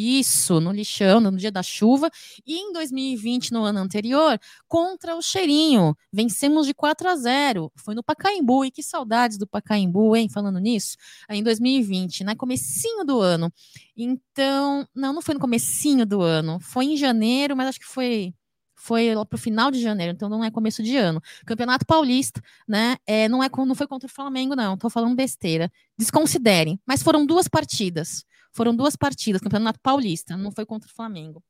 Isso, 0.00 0.60
no 0.60 0.70
lixão, 0.70 1.18
no 1.18 1.36
dia 1.36 1.50
da 1.50 1.60
chuva. 1.60 2.08
E 2.46 2.56
em 2.56 2.72
2020, 2.72 3.50
no 3.50 3.64
ano 3.64 3.80
anterior, 3.80 4.38
contra 4.68 5.16
o 5.16 5.20
Cheirinho. 5.20 5.96
Vencemos 6.12 6.68
de 6.68 6.72
4 6.72 7.08
a 7.08 7.16
0. 7.16 7.72
Foi 7.74 7.96
no 7.96 8.02
Pacaembu. 8.04 8.64
E 8.64 8.70
que 8.70 8.80
saudades 8.80 9.36
do 9.36 9.44
Pacaembu, 9.44 10.14
hein? 10.14 10.28
Falando 10.28 10.60
nisso. 10.60 10.96
Em 11.28 11.42
2020, 11.42 12.22
né? 12.22 12.36
Comecinho 12.36 13.04
do 13.04 13.20
ano. 13.20 13.52
Então, 13.96 14.86
não, 14.94 15.12
não 15.12 15.20
foi 15.20 15.34
no 15.34 15.40
comecinho 15.40 16.06
do 16.06 16.22
ano. 16.22 16.60
Foi 16.60 16.84
em 16.84 16.96
janeiro, 16.96 17.56
mas 17.56 17.70
acho 17.70 17.80
que 17.80 17.86
foi 17.86 18.32
foi 18.78 19.14
lá 19.14 19.24
para 19.26 19.36
o 19.36 19.38
final 19.38 19.70
de 19.70 19.80
janeiro, 19.80 20.12
então 20.12 20.28
não 20.28 20.42
é 20.44 20.50
começo 20.50 20.82
de 20.82 20.96
ano. 20.96 21.20
Campeonato 21.44 21.84
Paulista, 21.84 22.40
né? 22.66 22.96
É, 23.06 23.28
não, 23.28 23.42
é, 23.42 23.48
não 23.66 23.74
foi 23.74 23.86
contra 23.86 24.06
o 24.06 24.10
Flamengo, 24.10 24.54
não, 24.54 24.74
estou 24.74 24.88
falando 24.88 25.16
besteira. 25.16 25.70
Desconsiderem, 25.98 26.80
mas 26.86 27.02
foram 27.02 27.26
duas 27.26 27.48
partidas. 27.48 28.24
Foram 28.52 28.74
duas 28.74 28.96
partidas, 28.96 29.40
Campeonato 29.40 29.80
Paulista, 29.80 30.36
não 30.36 30.50
foi 30.50 30.64
contra 30.64 30.88
o 30.88 30.92
Flamengo. 30.92 31.42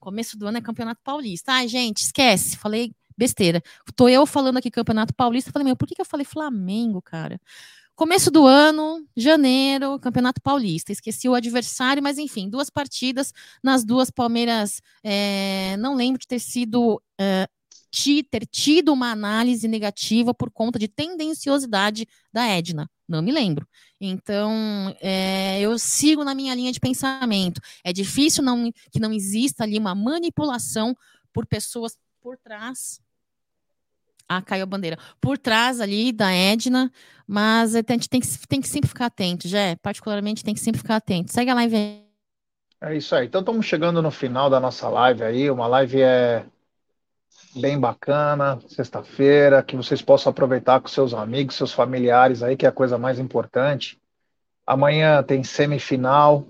Começo 0.00 0.36
do 0.36 0.46
ano 0.46 0.58
é 0.58 0.60
Campeonato 0.60 1.00
Paulista. 1.04 1.52
Ai, 1.52 1.68
gente, 1.68 1.98
esquece, 1.98 2.56
falei 2.56 2.92
besteira. 3.16 3.62
Tô 3.94 4.08
eu 4.08 4.26
falando 4.26 4.56
aqui 4.56 4.70
Campeonato 4.70 5.14
Paulista, 5.14 5.52
falei, 5.52 5.66
meu, 5.66 5.76
por 5.76 5.86
que, 5.86 5.94
que 5.94 6.00
eu 6.00 6.06
falei 6.06 6.24
Flamengo, 6.24 7.00
cara? 7.00 7.40
Começo 8.02 8.32
do 8.32 8.48
ano, 8.48 9.06
janeiro, 9.16 9.96
Campeonato 10.00 10.42
Paulista. 10.42 10.90
Esqueci 10.90 11.28
o 11.28 11.36
adversário, 11.36 12.02
mas 12.02 12.18
enfim, 12.18 12.50
duas 12.50 12.68
partidas. 12.68 13.32
Nas 13.62 13.84
duas, 13.84 14.10
Palmeiras, 14.10 14.82
é, 15.04 15.76
não 15.76 15.94
lembro 15.94 16.18
de 16.18 16.26
ter 16.26 16.40
sido. 16.40 17.00
É, 17.16 17.46
ter 18.28 18.44
tido 18.44 18.92
uma 18.92 19.12
análise 19.12 19.68
negativa 19.68 20.34
por 20.34 20.50
conta 20.50 20.80
de 20.80 20.88
tendenciosidade 20.88 22.04
da 22.32 22.44
Edna. 22.44 22.90
Não 23.06 23.22
me 23.22 23.30
lembro. 23.30 23.68
Então, 24.00 24.52
é, 25.00 25.60
eu 25.60 25.78
sigo 25.78 26.24
na 26.24 26.34
minha 26.34 26.56
linha 26.56 26.72
de 26.72 26.80
pensamento. 26.80 27.60
É 27.84 27.92
difícil 27.92 28.42
não, 28.42 28.72
que 28.90 28.98
não 28.98 29.12
exista 29.12 29.62
ali 29.62 29.78
uma 29.78 29.94
manipulação 29.94 30.92
por 31.32 31.46
pessoas 31.46 31.96
por 32.20 32.36
trás. 32.36 33.00
Ah, 34.38 34.62
a 34.62 34.66
bandeira. 34.66 34.98
Por 35.20 35.36
trás 35.36 35.80
ali 35.80 36.12
da 36.12 36.32
Edna, 36.32 36.90
mas 37.26 37.74
a 37.74 37.78
gente 37.78 38.08
tem 38.08 38.20
que, 38.20 38.48
tem 38.48 38.60
que 38.60 38.68
sempre 38.68 38.88
ficar 38.88 39.06
atento, 39.06 39.48
já 39.48 39.76
particularmente 39.82 40.44
tem 40.44 40.54
que 40.54 40.60
sempre 40.60 40.80
ficar 40.80 40.96
atento. 40.96 41.32
Segue 41.32 41.50
a 41.50 41.54
live 41.54 41.76
aí. 41.76 42.02
É 42.80 42.96
isso 42.96 43.14
aí. 43.14 43.26
Então 43.26 43.40
estamos 43.40 43.64
chegando 43.64 44.02
no 44.02 44.10
final 44.10 44.50
da 44.50 44.58
nossa 44.58 44.88
live 44.88 45.22
aí. 45.22 45.50
Uma 45.50 45.66
live 45.68 46.02
é 46.02 46.44
bem 47.54 47.78
bacana, 47.78 48.58
sexta-feira, 48.66 49.62
que 49.62 49.76
vocês 49.76 50.02
possam 50.02 50.30
aproveitar 50.30 50.80
com 50.80 50.88
seus 50.88 51.14
amigos, 51.14 51.54
seus 51.54 51.72
familiares 51.72 52.42
aí, 52.42 52.56
que 52.56 52.66
é 52.66 52.68
a 52.68 52.72
coisa 52.72 52.98
mais 52.98 53.18
importante. 53.18 54.00
Amanhã 54.66 55.22
tem 55.22 55.44
semifinal, 55.44 56.46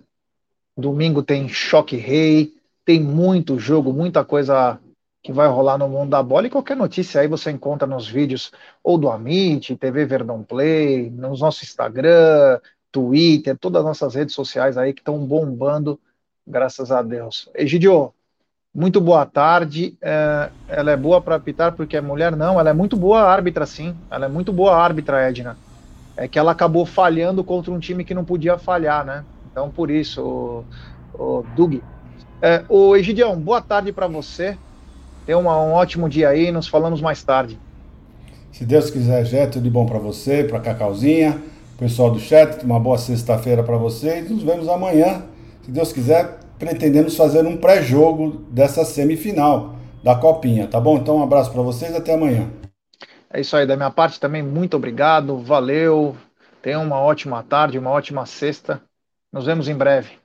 domingo 0.76 1.22
tem 1.22 1.48
choque 1.48 1.96
rei, 1.96 2.54
tem 2.84 3.00
muito 3.00 3.58
jogo, 3.58 3.92
muita 3.92 4.24
coisa 4.24 4.78
que 5.22 5.32
vai 5.32 5.46
rolar 5.46 5.78
no 5.78 5.88
mundo 5.88 6.10
da 6.10 6.22
bola 6.22 6.46
e 6.46 6.50
qualquer 6.50 6.76
notícia 6.76 7.20
aí 7.20 7.28
você 7.28 7.50
encontra 7.50 7.86
nos 7.86 8.08
vídeos 8.08 8.50
ou 8.82 8.98
do 8.98 9.08
Amit, 9.08 9.76
TV 9.76 10.04
Verdão 10.04 10.42
Play, 10.42 11.10
no 11.10 11.36
nosso 11.36 11.64
Instagram, 11.64 12.60
Twitter, 12.90 13.56
todas 13.56 13.80
as 13.80 13.86
nossas 13.86 14.14
redes 14.14 14.34
sociais 14.34 14.76
aí 14.76 14.92
que 14.92 15.00
estão 15.00 15.18
bombando, 15.18 15.98
graças 16.46 16.90
a 16.90 17.02
Deus. 17.02 17.48
Egidio, 17.54 18.12
muito 18.74 19.00
boa 19.00 19.24
tarde. 19.24 19.96
É, 20.00 20.50
ela 20.66 20.90
é 20.90 20.96
boa 20.96 21.20
para 21.20 21.36
apitar 21.36 21.72
porque 21.72 21.96
é 21.96 22.00
mulher? 22.00 22.34
Não, 22.34 22.58
ela 22.58 22.70
é 22.70 22.72
muito 22.72 22.96
boa 22.96 23.22
árbitra, 23.22 23.64
sim. 23.64 23.94
Ela 24.10 24.26
é 24.26 24.28
muito 24.28 24.52
boa 24.52 24.76
árbitra, 24.76 25.28
Edna. 25.28 25.56
É 26.16 26.26
que 26.26 26.38
ela 26.38 26.52
acabou 26.52 26.84
falhando 26.84 27.44
contra 27.44 27.70
um 27.70 27.78
time 27.78 28.04
que 28.04 28.14
não 28.14 28.24
podia 28.24 28.58
falhar, 28.58 29.04
né? 29.04 29.24
Então, 29.50 29.70
por 29.70 29.90
isso, 29.90 30.22
o, 30.22 30.64
o 31.14 31.46
Doug. 31.54 31.76
É, 32.40 32.64
o 32.68 32.96
Egidião, 32.96 33.38
boa 33.38 33.62
tarde 33.62 33.92
para 33.92 34.06
você. 34.06 34.58
Tenha 35.24 35.38
um 35.38 35.46
ótimo 35.46 36.08
dia 36.08 36.28
aí. 36.28 36.50
Nos 36.50 36.68
falamos 36.68 37.00
mais 37.00 37.22
tarde. 37.22 37.58
Se 38.52 38.64
Deus 38.64 38.90
quiser, 38.90 39.24
Jé, 39.24 39.46
tudo 39.46 39.62
de 39.62 39.70
bom 39.70 39.86
para 39.86 39.98
você, 39.98 40.44
para 40.44 40.60
Cacauzinha, 40.60 41.40
pessoal 41.78 42.10
do 42.10 42.20
chat. 42.20 42.62
Uma 42.64 42.78
boa 42.78 42.98
sexta-feira 42.98 43.62
para 43.62 43.76
vocês. 43.76 44.30
Nos 44.30 44.42
vemos 44.42 44.68
amanhã, 44.68 45.22
se 45.62 45.70
Deus 45.70 45.92
quiser, 45.92 46.38
pretendemos 46.58 47.16
fazer 47.16 47.46
um 47.46 47.56
pré-jogo 47.56 48.44
dessa 48.50 48.84
semifinal 48.84 49.76
da 50.02 50.14
Copinha, 50.14 50.66
tá 50.66 50.80
bom? 50.80 50.98
Então 50.98 51.18
um 51.18 51.22
abraço 51.22 51.50
para 51.50 51.62
vocês, 51.62 51.94
até 51.94 52.14
amanhã. 52.14 52.50
É 53.32 53.40
isso 53.40 53.56
aí, 53.56 53.66
da 53.66 53.76
minha 53.76 53.90
parte 53.90 54.20
também, 54.20 54.42
muito 54.42 54.76
obrigado, 54.76 55.38
valeu, 55.38 56.14
tenha 56.60 56.78
uma 56.78 57.00
ótima 57.00 57.42
tarde, 57.42 57.78
uma 57.78 57.90
ótima 57.90 58.26
sexta, 58.26 58.82
nos 59.32 59.46
vemos 59.46 59.68
em 59.68 59.74
breve. 59.74 60.21